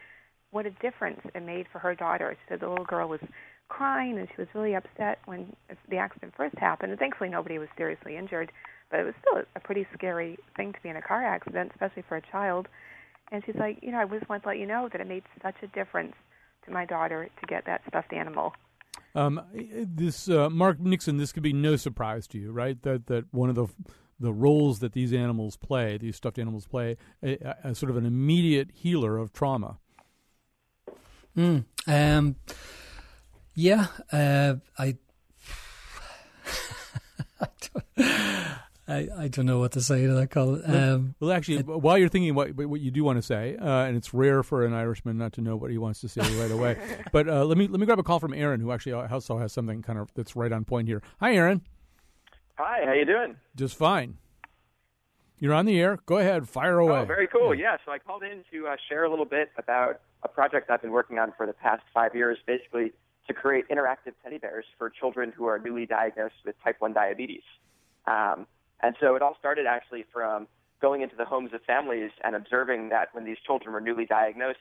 what 0.51 0.65
a 0.65 0.71
difference 0.71 1.19
it 1.33 1.43
made 1.43 1.65
for 1.71 1.79
her 1.79 1.95
daughter. 1.95 2.35
She 2.39 2.45
said 2.49 2.59
the 2.59 2.69
little 2.69 2.85
girl 2.85 3.09
was 3.09 3.19
crying 3.67 4.17
and 4.19 4.27
she 4.29 4.41
was 4.41 4.47
really 4.53 4.75
upset 4.75 5.19
when 5.25 5.55
the 5.89 5.97
accident 5.97 6.33
first 6.37 6.57
happened. 6.57 6.91
And 6.91 6.99
thankfully, 6.99 7.29
nobody 7.29 7.57
was 7.57 7.67
seriously 7.75 8.15
injured, 8.15 8.51
but 8.91 8.99
it 8.99 9.03
was 9.03 9.15
still 9.21 9.41
a 9.55 9.59
pretty 9.59 9.87
scary 9.93 10.37
thing 10.55 10.71
to 10.71 10.79
be 10.83 10.89
in 10.89 10.95
a 10.95 11.01
car 11.01 11.25
accident, 11.25 11.71
especially 11.73 12.03
for 12.07 12.17
a 12.17 12.21
child. 12.31 12.67
And 13.31 13.41
she's 13.45 13.55
like, 13.55 13.79
you 13.81 13.91
know, 13.91 13.97
I 13.97 14.05
just 14.05 14.29
want 14.29 14.43
to 14.43 14.49
let 14.49 14.59
you 14.59 14.67
know 14.67 14.87
that 14.91 15.01
it 15.01 15.07
made 15.07 15.23
such 15.41 15.55
a 15.63 15.67
difference 15.67 16.13
to 16.65 16.71
my 16.71 16.85
daughter 16.85 17.27
to 17.41 17.47
get 17.47 17.65
that 17.65 17.81
stuffed 17.87 18.13
animal. 18.13 18.53
Um, 19.15 19.41
this 19.53 20.27
uh, 20.27 20.49
Mark 20.49 20.79
Nixon, 20.79 21.17
this 21.17 21.31
could 21.31 21.43
be 21.43 21.53
no 21.53 21.75
surprise 21.75 22.27
to 22.27 22.39
you, 22.39 22.51
right? 22.51 22.81
That 22.81 23.07
that 23.07 23.25
one 23.31 23.49
of 23.49 23.55
the 23.55 23.67
the 24.19 24.33
roles 24.33 24.79
that 24.79 24.93
these 24.93 25.13
animals 25.13 25.57
play, 25.57 25.97
these 25.97 26.15
stuffed 26.15 26.39
animals 26.39 26.65
play, 26.65 26.97
a, 27.21 27.75
sort 27.75 27.89
of 27.89 27.97
an 27.97 28.05
immediate 28.05 28.69
healer 28.73 29.17
of 29.17 29.33
trauma. 29.33 29.79
Mm, 31.37 31.65
um, 31.87 32.35
yeah, 33.55 33.87
uh, 34.11 34.55
I, 34.77 34.97
I, 37.97 38.55
I, 38.85 39.07
I 39.17 39.27
don't 39.29 39.45
know 39.45 39.59
what 39.59 39.71
to 39.73 39.81
say 39.81 40.05
to 40.05 40.13
that, 40.13 40.29
Colin. 40.29 40.63
Um, 40.65 41.15
well, 41.19 41.31
actually, 41.31 41.61
while 41.61 41.97
you're 41.97 42.09
thinking 42.09 42.35
what 42.35 42.53
what 42.55 42.81
you 42.81 42.91
do 42.91 43.03
want 43.03 43.17
to 43.17 43.21
say, 43.21 43.55
uh, 43.55 43.85
and 43.85 43.95
it's 43.95 44.13
rare 44.13 44.43
for 44.43 44.65
an 44.65 44.73
Irishman 44.73 45.17
not 45.17 45.31
to 45.33 45.41
know 45.41 45.55
what 45.55 45.71
he 45.71 45.77
wants 45.77 46.01
to 46.01 46.09
say 46.09 46.21
right 46.37 46.51
away. 46.51 46.77
But 47.13 47.29
uh, 47.29 47.45
let 47.45 47.57
me 47.57 47.67
let 47.67 47.79
me 47.79 47.85
grab 47.85 47.99
a 47.99 48.03
call 48.03 48.19
from 48.19 48.33
Aaron, 48.33 48.59
who 48.59 48.71
actually 48.71 48.93
also 48.93 49.37
has 49.37 49.53
something 49.53 49.81
kind 49.81 49.99
of 49.99 50.09
that's 50.15 50.35
right 50.35 50.51
on 50.51 50.65
point 50.65 50.87
here. 50.87 51.01
Hi, 51.19 51.35
Aaron. 51.35 51.61
Hi, 52.55 52.85
how 52.85 52.93
you 52.93 53.05
doing? 53.05 53.35
Just 53.55 53.75
fine. 53.75 54.17
You're 55.39 55.53
on 55.53 55.65
the 55.65 55.79
air. 55.79 55.99
Go 56.05 56.17
ahead, 56.17 56.47
fire 56.47 56.79
away. 56.79 56.99
Oh, 56.99 57.05
very 57.05 57.27
cool. 57.27 57.53
Yeah, 57.53 57.77
so 57.85 57.91
I 57.91 57.99
called 57.99 58.23
in 58.23 58.43
to 58.51 58.67
uh, 58.67 58.75
share 58.89 59.03
a 59.03 59.09
little 59.09 59.25
bit 59.25 59.51
about 59.57 60.01
a 60.23 60.27
project 60.27 60.69
I've 60.69 60.81
been 60.81 60.91
working 60.91 61.19
on 61.19 61.33
for 61.35 61.45
the 61.45 61.53
past 61.53 61.83
five 61.93 62.15
years, 62.15 62.37
basically 62.45 62.93
to 63.27 63.33
create 63.33 63.67
interactive 63.69 64.13
teddy 64.23 64.37
bears 64.37 64.65
for 64.77 64.89
children 64.89 65.33
who 65.35 65.45
are 65.45 65.59
newly 65.59 65.85
diagnosed 65.85 66.35
with 66.45 66.55
type 66.63 66.77
1 66.79 66.93
diabetes. 66.93 67.43
Um, 68.07 68.47
and 68.83 68.95
so 68.99 69.15
it 69.15 69.21
all 69.21 69.35
started 69.39 69.65
actually 69.65 70.05
from 70.13 70.47
going 70.81 71.01
into 71.01 71.15
the 71.15 71.25
homes 71.25 71.51
of 71.53 71.61
families 71.63 72.11
and 72.23 72.35
observing 72.35 72.89
that 72.89 73.07
when 73.13 73.23
these 73.23 73.37
children 73.45 73.73
were 73.73 73.81
newly 73.81 74.05
diagnosed, 74.05 74.59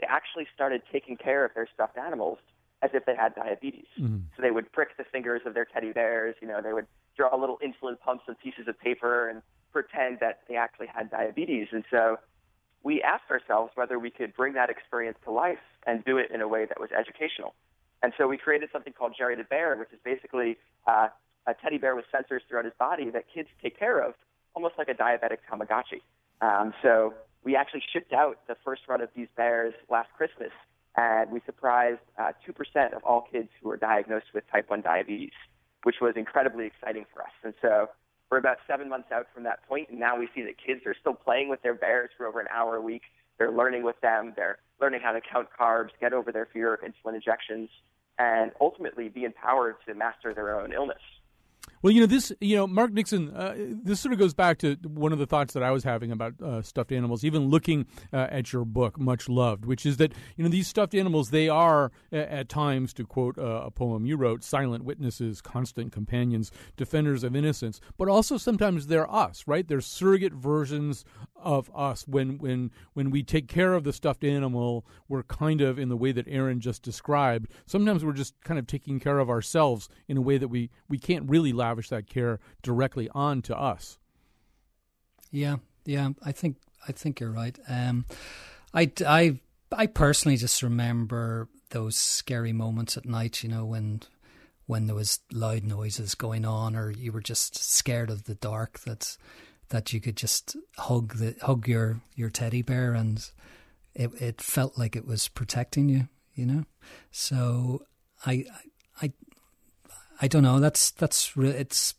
they 0.00 0.06
actually 0.08 0.46
started 0.52 0.82
taking 0.92 1.16
care 1.16 1.44
of 1.44 1.54
their 1.54 1.68
stuffed 1.72 1.96
animals 1.96 2.38
as 2.82 2.90
if 2.92 3.06
they 3.06 3.14
had 3.14 3.34
diabetes. 3.34 3.86
Mm-hmm. 3.98 4.18
So 4.34 4.42
they 4.42 4.50
would 4.50 4.72
prick 4.72 4.96
the 4.96 5.04
fingers 5.04 5.42
of 5.46 5.54
their 5.54 5.64
teddy 5.64 5.92
bears, 5.92 6.34
you 6.42 6.48
know, 6.48 6.60
they 6.60 6.72
would 6.72 6.86
draw 7.16 7.34
little 7.36 7.58
insulin 7.64 7.98
pumps 8.00 8.24
on 8.28 8.34
pieces 8.36 8.66
of 8.66 8.78
paper 8.80 9.28
and 9.28 9.42
pretend 9.72 10.18
that 10.20 10.40
they 10.48 10.56
actually 10.56 10.88
had 10.88 11.10
diabetes. 11.10 11.68
And 11.70 11.84
so 11.90 12.18
we 12.82 13.02
asked 13.02 13.30
ourselves 13.30 13.72
whether 13.76 13.98
we 13.98 14.10
could 14.10 14.34
bring 14.34 14.54
that 14.54 14.70
experience 14.70 15.18
to 15.24 15.30
life 15.30 15.58
and 15.86 16.04
do 16.04 16.16
it 16.16 16.30
in 16.32 16.40
a 16.40 16.48
way 16.48 16.64
that 16.64 16.80
was 16.80 16.90
educational. 16.90 17.54
And 18.02 18.12
so 18.16 18.26
we 18.26 18.38
created 18.38 18.70
something 18.72 18.94
called 18.94 19.14
Jerry 19.16 19.36
the 19.36 19.44
Bear, 19.44 19.76
which 19.76 19.92
is 19.92 19.98
basically 20.02 20.56
uh, 20.86 21.08
a 21.46 21.54
teddy 21.54 21.78
bear 21.78 21.96
with 21.96 22.04
sensors 22.12 22.40
throughout 22.48 22.64
his 22.64 22.74
body 22.78 23.10
that 23.10 23.24
kids 23.32 23.48
take 23.62 23.78
care 23.78 24.00
of, 24.00 24.14
almost 24.54 24.74
like 24.78 24.88
a 24.88 24.94
diabetic 24.94 25.38
Tamagotchi. 25.50 26.02
Um, 26.40 26.72
so 26.82 27.14
we 27.44 27.56
actually 27.56 27.82
shipped 27.92 28.12
out 28.12 28.38
the 28.46 28.56
first 28.64 28.82
run 28.88 29.00
of 29.00 29.08
these 29.16 29.28
bears 29.36 29.74
last 29.90 30.08
Christmas, 30.16 30.52
and 30.96 31.30
we 31.30 31.40
surprised 31.46 32.00
uh, 32.18 32.32
2% 32.46 32.94
of 32.94 33.02
all 33.04 33.26
kids 33.32 33.48
who 33.60 33.68
were 33.68 33.76
diagnosed 33.76 34.26
with 34.34 34.44
type 34.50 34.68
1 34.68 34.82
diabetes, 34.82 35.32
which 35.82 35.96
was 36.00 36.14
incredibly 36.16 36.66
exciting 36.66 37.06
for 37.12 37.22
us. 37.22 37.32
And 37.42 37.54
so 37.62 37.88
we're 38.30 38.38
about 38.38 38.58
seven 38.66 38.88
months 38.88 39.08
out 39.12 39.26
from 39.34 39.42
that 39.44 39.66
point, 39.68 39.88
and 39.90 39.98
now 39.98 40.18
we 40.18 40.28
see 40.34 40.42
that 40.42 40.54
kids 40.64 40.82
are 40.86 40.94
still 41.00 41.14
playing 41.14 41.48
with 41.48 41.62
their 41.62 41.74
bears 41.74 42.10
for 42.16 42.26
over 42.26 42.40
an 42.40 42.46
hour 42.52 42.76
a 42.76 42.80
week. 42.80 43.02
They're 43.38 43.50
learning 43.50 43.82
with 43.82 44.00
them. 44.02 44.34
They're 44.36 44.58
learning 44.80 45.00
how 45.02 45.12
to 45.12 45.20
count 45.20 45.48
carbs, 45.58 45.90
get 46.00 46.12
over 46.12 46.30
their 46.30 46.46
fear 46.52 46.74
of 46.74 46.80
insulin 46.80 47.14
injections, 47.14 47.70
and 48.18 48.52
ultimately 48.60 49.08
be 49.08 49.24
empowered 49.24 49.76
to 49.86 49.94
master 49.94 50.34
their 50.34 50.60
own 50.60 50.72
illness. 50.72 51.00
Well, 51.82 51.92
you 51.94 52.00
know 52.00 52.06
this. 52.06 52.30
You 52.40 52.56
know, 52.56 52.66
Mark 52.66 52.92
Nixon. 52.92 53.30
Uh, 53.30 53.54
this 53.82 54.00
sort 54.00 54.12
of 54.12 54.18
goes 54.18 54.34
back 54.34 54.58
to 54.58 54.74
one 54.84 55.12
of 55.12 55.18
the 55.18 55.26
thoughts 55.26 55.54
that 55.54 55.62
I 55.62 55.70
was 55.70 55.82
having 55.82 56.12
about 56.12 56.34
uh, 56.42 56.60
stuffed 56.60 56.92
animals. 56.92 57.24
Even 57.24 57.48
looking 57.48 57.86
uh, 58.12 58.26
at 58.30 58.52
your 58.52 58.66
book, 58.66 58.98
much 58.98 59.30
loved, 59.30 59.64
which 59.64 59.86
is 59.86 59.96
that 59.96 60.12
you 60.36 60.44
know 60.44 60.50
these 60.50 60.68
stuffed 60.68 60.94
animals 60.94 61.30
they 61.30 61.48
are 61.48 61.90
at 62.12 62.50
times, 62.50 62.92
to 62.94 63.06
quote 63.06 63.38
uh, 63.38 63.62
a 63.64 63.70
poem 63.70 64.04
you 64.04 64.16
wrote, 64.16 64.44
silent 64.44 64.84
witnesses, 64.84 65.40
constant 65.40 65.90
companions, 65.90 66.52
defenders 66.76 67.24
of 67.24 67.34
innocence. 67.34 67.80
But 67.96 68.08
also 68.08 68.36
sometimes 68.36 68.88
they're 68.88 69.10
us, 69.10 69.44
right? 69.46 69.66
They're 69.66 69.80
surrogate 69.80 70.34
versions 70.34 71.04
of 71.42 71.70
us. 71.74 72.06
When 72.06 72.38
when 72.38 72.70
when 72.94 73.10
we 73.10 73.22
take 73.22 73.48
care 73.48 73.74
of 73.74 73.84
the 73.84 73.92
stuffed 73.92 74.24
animal, 74.24 74.86
we're 75.08 75.22
kind 75.22 75.60
of 75.60 75.78
in 75.78 75.88
the 75.88 75.96
way 75.96 76.12
that 76.12 76.28
Aaron 76.28 76.60
just 76.60 76.82
described. 76.82 77.50
Sometimes 77.66 78.04
we're 78.04 78.12
just 78.12 78.34
kind 78.44 78.58
of 78.58 78.66
taking 78.66 79.00
care 79.00 79.18
of 79.18 79.30
ourselves 79.30 79.88
in 80.08 80.16
a 80.16 80.22
way 80.22 80.38
that 80.38 80.48
we 80.48 80.70
we 80.88 80.98
can't 80.98 81.28
really 81.28 81.52
lavish 81.52 81.88
that 81.88 82.06
care 82.06 82.40
directly 82.62 83.08
on 83.14 83.42
to 83.42 83.58
us. 83.58 83.98
Yeah, 85.30 85.56
yeah, 85.84 86.10
I 86.22 86.32
think 86.32 86.56
I 86.86 86.92
think 86.92 87.20
you're 87.20 87.30
right. 87.30 87.58
Um, 87.68 88.06
I, 88.72 88.90
I, 89.06 89.40
I 89.72 89.86
personally 89.86 90.36
just 90.36 90.62
remember 90.62 91.48
those 91.70 91.96
scary 91.96 92.52
moments 92.52 92.96
at 92.96 93.06
night. 93.06 93.42
You 93.42 93.50
know 93.50 93.64
when 93.64 94.02
when 94.66 94.86
there 94.86 94.96
was 94.96 95.20
loud 95.32 95.64
noises 95.64 96.14
going 96.14 96.44
on, 96.44 96.76
or 96.76 96.90
you 96.90 97.12
were 97.12 97.20
just 97.20 97.56
scared 97.56 98.10
of 98.10 98.24
the 98.24 98.34
dark. 98.34 98.80
That 98.80 99.16
that 99.70 99.92
you 99.92 100.00
could 100.00 100.16
just 100.16 100.56
hug 100.76 101.14
the 101.14 101.34
hug 101.42 101.66
your 101.66 102.00
your 102.14 102.30
teddy 102.30 102.62
bear, 102.62 102.92
and 102.92 103.30
it 103.94 104.10
it 104.20 104.40
felt 104.40 104.78
like 104.78 104.94
it 104.94 105.06
was 105.06 105.28
protecting 105.28 105.88
you. 105.88 106.08
You 106.34 106.46
know, 106.46 106.64
so 107.10 107.84
I 108.24 108.44
I 109.00 109.12
I 110.20 110.28
don't 110.28 110.42
know. 110.42 110.60
That's 110.60 110.90
that's 110.90 111.36
re- 111.36 111.48
it's 111.50 111.94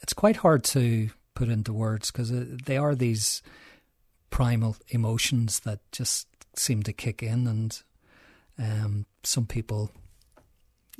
it's 0.00 0.12
quite 0.12 0.36
hard 0.36 0.64
to 0.64 1.10
put 1.34 1.48
into 1.48 1.72
words 1.72 2.10
because 2.10 2.30
they 2.30 2.76
are 2.76 2.94
these 2.94 3.42
primal 4.30 4.76
emotions 4.88 5.60
that 5.60 5.80
just 5.92 6.26
seem 6.56 6.82
to 6.82 6.92
kick 6.92 7.22
in, 7.22 7.46
and 7.46 7.82
um, 8.58 9.06
some 9.22 9.46
people 9.46 9.90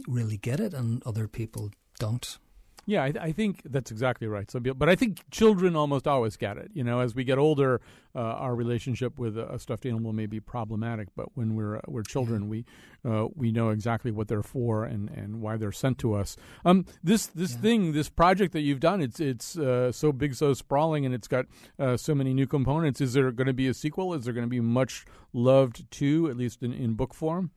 really 0.06 0.36
get 0.36 0.60
it, 0.60 0.74
and 0.74 1.02
other 1.04 1.26
people 1.26 1.70
don't. 1.98 2.38
Yeah, 2.84 3.04
I, 3.04 3.12
I, 3.20 3.32
think 3.32 3.62
that's 3.64 3.92
exactly 3.92 4.26
right. 4.26 4.50
So, 4.50 4.58
but 4.58 4.88
I 4.88 4.96
think 4.96 5.20
children 5.30 5.76
almost 5.76 6.08
always 6.08 6.36
get 6.36 6.58
it. 6.58 6.70
You 6.74 6.82
know, 6.82 6.98
as 6.98 7.14
we 7.14 7.22
get 7.22 7.38
older, 7.38 7.80
uh, 8.14 8.18
our 8.18 8.56
relationship 8.56 9.20
with 9.20 9.38
a, 9.38 9.56
stuffed 9.60 9.86
animal 9.86 10.12
may 10.12 10.26
be 10.26 10.40
problematic. 10.40 11.08
But 11.14 11.28
when 11.36 11.54
we're 11.54 11.76
uh, 11.76 11.82
we're 11.86 12.02
children, 12.02 12.48
we 12.48 12.64
uh, 13.04 13.28
we 13.36 13.52
know 13.52 13.68
exactly 13.68 14.10
what 14.10 14.26
they're 14.26 14.42
for 14.42 14.84
and, 14.84 15.10
and 15.10 15.40
why 15.40 15.56
they're 15.56 15.70
sent 15.70 15.98
to 15.98 16.14
us. 16.14 16.36
Um, 16.64 16.84
this 17.04 17.26
this 17.26 17.52
yeah. 17.52 17.58
thing, 17.58 17.92
this 17.92 18.08
project 18.08 18.52
that 18.52 18.62
you've 18.62 18.80
done, 18.80 19.00
it's 19.00 19.20
it's 19.20 19.56
uh, 19.56 19.92
so 19.92 20.10
big, 20.10 20.34
so 20.34 20.52
sprawling, 20.52 21.06
and 21.06 21.14
it's 21.14 21.28
got 21.28 21.46
uh, 21.78 21.96
so 21.96 22.16
many 22.16 22.34
new 22.34 22.48
components. 22.48 23.00
Is 23.00 23.12
there 23.12 23.30
going 23.30 23.46
to 23.46 23.52
be 23.52 23.68
a 23.68 23.74
sequel? 23.74 24.12
Is 24.12 24.24
there 24.24 24.34
going 24.34 24.46
to 24.46 24.50
be 24.50 24.60
much 24.60 25.04
loved 25.32 25.88
too, 25.92 26.28
at 26.28 26.36
least 26.36 26.64
in, 26.64 26.72
in 26.72 26.94
book 26.94 27.14
form? 27.14 27.52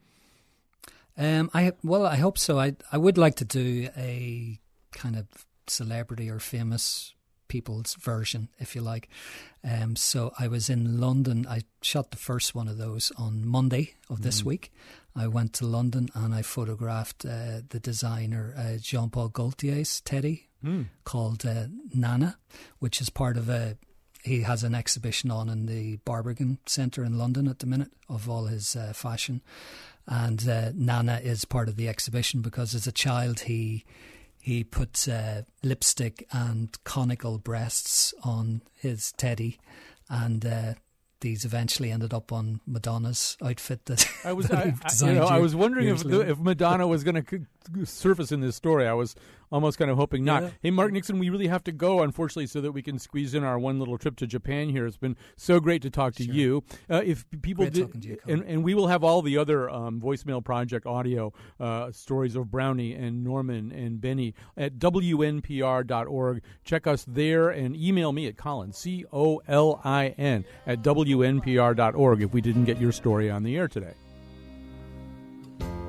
Um, 1.17 1.49
I 1.51 1.71
well, 1.83 2.05
I 2.05 2.17
hope 2.17 2.37
so. 2.37 2.59
I 2.59 2.75
I 2.91 2.99
would 2.99 3.17
like 3.17 3.35
to 3.37 3.45
do 3.45 3.89
a 3.97 4.59
kind 4.95 5.15
of 5.15 5.27
celebrity 5.67 6.29
or 6.29 6.39
famous 6.39 7.13
people's 7.47 7.95
version, 7.95 8.49
if 8.59 8.75
you 8.75 8.81
like. 8.81 9.07
Um, 9.63 9.95
so 9.95 10.33
I 10.39 10.47
was 10.47 10.69
in 10.69 10.99
London. 10.99 11.45
I 11.47 11.61
shot 11.81 12.11
the 12.11 12.17
first 12.17 12.55
one 12.55 12.67
of 12.67 12.77
those 12.77 13.11
on 13.17 13.45
Monday 13.45 13.93
of 14.09 14.23
this 14.23 14.41
mm. 14.41 14.45
week. 14.45 14.73
I 15.15 15.27
went 15.27 15.53
to 15.53 15.65
London 15.65 16.09
and 16.13 16.33
I 16.33 16.41
photographed 16.41 17.25
uh, 17.25 17.61
the 17.69 17.79
designer 17.79 18.53
uh, 18.57 18.77
Jean 18.81 19.09
Paul 19.09 19.29
Gaultier's 19.29 20.01
Teddy 20.01 20.49
mm. 20.63 20.87
called 21.03 21.45
uh, 21.45 21.67
Nana, 21.93 22.37
which 22.79 22.99
is 23.01 23.09
part 23.09 23.37
of 23.37 23.49
a. 23.49 23.77
He 24.23 24.41
has 24.41 24.63
an 24.63 24.73
exhibition 24.73 25.29
on 25.29 25.49
in 25.49 25.67
the 25.67 25.97
Barbican 25.97 26.57
Centre 26.65 27.03
in 27.03 27.15
London 27.15 27.47
at 27.47 27.59
the 27.59 27.67
minute 27.67 27.91
of 28.09 28.27
all 28.27 28.45
his 28.45 28.75
uh, 28.75 28.91
fashion, 28.91 29.43
and 30.07 30.49
uh, 30.49 30.71
Nana 30.73 31.21
is 31.23 31.45
part 31.45 31.69
of 31.69 31.75
the 31.75 31.87
exhibition 31.87 32.41
because 32.41 32.73
as 32.73 32.87
a 32.87 32.91
child 32.91 33.41
he 33.41 33.85
he 34.45 34.63
put 34.63 35.07
uh, 35.09 35.41
lipstick 35.63 36.27
and 36.31 36.69
conical 36.83 37.39
breasts 37.39 38.13
on 38.21 38.61
his 38.75 39.11
teddy, 39.13 39.57
and 40.07 40.45
uh, 40.45 40.73
these 41.21 41.45
eventually 41.45 41.89
ended 41.89 42.13
up 42.13 42.31
on 42.31 42.61
Madonna's 42.67 43.37
outfit. 43.43 43.83
That 43.85 44.07
I 44.23 44.33
was, 44.33 44.47
that 44.49 44.59
I, 44.59 44.73
I, 44.83 45.07
you 45.07 45.15
know, 45.15 45.25
I 45.25 45.39
was 45.39 45.55
wondering 45.55 45.87
if 45.87 46.03
the, 46.03 46.19
if 46.19 46.37
Madonna 46.37 46.85
was 46.85 47.03
going 47.03 47.23
to 47.23 47.85
surface 47.87 48.31
in 48.31 48.41
this 48.41 48.55
story. 48.55 48.85
I 48.85 48.93
was 48.93 49.15
almost 49.51 49.77
kind 49.77 49.91
of 49.91 49.97
hoping 49.97 50.23
not. 50.23 50.43
Yeah. 50.43 50.49
Hey, 50.61 50.71
Mark 50.71 50.91
Nixon, 50.91 51.19
we 51.19 51.29
really 51.29 51.47
have 51.47 51.63
to 51.65 51.71
go, 51.71 52.01
unfortunately, 52.01 52.47
so 52.47 52.61
that 52.61 52.71
we 52.71 52.81
can 52.81 52.99
squeeze 52.99 53.33
in 53.33 53.43
our 53.43 53.57
one 53.59 53.79
little 53.79 53.97
trip 53.97 54.15
to 54.17 54.27
Japan 54.27 54.69
here. 54.69 54.85
It's 54.85 54.97
been 54.97 55.17
so 55.35 55.59
great 55.59 55.81
to 55.83 55.89
talk 55.89 56.15
to 56.15 56.23
sure. 56.23 56.33
you. 56.33 56.63
Uh, 56.89 57.01
if 57.03 57.25
people 57.41 57.65
did, 57.69 58.03
you, 58.03 58.17
and, 58.27 58.43
and, 58.43 58.63
we 58.63 58.73
will 58.73 58.87
have 58.87 59.03
all 59.03 59.21
the 59.21 59.37
other 59.37 59.69
um, 59.69 60.01
voicemail 60.01 60.43
project 60.43 60.85
audio 60.85 61.33
uh, 61.59 61.91
stories 61.91 62.35
of 62.35 62.49
Brownie 62.49 62.93
and 62.93 63.23
Norman 63.23 63.71
and 63.71 64.01
Benny 64.01 64.33
at 64.57 64.79
WNPR.org. 64.79 66.41
Check 66.63 66.87
us 66.87 67.05
there 67.07 67.49
and 67.49 67.75
email 67.75 68.11
me 68.11 68.27
at 68.27 68.37
Colin, 68.37 68.71
C 68.71 69.05
O 69.11 69.41
L 69.47 69.81
I 69.83 70.07
N, 70.17 70.45
at 70.65 70.81
WNPR.org 70.81 72.21
if 72.21 72.33
we 72.33 72.41
didn't 72.41 72.65
get 72.65 72.79
your 72.79 72.91
story 72.91 73.29
on 73.29 73.43
the 73.43 73.55
air 73.55 73.67
today. 73.67 73.93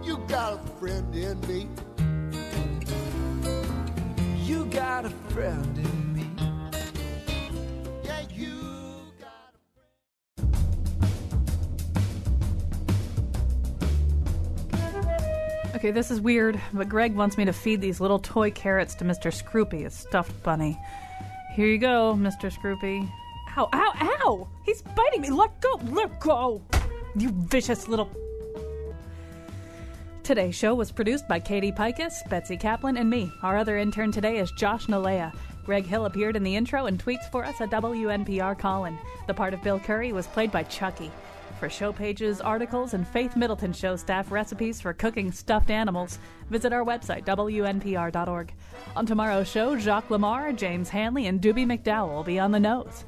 You 0.03 0.19
got 0.29 0.65
a 0.65 0.67
friend 0.79 1.15
in 1.15 1.41
me 1.49 1.67
you 1.77 1.86
got 4.77 5.07
a 5.07 5.11
friend 5.33 5.79
in 5.79 6.13
me. 6.13 6.31
Yeah, 8.05 8.21
you 8.31 9.07
Okay, 15.75 15.91
this 15.91 16.11
is 16.11 16.21
weird, 16.21 16.61
but 16.75 16.91
Greg 16.91 17.15
wants 17.15 17.39
me 17.39 17.47
to 17.47 17.55
feed 17.55 17.81
these 17.81 18.03
little 18.03 18.19
toy 18.19 18.51
carrots 18.51 18.95
to 18.97 19.05
Mr. 19.05 19.33
Scroopy, 19.33 19.87
a 19.87 19.91
stuffed 19.91 20.43
bunny. 20.43 20.79
Here 21.55 21.69
you 21.69 21.79
go, 21.79 22.15
Mr. 22.15 22.53
Scroopy. 22.53 23.11
Ow, 23.57 23.71
ow, 23.73 23.93
ow! 23.99 24.49
He's 24.67 24.83
biting 24.83 25.23
me! 25.23 25.31
Let 25.31 25.59
go! 25.63 25.81
Let 25.87 26.21
go! 26.21 26.61
You 27.17 27.31
vicious 27.31 27.89
little 27.89 28.11
Today's 30.27 30.57
show 30.57 30.75
was 30.75 30.91
produced 30.91 31.29
by 31.29 31.39
Katie 31.39 31.71
Pikus, 31.71 32.29
Betsy 32.29 32.57
Kaplan, 32.57 32.97
and 32.97 33.09
me. 33.09 33.31
Our 33.45 33.57
other 33.57 33.79
intern 33.79 34.11
today 34.11 34.39
is 34.39 34.51
Josh 34.51 34.87
Nalea. 34.87 35.33
Greg 35.65 35.87
Hill 35.87 36.07
appeared 36.07 36.35
in 36.35 36.43
the 36.43 36.57
intro 36.57 36.87
and 36.87 36.99
tweets 36.99 37.31
for 37.31 37.45
us 37.45 37.61
at 37.61 37.71
WNPR 37.71 38.59
Colin. 38.59 38.99
The 39.29 39.35
part 39.35 39.55
of 39.55 39.63
Bill 39.63 39.79
Curry 39.79 40.13
was 40.13 40.27
played 40.27 40.51
by 40.51 40.65
Chucky. 40.65 41.13
For 41.61 41.71
show 41.71 41.93
pages, 41.93 42.41
articles, 42.41 42.93
and 42.93 43.07
Faith 43.07 43.37
Middleton 43.37 43.73
show 43.73 43.95
staff 43.95 44.33
recipes 44.33 44.81
for 44.81 44.93
cooking 44.93 45.31
stuffed 45.31 45.71
animals, 45.71 46.19
visit 46.51 46.73
our 46.73 46.85
website, 46.85 47.25
WNPR.org. 47.25 48.53
On 48.97 49.07
tomorrow's 49.07 49.49
show, 49.49 49.79
Jacques 49.79 50.09
Lamarre, 50.09 50.57
James 50.57 50.89
Hanley, 50.89 51.29
and 51.29 51.41
Duby 51.41 51.65
McDowell 51.65 52.13
will 52.13 52.25
be 52.25 52.41
on 52.41 52.51
the 52.51 52.59
nose. 52.59 53.05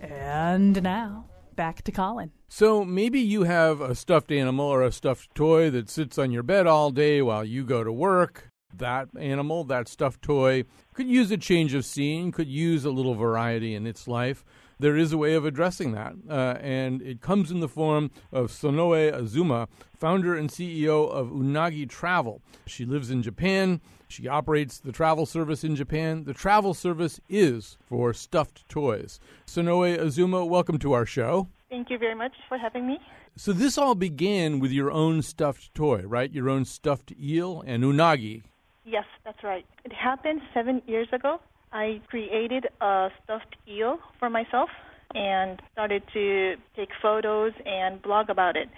And 0.00 0.82
now, 0.82 1.26
back 1.56 1.82
to 1.82 1.92
Colin. 1.92 2.30
So 2.56 2.84
maybe 2.84 3.18
you 3.18 3.42
have 3.42 3.80
a 3.80 3.96
stuffed 3.96 4.30
animal 4.30 4.66
or 4.66 4.80
a 4.80 4.92
stuffed 4.92 5.34
toy 5.34 5.70
that 5.70 5.90
sits 5.90 6.18
on 6.18 6.30
your 6.30 6.44
bed 6.44 6.68
all 6.68 6.92
day 6.92 7.20
while 7.20 7.44
you 7.44 7.64
go 7.64 7.82
to 7.82 7.90
work. 7.90 8.48
That 8.72 9.08
animal, 9.18 9.64
that 9.64 9.88
stuffed 9.88 10.22
toy, 10.22 10.62
could 10.94 11.08
use 11.08 11.32
a 11.32 11.36
change 11.36 11.74
of 11.74 11.84
scene, 11.84 12.30
could 12.30 12.46
use 12.46 12.84
a 12.84 12.92
little 12.92 13.16
variety 13.16 13.74
in 13.74 13.88
its 13.88 14.06
life. 14.06 14.44
There 14.78 14.96
is 14.96 15.12
a 15.12 15.18
way 15.18 15.34
of 15.34 15.44
addressing 15.44 15.94
that, 15.94 16.12
uh, 16.30 16.58
and 16.60 17.02
it 17.02 17.20
comes 17.20 17.50
in 17.50 17.58
the 17.58 17.66
form 17.66 18.12
of 18.30 18.52
Sonoe 18.52 19.12
Azuma, 19.12 19.66
founder 19.98 20.36
and 20.36 20.48
CEO 20.48 21.10
of 21.10 21.30
Unagi 21.30 21.88
Travel. 21.88 22.40
She 22.68 22.84
lives 22.84 23.10
in 23.10 23.20
Japan. 23.20 23.80
She 24.06 24.28
operates 24.28 24.78
the 24.78 24.92
travel 24.92 25.26
service 25.26 25.64
in 25.64 25.74
Japan. 25.74 26.22
The 26.22 26.34
travel 26.34 26.72
service 26.72 27.18
is 27.28 27.78
for 27.84 28.14
stuffed 28.14 28.68
toys. 28.68 29.18
Sonoe 29.44 29.98
Azuma, 29.98 30.46
welcome 30.46 30.78
to 30.78 30.92
our 30.92 31.04
show. 31.04 31.48
Thank 31.74 31.90
you 31.90 31.98
very 31.98 32.14
much 32.14 32.34
for 32.48 32.56
having 32.56 32.86
me. 32.86 33.00
So 33.34 33.52
this 33.52 33.76
all 33.76 33.96
began 33.96 34.60
with 34.60 34.70
your 34.70 34.92
own 34.92 35.22
stuffed 35.22 35.74
toy, 35.74 36.02
right? 36.02 36.32
Your 36.32 36.48
own 36.48 36.64
stuffed 36.64 37.12
eel 37.20 37.64
and 37.66 37.82
unagi. 37.82 38.44
Yes, 38.84 39.06
that's 39.24 39.42
right. 39.42 39.66
It 39.84 39.92
happened 39.92 40.40
seven 40.54 40.82
years 40.86 41.08
ago. 41.12 41.40
I 41.72 42.00
created 42.06 42.68
a 42.80 43.08
stuffed 43.24 43.56
eel 43.66 43.98
for 44.20 44.30
myself 44.30 44.70
and 45.16 45.60
started 45.72 46.04
to 46.12 46.54
take 46.76 46.90
photos 47.02 47.54
and 47.66 48.00
blog 48.00 48.30
about 48.30 48.54
it. 48.56 48.68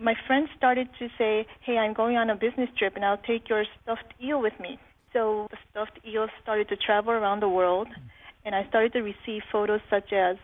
My 0.00 0.16
friends 0.26 0.48
started 0.56 0.88
to 0.98 1.06
say, 1.16 1.46
Hey, 1.60 1.78
I'm 1.78 1.94
going 1.94 2.16
on 2.16 2.28
a 2.28 2.34
business 2.34 2.70
trip 2.76 2.96
and 2.96 3.04
I'll 3.04 3.22
take 3.32 3.48
your 3.48 3.64
stuffed 3.84 4.14
eel 4.20 4.42
with 4.42 4.58
me. 4.58 4.80
So 5.12 5.46
the 5.52 5.58
stuffed 5.70 6.00
eel 6.04 6.26
started 6.42 6.68
to 6.70 6.76
travel 6.76 7.12
around 7.12 7.38
the 7.38 7.48
world 7.48 7.86
and 8.46 8.54
I 8.54 8.66
started 8.68 8.92
to 8.94 9.02
receive 9.02 9.42
photos 9.50 9.80
such 9.90 10.12
as 10.12 10.36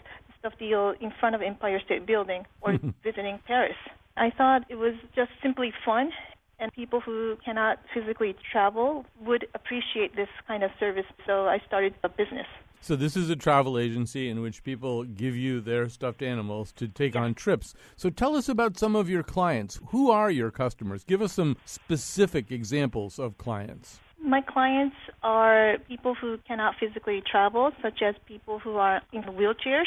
the 0.43 0.49
stuffed 0.49 0.63
eel 0.63 0.95
in 1.01 1.13
front 1.21 1.35
of 1.35 1.43
Empire 1.43 1.81
State 1.85 2.07
Building 2.07 2.45
or 2.61 2.73
mm-hmm. 2.73 2.91
visiting 3.03 3.39
Paris. 3.47 3.77
I 4.17 4.31
thought 4.31 4.65
it 4.69 4.77
was 4.77 4.95
just 5.15 5.31
simply 5.43 5.73
fun 5.85 6.11
and 6.59 6.73
people 6.73 7.01
who 7.01 7.37
cannot 7.45 7.79
physically 7.93 8.37
travel 8.53 9.05
would 9.21 9.47
appreciate 9.55 10.15
this 10.15 10.29
kind 10.47 10.63
of 10.63 10.71
service. 10.79 11.07
So 11.27 11.49
I 11.49 11.59
started 11.67 11.95
a 12.05 12.09
business. 12.09 12.47
So 12.81 12.97
this 12.97 13.17
is 13.17 13.31
a 13.31 13.37
travel 13.37 13.79
agency 13.79 14.29
in 14.29 14.41
which 14.41 14.63
people 14.65 15.05
give 15.05 15.37
you 15.37 15.61
their 15.61 15.89
stuffed 15.89 16.23
animals 16.23 16.73
to 16.73 16.89
take 16.89 17.15
on 17.15 17.35
trips. 17.35 17.75
So 17.97 18.11
tell 18.11 18.37
us 18.37 18.49
about 18.49 18.79
some 18.79 18.97
of 18.97 19.09
your 19.09 19.23
clients. 19.23 19.81
Who 19.89 20.11
are 20.11 20.31
your 20.31 20.51
customers? 20.51 21.05
Give 21.05 21.23
us 21.23 21.33
some 21.33 21.57
specific 21.65 22.51
examples 22.51 23.19
of 23.19 23.39
clients. 23.39 24.01
My 24.21 24.41
clients 24.41 24.97
are 25.23 25.79
people 25.89 26.15
who 26.15 26.39
cannot 26.47 26.75
physically 26.79 27.23
travel, 27.29 27.71
such 27.83 28.03
as 28.03 28.15
people 28.27 28.59
who 28.59 28.77
are 28.77 29.01
in 29.13 29.23
wheelchairs, 29.23 29.87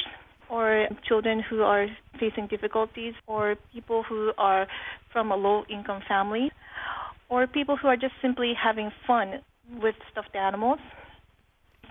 or 0.50 0.88
children 1.08 1.40
who 1.40 1.62
are 1.64 1.88
facing 2.20 2.48
difficulties, 2.48 3.14
or 3.28 3.56
people 3.74 4.04
who 4.04 4.32
are 4.38 4.68
from 5.12 5.32
a 5.32 5.36
low 5.36 5.64
income 5.70 6.02
family, 6.08 6.52
or 7.30 7.48
people 7.48 7.78
who 7.78 7.88
are 7.88 7.98
just 7.98 8.14
simply 8.22 8.54
having 8.54 8.92
fun 9.08 9.42
with 9.82 9.96
stuffed 10.12 10.36
animals. 10.36 10.80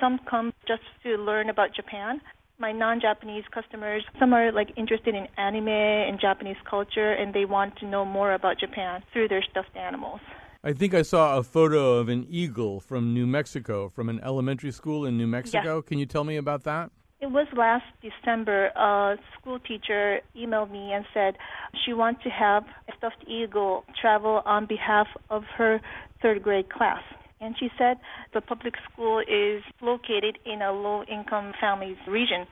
Some 0.01 0.21
come 0.29 0.53
just 0.67 0.83
to 1.03 1.17
learn 1.17 1.51
about 1.51 1.75
Japan. 1.75 2.21
My 2.59 2.71
non-Japanese 2.71 3.45
customers, 3.53 4.05
some 4.19 4.33
are 4.33 4.53
like 4.53 4.71
interested 4.77 5.15
in 5.15 5.27
anime 5.37 5.69
and 5.69 6.21
Japanese 6.21 6.57
culture, 6.69 7.13
and 7.13 7.35
they 7.35 7.45
want 7.45 7.77
to 7.79 7.87
know 7.87 8.05
more 8.05 8.33
about 8.33 8.59
Japan 8.61 9.03
through 9.13 9.29
their 9.29 9.43
stuffed 9.51 9.77
animals. 9.77 10.21
I 10.63 10.73
think 10.73 10.95
I 10.95 11.03
saw 11.03 11.37
a 11.37 11.43
photo 11.43 11.99
of 11.99 12.09
an 12.09 12.27
eagle 12.31 12.81
from 12.81 13.13
New 13.13 13.27
Mexico, 13.27 13.89
from 13.89 14.09
an 14.09 14.21
elementary 14.25 14.71
school 14.71 15.05
in 15.05 15.19
New 15.19 15.27
Mexico. 15.27 15.83
Can 15.83 15.99
you 15.99 16.07
tell 16.07 16.25
me 16.25 16.37
about 16.37 16.65
that? 16.65 16.91
It 17.25 17.31
was 17.31 17.47
last 17.57 17.87
December. 18.03 18.67
A 18.77 19.17
school 19.41 19.59
teacher 19.59 20.21
emailed 20.37 20.71
me 20.71 20.93
and 20.93 21.07
said 21.15 21.39
she 21.87 21.95
wants 21.95 22.23
to 22.25 22.29
have 22.29 22.65
a 22.87 22.93
stuffed 22.99 23.25
eagle 23.27 23.85
travel 23.99 24.43
on 24.45 24.67
behalf 24.67 25.07
of 25.31 25.43
her 25.57 25.81
third 26.21 26.43
grade 26.43 26.69
class. 26.69 27.01
And 27.41 27.55
she 27.59 27.71
said 27.79 27.97
the 28.35 28.43
public 28.43 28.75
school 28.93 29.21
is 29.21 29.63
located 29.81 30.37
in 30.45 30.61
a 30.61 30.71
low 30.71 31.03
income 31.05 31.55
family's 31.59 31.97
region, 32.07 32.47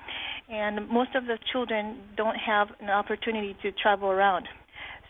and 0.49 0.89
most 0.89 1.14
of 1.14 1.27
the 1.27 1.37
children 1.53 1.99
don't 2.16 2.39
have 2.39 2.68
an 2.81 2.89
opportunity 2.89 3.55
to 3.61 3.73
travel 3.73 4.09
around. 4.09 4.49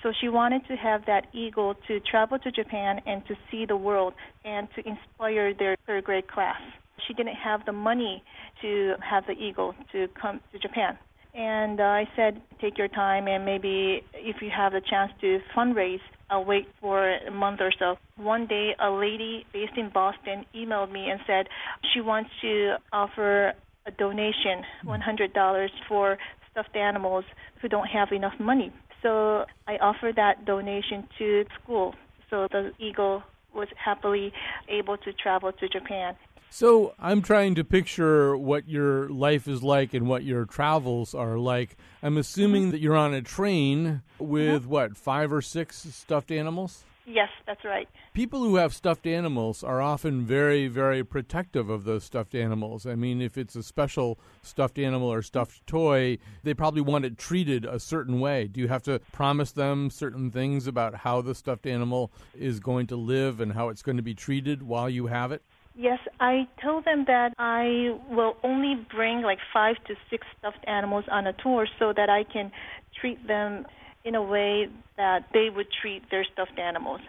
So 0.02 0.12
she 0.20 0.28
wanted 0.28 0.66
to 0.66 0.74
have 0.74 1.06
that 1.06 1.26
eagle 1.32 1.76
to 1.86 2.00
travel 2.00 2.40
to 2.40 2.50
Japan 2.50 3.00
and 3.06 3.24
to 3.28 3.36
see 3.48 3.64
the 3.64 3.76
world 3.76 4.14
and 4.44 4.66
to 4.74 4.82
inspire 4.84 5.54
their 5.54 5.76
third 5.86 6.02
grade 6.02 6.26
class. 6.26 6.60
She 7.06 7.14
didn't 7.14 7.36
have 7.36 7.64
the 7.66 7.72
money 7.72 8.22
to 8.62 8.94
have 9.08 9.24
the 9.26 9.32
eagle 9.32 9.74
to 9.92 10.08
come 10.20 10.40
to 10.52 10.58
Japan. 10.58 10.98
And 11.34 11.80
uh, 11.80 11.84
I 11.84 12.04
said, 12.14 12.42
take 12.60 12.76
your 12.76 12.88
time, 12.88 13.26
and 13.26 13.44
maybe 13.44 14.02
if 14.14 14.36
you 14.42 14.50
have 14.54 14.72
the 14.72 14.82
chance 14.88 15.10
to 15.22 15.38
fundraise, 15.56 16.00
I'll 16.28 16.44
wait 16.44 16.66
for 16.80 17.10
a 17.10 17.30
month 17.30 17.60
or 17.60 17.72
so. 17.78 17.96
One 18.16 18.46
day, 18.46 18.72
a 18.78 18.90
lady 18.90 19.46
based 19.52 19.76
in 19.76 19.90
Boston 19.92 20.44
emailed 20.54 20.92
me 20.92 21.08
and 21.10 21.20
said 21.26 21.46
she 21.92 22.00
wants 22.00 22.30
to 22.42 22.76
offer 22.92 23.52
a 23.86 23.90
donation, 23.92 24.62
$100 24.84 25.68
for 25.88 26.18
stuffed 26.50 26.76
animals 26.76 27.24
who 27.60 27.68
don't 27.68 27.86
have 27.86 28.12
enough 28.12 28.34
money. 28.38 28.72
So 29.02 29.44
I 29.66 29.76
offered 29.80 30.16
that 30.16 30.44
donation 30.44 31.08
to 31.18 31.44
school. 31.62 31.94
So 32.30 32.46
the 32.50 32.72
eagle 32.78 33.22
was 33.54 33.68
happily 33.82 34.32
able 34.68 34.96
to 34.98 35.12
travel 35.14 35.52
to 35.52 35.68
Japan. 35.68 36.14
So 36.52 36.94
I'm 36.98 37.22
trying 37.22 37.54
to 37.54 37.64
picture 37.64 38.36
what 38.36 38.68
your 38.68 39.08
life 39.08 39.48
is 39.48 39.62
like 39.62 39.94
and 39.94 40.06
what 40.06 40.22
your 40.22 40.44
travels 40.44 41.14
are 41.14 41.38
like. 41.38 41.78
I'm 42.02 42.18
assuming 42.18 42.72
that 42.72 42.80
you're 42.80 42.94
on 42.94 43.14
a 43.14 43.22
train 43.22 44.02
with 44.18 44.64
mm-hmm. 44.64 44.70
what, 44.70 44.96
five 44.98 45.32
or 45.32 45.40
six 45.40 45.78
stuffed 45.78 46.30
animals? 46.30 46.84
Yes, 47.06 47.30
that's 47.46 47.64
right. 47.64 47.88
People 48.12 48.40
who 48.40 48.56
have 48.56 48.74
stuffed 48.74 49.06
animals 49.06 49.64
are 49.64 49.80
often 49.80 50.26
very, 50.26 50.68
very 50.68 51.02
protective 51.02 51.70
of 51.70 51.84
those 51.84 52.04
stuffed 52.04 52.34
animals. 52.34 52.84
I 52.84 52.96
mean, 52.96 53.22
if 53.22 53.38
it's 53.38 53.56
a 53.56 53.62
special 53.62 54.18
stuffed 54.42 54.78
animal 54.78 55.10
or 55.10 55.22
stuffed 55.22 55.66
toy, 55.66 56.18
they 56.42 56.52
probably 56.52 56.82
want 56.82 57.06
it 57.06 57.16
treated 57.16 57.64
a 57.64 57.80
certain 57.80 58.20
way. 58.20 58.46
Do 58.46 58.60
you 58.60 58.68
have 58.68 58.82
to 58.82 59.00
promise 59.10 59.52
them 59.52 59.88
certain 59.88 60.30
things 60.30 60.66
about 60.66 60.96
how 60.96 61.22
the 61.22 61.34
stuffed 61.34 61.66
animal 61.66 62.12
is 62.34 62.60
going 62.60 62.88
to 62.88 62.96
live 62.96 63.40
and 63.40 63.54
how 63.54 63.70
it's 63.70 63.82
going 63.82 63.96
to 63.96 64.02
be 64.02 64.14
treated 64.14 64.62
while 64.62 64.90
you 64.90 65.06
have 65.06 65.32
it? 65.32 65.42
Yes, 65.74 65.98
I 66.20 66.46
told 66.62 66.84
them 66.84 67.04
that 67.06 67.32
I 67.38 67.98
will 68.10 68.36
only 68.44 68.74
bring 68.94 69.22
like 69.22 69.38
five 69.52 69.76
to 69.86 69.94
six 70.10 70.26
stuffed 70.38 70.64
animals 70.66 71.04
on 71.10 71.26
a 71.26 71.32
tour 71.32 71.66
so 71.78 71.92
that 71.96 72.10
I 72.10 72.24
can 72.24 72.52
treat 73.00 73.26
them 73.26 73.64
in 74.04 74.14
a 74.14 74.22
way 74.22 74.68
that 74.96 75.26
they 75.32 75.48
would 75.54 75.68
treat 75.80 76.02
their 76.10 76.24
stuffed 76.32 76.58
animals. 76.58 77.00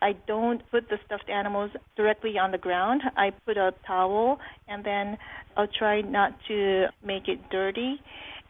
I 0.00 0.12
don't 0.26 0.62
put 0.70 0.88
the 0.90 0.98
stuffed 1.06 1.28
animals 1.30 1.70
directly 1.96 2.38
on 2.38 2.52
the 2.52 2.58
ground. 2.58 3.02
I 3.16 3.30
put 3.46 3.56
a 3.56 3.72
towel 3.86 4.38
and 4.68 4.84
then 4.84 5.16
I'll 5.56 5.66
try 5.66 6.02
not 6.02 6.32
to 6.48 6.86
make 7.04 7.28
it 7.28 7.38
dirty. 7.50 8.00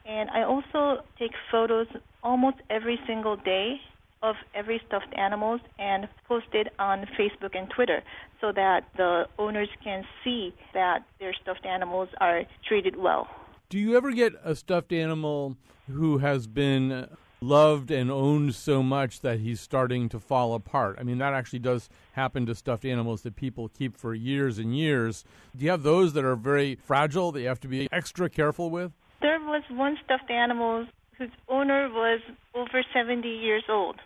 And 0.05 0.29
I 0.31 0.43
also 0.43 1.03
take 1.19 1.31
photos 1.51 1.87
almost 2.23 2.57
every 2.69 2.99
single 3.07 3.37
day 3.37 3.77
of 4.25 4.37
every 4.55 4.81
stuffed 4.87 5.13
animals 5.17 5.61
and 5.79 6.09
post 6.27 6.47
it 6.55 6.69
on 6.79 7.07
Facebook 7.19 7.55
and 7.55 7.69
Twitter 7.69 8.03
so 8.41 8.53
that 8.53 8.85
the 8.97 9.25
owners 9.39 9.69
can 9.85 10.03
see 10.25 10.55
that 10.73 11.05
their 11.21 11.35
stuffed 11.43 11.67
animals 11.67 12.09
are 12.21 12.43
treated 12.67 12.97
well. 12.97 13.29
Do 13.69 13.79
you 13.79 13.97
ever 13.97 14.13
get 14.13 14.33
a 14.43 14.55
stuffed 14.55 14.93
animal 14.93 15.57
who 15.91 16.19
has 16.19 16.47
been 16.47 17.09
loved 17.43 17.91
and 17.91 18.11
owned 18.11 18.55
so 18.55 18.83
much 18.83 19.21
that 19.21 19.41
he's 19.41 19.61
starting 19.61 20.09
to 20.09 20.19
fall 20.19 20.55
apart? 20.55 20.97
I 20.99 21.03
mean, 21.03 21.19
that 21.19 21.35
actually 21.35 21.59
does 21.59 21.91
happen 22.13 22.47
to 22.47 22.55
stuffed 22.55 22.87
animals 22.87 23.23
that 23.23 23.37
people 23.37 23.69
keep 23.69 23.95
for 23.95 24.15
years 24.15 24.59
and 24.59 24.75
years. 24.75 25.25
Do 25.55 25.67
you 25.67 25.71
have 25.71 25.83
those 25.83 26.15
that 26.15 26.25
are 26.25 26.37
very 26.37 26.77
fragile 26.77 27.31
that 27.33 27.43
you 27.43 27.49
have 27.49 27.61
to 27.61 27.69
be 27.69 27.89
extra 27.93 28.31
careful 28.31 28.71
with? 28.71 28.93
There 29.21 29.41
was 29.41 29.63
one 29.71 29.99
stuffed 30.03 30.31
animal 30.31 30.87
whose 31.19 31.31
owner 31.49 31.89
was 31.91 32.21
over 32.55 32.83
70 32.95 33.29
years 33.29 33.65
old. 33.69 33.97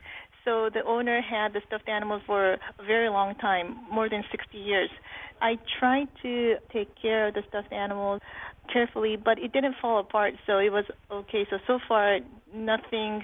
So 0.49 0.71
the 0.73 0.83
owner 0.85 1.21
had 1.21 1.53
the 1.53 1.61
stuffed 1.67 1.91
animals 1.91 2.23
for 2.25 2.55
a 2.55 2.59
very 2.87 3.11
long 3.11 3.35
time, 3.35 3.77
more 3.93 4.09
than 4.09 4.25
60 4.31 4.57
years. 4.57 4.89
I 5.43 5.59
tried 5.79 6.09
to 6.23 6.57
take 6.73 6.89
care 7.01 7.29
of 7.29 7.35
the 7.35 7.43
stuffed 7.51 7.71
animals 7.71 8.23
carefully, 8.73 9.17
but 9.17 9.39
it 9.39 9.53
didn't 9.53 9.75
fall 9.81 10.01
apart, 10.01 10.33
so 10.47 10.57
it 10.57 10.73
was 10.73 10.87
okay. 11.11 11.47
So 11.51 11.59
so 11.67 11.79
far, 11.87 12.21
nothing 12.55 13.23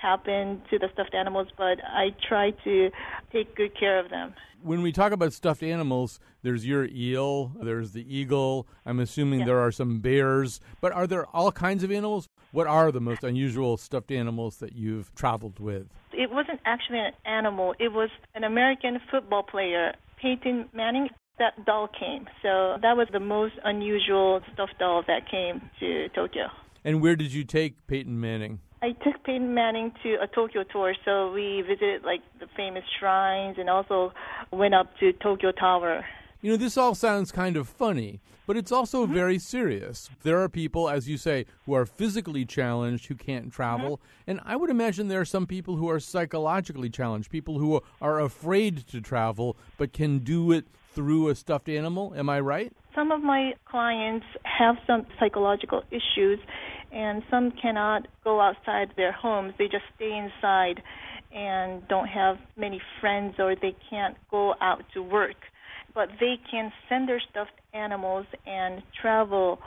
happened 0.00 0.62
to 0.70 0.78
the 0.78 0.88
stuffed 0.92 1.12
animals, 1.12 1.48
but 1.58 1.78
I 1.84 2.14
try 2.28 2.52
to 2.62 2.90
take 3.32 3.56
good 3.56 3.76
care 3.76 3.98
of 3.98 4.08
them. 4.10 4.34
When 4.62 4.80
we 4.80 4.92
talk 4.92 5.10
about 5.10 5.32
stuffed 5.32 5.64
animals, 5.64 6.20
there's 6.42 6.64
your 6.66 6.86
eel, 6.86 7.52
there's 7.60 7.92
the 7.92 8.04
eagle. 8.16 8.68
I'm 8.86 9.00
assuming 9.00 9.40
Yeah. 9.40 9.46
there 9.46 9.58
are 9.58 9.72
some 9.72 9.98
bears, 9.98 10.60
but 10.80 10.92
are 10.92 11.08
there 11.08 11.26
all 11.34 11.50
kinds 11.50 11.82
of 11.82 11.90
animals? 11.90 12.28
What 12.52 12.66
are 12.66 12.90
the 12.90 13.00
most 13.00 13.22
unusual 13.22 13.76
stuffed 13.76 14.10
animals 14.10 14.56
that 14.56 14.74
you've 14.74 15.14
traveled 15.14 15.60
with? 15.60 15.86
It 16.12 16.32
wasn't 16.32 16.60
actually 16.64 16.98
an 16.98 17.12
animal, 17.24 17.74
it 17.78 17.92
was 17.92 18.10
an 18.34 18.42
American 18.42 18.98
football 19.10 19.44
player, 19.44 19.94
Peyton 20.20 20.68
Manning. 20.72 21.08
That 21.38 21.64
doll 21.64 21.88
came. 21.88 22.26
So 22.42 22.76
that 22.82 22.96
was 22.96 23.08
the 23.12 23.20
most 23.20 23.54
unusual 23.64 24.42
stuffed 24.52 24.78
doll 24.78 25.02
that 25.06 25.30
came 25.30 25.62
to 25.78 26.08
Tokyo. 26.10 26.48
And 26.84 27.00
where 27.00 27.16
did 27.16 27.32
you 27.32 27.44
take 27.44 27.86
Peyton 27.86 28.20
Manning? 28.20 28.60
I 28.82 28.92
took 28.92 29.22
Peyton 29.24 29.54
Manning 29.54 29.92
to 30.02 30.16
a 30.20 30.26
Tokyo 30.26 30.64
tour, 30.64 30.94
so 31.04 31.32
we 31.32 31.62
visited 31.62 32.02
like 32.02 32.20
the 32.40 32.46
famous 32.56 32.84
shrines 32.98 33.56
and 33.58 33.70
also 33.70 34.12
went 34.52 34.74
up 34.74 34.88
to 34.98 35.12
Tokyo 35.14 35.52
Tower. 35.52 36.04
You 36.42 36.50
know, 36.50 36.56
this 36.56 36.78
all 36.78 36.94
sounds 36.94 37.32
kind 37.32 37.58
of 37.58 37.68
funny, 37.68 38.20
but 38.46 38.56
it's 38.56 38.72
also 38.72 39.04
mm-hmm. 39.04 39.12
very 39.12 39.38
serious. 39.38 40.08
There 40.22 40.40
are 40.40 40.48
people, 40.48 40.88
as 40.88 41.06
you 41.06 41.18
say, 41.18 41.44
who 41.66 41.74
are 41.74 41.84
physically 41.84 42.46
challenged 42.46 43.06
who 43.06 43.14
can't 43.14 43.46
mm-hmm. 43.46 43.56
travel. 43.56 44.00
And 44.26 44.40
I 44.44 44.56
would 44.56 44.70
imagine 44.70 45.08
there 45.08 45.20
are 45.20 45.26
some 45.26 45.46
people 45.46 45.76
who 45.76 45.90
are 45.90 46.00
psychologically 46.00 46.88
challenged, 46.88 47.30
people 47.30 47.58
who 47.58 47.82
are 48.00 48.20
afraid 48.20 48.86
to 48.88 49.02
travel 49.02 49.56
but 49.76 49.92
can 49.92 50.20
do 50.20 50.50
it 50.50 50.66
through 50.94 51.28
a 51.28 51.34
stuffed 51.34 51.68
animal. 51.68 52.14
Am 52.16 52.30
I 52.30 52.40
right? 52.40 52.72
Some 52.94 53.12
of 53.12 53.22
my 53.22 53.52
clients 53.66 54.26
have 54.44 54.76
some 54.86 55.06
psychological 55.18 55.82
issues, 55.90 56.40
and 56.90 57.22
some 57.30 57.52
cannot 57.52 58.08
go 58.24 58.40
outside 58.40 58.92
their 58.96 59.12
homes. 59.12 59.52
They 59.58 59.68
just 59.68 59.84
stay 59.94 60.16
inside 60.16 60.82
and 61.32 61.86
don't 61.86 62.08
have 62.08 62.38
many 62.56 62.80
friends, 63.00 63.36
or 63.38 63.54
they 63.54 63.76
can't 63.88 64.16
go 64.30 64.54
out 64.60 64.82
to 64.94 65.02
work. 65.02 65.36
But 65.94 66.10
they 66.20 66.38
can 66.50 66.72
send 66.88 67.08
their 67.08 67.20
stuffed 67.30 67.60
animals 67.72 68.26
and 68.46 68.82
travel 69.00 69.60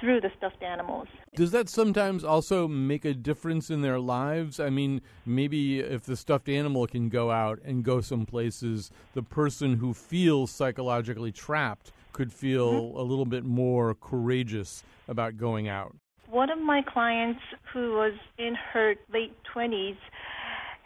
through 0.00 0.20
the 0.20 0.30
stuffed 0.38 0.62
animals. 0.62 1.08
Does 1.36 1.50
that 1.52 1.68
sometimes 1.68 2.24
also 2.24 2.66
make 2.66 3.04
a 3.04 3.12
difference 3.12 3.70
in 3.70 3.82
their 3.82 4.00
lives? 4.00 4.58
I 4.58 4.70
mean, 4.70 5.02
maybe 5.26 5.80
if 5.80 6.04
the 6.04 6.16
stuffed 6.16 6.48
animal 6.48 6.86
can 6.86 7.08
go 7.08 7.30
out 7.30 7.60
and 7.64 7.84
go 7.84 8.00
some 8.00 8.24
places, 8.26 8.90
the 9.14 9.22
person 9.22 9.74
who 9.76 9.92
feels 9.92 10.50
psychologically 10.50 11.32
trapped 11.32 11.92
could 12.12 12.32
feel 12.32 12.72
mm-hmm. 12.72 12.98
a 12.98 13.02
little 13.02 13.26
bit 13.26 13.44
more 13.44 13.94
courageous 13.94 14.82
about 15.06 15.36
going 15.36 15.68
out. 15.68 15.94
One 16.28 16.50
of 16.50 16.60
my 16.60 16.82
clients 16.82 17.40
who 17.72 17.92
was 17.92 18.12
in 18.38 18.54
her 18.72 18.94
late 19.12 19.36
20s 19.54 19.96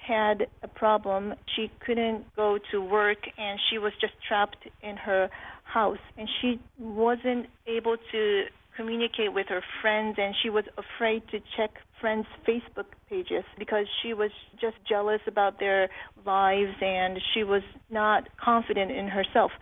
had 0.06 0.46
a 0.62 0.68
problem. 0.68 1.34
She 1.56 1.70
couldn't 1.84 2.24
go 2.36 2.58
to 2.70 2.80
work 2.80 3.18
and 3.38 3.58
she 3.70 3.78
was 3.78 3.92
just 4.00 4.14
trapped 4.26 4.68
in 4.82 4.96
her 4.96 5.30
house 5.64 5.98
and 6.16 6.28
she 6.40 6.60
wasn't 6.78 7.46
able 7.66 7.96
to 8.12 8.44
communicate 8.76 9.32
with 9.32 9.46
her 9.48 9.62
friends 9.80 10.16
and 10.18 10.34
she 10.42 10.50
was 10.50 10.64
afraid 10.76 11.22
to 11.30 11.38
check 11.56 11.70
friends' 12.00 12.26
Facebook 12.46 12.86
pages 13.08 13.44
because 13.58 13.86
she 14.02 14.12
was 14.12 14.30
just 14.60 14.76
jealous 14.88 15.20
about 15.26 15.58
their 15.58 15.88
lives 16.26 16.74
and 16.80 17.18
she 17.32 17.44
was 17.44 17.62
not 17.90 18.28
confident 18.36 18.90
in 18.90 19.08
herself. 19.08 19.52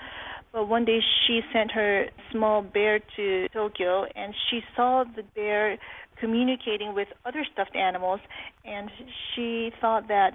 But 0.53 0.69
one 0.69 0.85
day 0.85 1.01
she 1.27 1.41
sent 1.53 1.71
her 1.73 2.07
small 2.31 2.63
bear 2.63 3.01
to 3.17 3.49
Tokyo 3.49 4.05
and 4.15 4.35
she 4.51 4.61
saw 4.77 5.05
the 5.05 5.23
bear 5.35 5.79
communicating 6.21 6.95
with 6.95 7.09
other 7.25 7.45
stuffed 7.53 7.75
animals 7.75 8.21
and 8.65 8.91
she 9.35 9.73
thought 9.81 10.09
that 10.09 10.33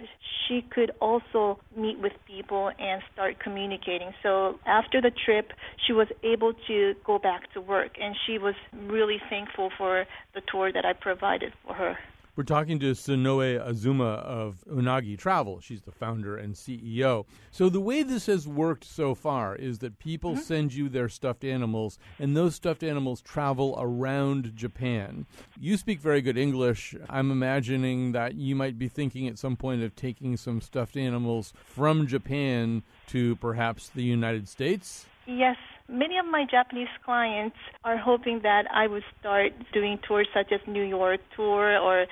she 0.48 0.64
could 0.74 0.92
also 1.00 1.60
meet 1.78 2.00
with 2.00 2.14
people 2.26 2.72
and 2.80 3.02
start 3.14 3.40
communicating. 3.40 4.12
So 4.24 4.56
after 4.66 5.02
the 5.02 5.12
trip, 5.26 5.52
she 5.86 5.94
was 5.94 6.08
able 6.24 6.54
to 6.68 6.94
go 7.06 7.20
back 7.20 7.54
to 7.54 7.62
work 7.62 7.92
and 8.02 8.16
she 8.26 8.38
was 8.38 8.56
really 8.74 9.18
thankful 9.30 9.70
for 9.78 10.06
the 10.34 10.42
tour 10.52 10.74
that 10.74 10.84
I 10.84 10.94
provided 10.94 11.54
for 11.66 11.74
her. 11.76 11.98
We're 12.38 12.44
talking 12.44 12.78
to 12.82 12.92
Sonoe 12.92 13.60
Azuma 13.68 14.04
of 14.04 14.64
Unagi 14.70 15.18
Travel. 15.18 15.60
She's 15.60 15.82
the 15.82 15.92
founder 15.92 16.38
and 16.38 16.54
CEO. 16.54 17.26
So, 17.50 17.68
the 17.68 17.82
way 17.82 18.04
this 18.04 18.28
has 18.28 18.48
worked 18.48 18.84
so 18.84 19.16
far 19.16 19.56
is 19.56 19.80
that 19.80 19.98
people 19.98 20.34
mm-hmm. 20.34 20.42
send 20.42 20.74
you 20.76 20.88
their 20.88 21.10
stuffed 21.10 21.44
animals, 21.44 21.98
and 22.20 22.38
those 22.38 22.54
stuffed 22.54 22.84
animals 22.84 23.22
travel 23.22 23.76
around 23.80 24.56
Japan. 24.56 25.26
You 25.60 25.78
speak 25.78 26.00
very 26.00 26.22
good 26.22 26.38
English. 26.38 26.94
I'm 27.10 27.32
imagining 27.32 28.12
that 28.12 28.36
you 28.36 28.56
might 28.56 28.78
be 28.78 28.88
thinking 28.88 29.28
at 29.28 29.40
some 29.40 29.56
point 29.56 29.82
of 29.82 29.96
taking 29.96 30.38
some 30.38 30.62
stuffed 30.62 30.96
animals 30.96 31.54
from 31.66 32.06
Japan 32.06 32.84
to 33.08 33.36
perhaps 33.38 33.90
the 33.90 34.04
United 34.04 34.48
States. 34.48 35.08
Yes, 35.26 35.58
many 35.90 36.18
of 36.18 36.26
my 36.26 36.46
Japanese 36.50 36.88
clients 37.04 37.56
are 37.84 37.98
hoping 37.98 38.42
that 38.44 38.64
I 38.74 38.88
would 38.88 39.04
start 39.20 39.52
doing 39.74 40.00
tours 40.08 40.28
such 40.34 40.52
as 40.52 40.60
New 40.68 40.84
York 40.84 41.20
tour 41.36 41.78
or 41.78 42.06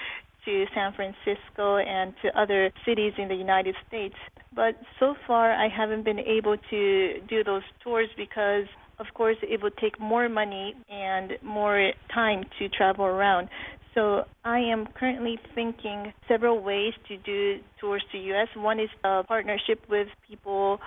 to 0.46 0.66
San 0.74 0.94
Francisco 0.94 1.78
and 1.78 2.14
to 2.22 2.40
other 2.40 2.72
cities 2.86 3.14
in 3.18 3.28
the 3.28 3.36
United 3.36 3.76
States. 3.88 4.16
But 4.56 4.76
so 5.00 5.16
far 5.28 5.52
I 5.52 5.68
haven't 5.68 6.04
been 6.06 6.20
able 6.20 6.56
to 6.70 7.14
do 7.28 7.44
those 7.44 7.64
tours 7.84 8.08
because 8.16 8.66
of 9.00 9.08
course 9.14 9.38
it 9.42 9.62
would 9.62 9.76
take 9.78 10.00
more 10.00 10.30
money 10.30 10.76
and 10.90 11.32
more 11.44 11.92
time 12.14 12.44
to 12.60 12.70
travel 12.70 13.06
around. 13.06 13.50
So 13.94 14.26
I 14.44 14.60
am 14.60 14.88
currently 15.00 15.40
thinking 15.56 16.14
several 16.28 16.62
ways 16.62 16.94
to 17.08 17.18
do 17.18 17.60
tours 17.80 18.04
to 18.12 18.18
US. 18.18 18.48
One 18.56 18.80
is 18.80 18.90
a 19.04 19.24
partnership 19.24 19.82
with 19.90 20.08
people 20.28 20.80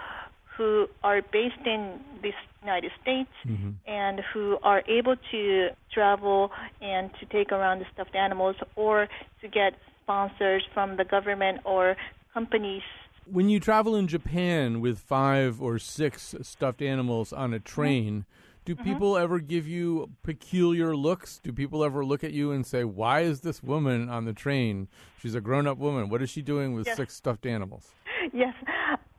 who 0.58 0.88
are 1.04 1.22
based 1.22 1.64
in 1.64 2.00
the 2.20 2.32
United 2.62 2.90
States 3.00 3.30
mm-hmm. 3.46 3.70
and 3.86 4.20
who 4.34 4.58
are 4.64 4.82
able 4.88 5.14
to 5.30 5.68
travel 5.94 6.50
and 6.82 7.10
to 7.20 7.26
take 7.26 7.52
around 7.52 7.78
the 7.78 7.86
stuffed 7.94 8.16
animals 8.16 8.56
or 8.74 9.08
to 9.40 9.48
get 9.48 9.74
sponsors 10.02 10.64
from 10.74 10.96
the 10.96 11.04
government 11.04 11.60
or 11.64 11.96
companies. 12.34 12.82
When 13.24 13.48
you 13.48 13.60
travel 13.60 13.94
in 13.94 14.08
Japan 14.08 14.80
with 14.80 14.98
five 14.98 15.62
or 15.62 15.78
six 15.78 16.34
stuffed 16.42 16.82
animals 16.82 17.32
on 17.32 17.54
a 17.54 17.60
train, 17.60 18.20
mm-hmm. 18.20 18.62
do 18.64 18.74
mm-hmm. 18.74 18.84
people 18.84 19.16
ever 19.16 19.38
give 19.38 19.68
you 19.68 20.10
peculiar 20.24 20.96
looks? 20.96 21.38
Do 21.38 21.52
people 21.52 21.84
ever 21.84 22.04
look 22.04 22.24
at 22.24 22.32
you 22.32 22.50
and 22.50 22.66
say, 22.66 22.82
Why 22.82 23.20
is 23.20 23.42
this 23.42 23.62
woman 23.62 24.08
on 24.08 24.24
the 24.24 24.32
train? 24.32 24.88
She's 25.22 25.36
a 25.36 25.40
grown 25.40 25.68
up 25.68 25.78
woman. 25.78 26.08
What 26.08 26.20
is 26.20 26.30
she 26.30 26.42
doing 26.42 26.74
with 26.74 26.86
Yes. 26.86 26.96
six 26.96 27.14
stuffed 27.14 27.46
animals? 27.46 27.92
yes, 28.32 28.54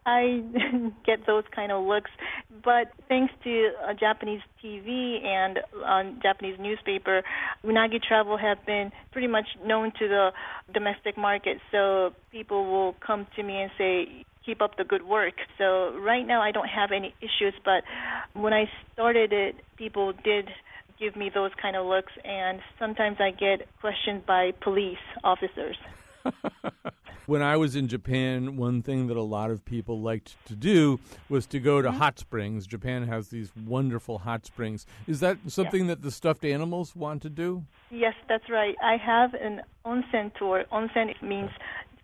I 0.09 0.41
get 1.05 1.25
those 1.27 1.43
kind 1.55 1.71
of 1.71 1.85
looks. 1.85 2.11
But 2.63 2.91
thanks 3.07 3.33
to 3.43 3.71
uh, 3.87 3.93
Japanese 3.93 4.41
TV 4.63 5.23
and 5.23 5.59
on 5.85 6.19
Japanese 6.21 6.57
newspaper, 6.59 7.21
Unagi 7.63 8.01
Travel 8.01 8.37
have 8.37 8.65
been 8.65 8.91
pretty 9.11 9.27
much 9.27 9.45
known 9.63 9.91
to 9.99 10.07
the 10.07 10.31
domestic 10.73 11.17
market. 11.17 11.57
So 11.71 12.13
people 12.31 12.65
will 12.65 12.95
come 13.05 13.27
to 13.35 13.43
me 13.43 13.61
and 13.61 13.71
say, 13.77 14.25
keep 14.45 14.61
up 14.61 14.77
the 14.77 14.83
good 14.83 15.03
work. 15.03 15.35
So 15.57 15.95
right 15.99 16.25
now 16.25 16.41
I 16.41 16.51
don't 16.51 16.67
have 16.67 16.91
any 16.91 17.13
issues, 17.21 17.53
but 17.63 17.83
when 18.33 18.53
I 18.53 18.65
started 18.93 19.31
it, 19.31 19.55
people 19.77 20.13
did 20.23 20.49
give 20.99 21.15
me 21.15 21.29
those 21.33 21.51
kind 21.61 21.75
of 21.77 21.85
looks, 21.85 22.11
and 22.25 22.59
sometimes 22.77 23.17
I 23.19 23.31
get 23.31 23.67
questioned 23.79 24.25
by 24.25 24.51
police 24.61 24.97
officers. 25.23 25.77
When 27.29 27.43
I 27.43 27.57
was 27.57 27.75
in 27.75 27.87
Japan, 27.87 28.57
one 28.57 28.81
thing 28.81 29.05
that 29.05 29.15
a 29.15 29.21
lot 29.21 29.51
of 29.51 29.63
people 29.63 30.01
liked 30.01 30.35
to 30.47 30.55
do 30.55 30.99
was 31.29 31.45
to 31.45 31.59
go 31.59 31.79
to 31.79 31.89
mm-hmm. 31.89 31.99
hot 31.99 32.17
springs. 32.17 32.65
Japan 32.65 33.03
has 33.03 33.27
these 33.27 33.51
wonderful 33.67 34.17
hot 34.17 34.47
springs. 34.47 34.87
Is 35.05 35.19
that 35.19 35.37
something 35.45 35.85
that 35.85 36.01
the 36.01 36.09
stuffed 36.09 36.43
animals 36.43 36.95
want 36.95 37.21
to 37.21 37.29
do? 37.29 37.65
Yes, 37.91 38.15
that's 38.27 38.49
right. 38.49 38.75
I 38.81 38.97
have 38.97 39.35
an 39.35 39.61
onsen 39.85 40.33
tour. 40.39 40.63
Onsen 40.73 41.21
means 41.21 41.51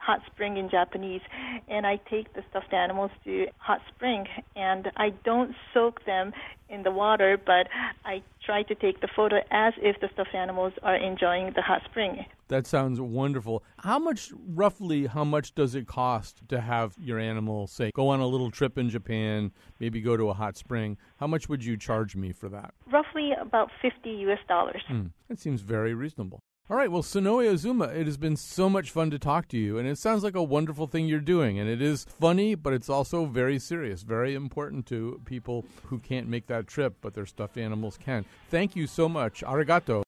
hot 0.06 0.22
spring 0.28 0.58
in 0.58 0.70
Japanese, 0.70 1.22
and 1.68 1.88
I 1.88 2.00
take 2.10 2.34
the 2.34 2.44
stuffed 2.50 2.74
animals 2.74 3.12
to 3.24 3.48
hot 3.58 3.82
spring, 3.94 4.26
and 4.56 4.92
I 4.98 5.10
don't 5.24 5.56
soak 5.74 6.06
them 6.06 6.32
in 6.70 6.84
the 6.84 6.92
water, 6.92 7.38
but 7.44 7.68
I 8.06 8.22
try 8.46 8.64
to 8.64 8.76
take 8.76 9.02
the 9.02 9.08
photo 9.16 9.38
as 9.52 9.74
if 9.78 10.00
the 10.02 10.10
stuffed 10.14 10.36
animals 10.36 10.74
are 10.84 10.96
enjoying 10.96 11.54
the 11.56 11.62
hot 11.62 11.82
spring. 11.90 12.26
That 12.48 12.68
sounds 12.68 13.02
wonderful. 13.02 13.64
How 13.80 13.98
much, 13.98 14.32
roughly, 14.48 15.08
how 15.08 15.24
much 15.24 15.56
does 15.56 15.74
it 15.74 15.88
cost 15.88 16.42
to 16.50 16.62
have 16.62 16.94
your 17.00 17.18
animal, 17.18 17.66
say, 17.66 17.90
go 17.96 18.10
on 18.10 18.20
a 18.20 18.28
little 18.28 18.52
trip 18.52 18.78
in 18.78 18.90
Japan, 18.90 19.52
maybe 19.80 20.02
go 20.02 20.16
to 20.16 20.30
a 20.30 20.34
hot 20.34 20.56
spring? 20.56 20.98
How 21.18 21.26
much 21.26 21.50
would 21.50 21.66
you 21.66 21.78
charge 21.78 22.16
me 22.16 22.32
for 22.32 22.50
that? 22.50 22.76
Roughly 22.92 23.32
about 23.40 23.72
50 23.82 24.10
US 24.28 24.40
dollars. 24.48 24.84
Hmm, 24.88 25.08
that 25.28 25.40
seems 25.40 25.62
very 25.62 25.96
reasonable. 25.96 26.40
All 26.68 26.76
right, 26.76 26.90
well, 26.90 27.04
Sonoe 27.04 27.48
Azuma, 27.48 27.86
it 27.90 28.08
has 28.08 28.18
been 28.18 28.36
so 28.36 28.68
much 28.70 28.90
fun 28.90 29.12
to 29.12 29.20
talk 29.20 29.48
to 29.50 29.58
you, 29.58 29.78
and 29.78 29.88
it 29.88 30.00
sounds 30.00 30.24
like 30.24 30.34
a 30.34 30.42
wonderful 30.42 30.88
thing 30.88 31.06
you're 31.06 31.20
doing. 31.20 31.60
And 31.60 31.70
it 31.70 31.80
is 31.80 32.08
funny, 32.20 32.56
but 32.56 32.74
it's 32.74 32.90
also 32.90 33.26
very 33.26 33.60
serious, 33.60 34.02
very 34.02 34.34
important 34.34 34.88
to 34.88 35.22
people 35.26 35.64
who 35.84 36.00
can't 36.00 36.28
make 36.28 36.48
that 36.48 36.66
trip, 36.66 36.96
but 37.02 37.14
their 37.14 37.28
stuffed 37.28 37.60
animals 37.60 38.00
can. 38.04 38.26
Thank 38.50 38.76
you 38.76 38.88
so 38.88 39.08
much. 39.08 39.44
Arigato. 39.44 40.04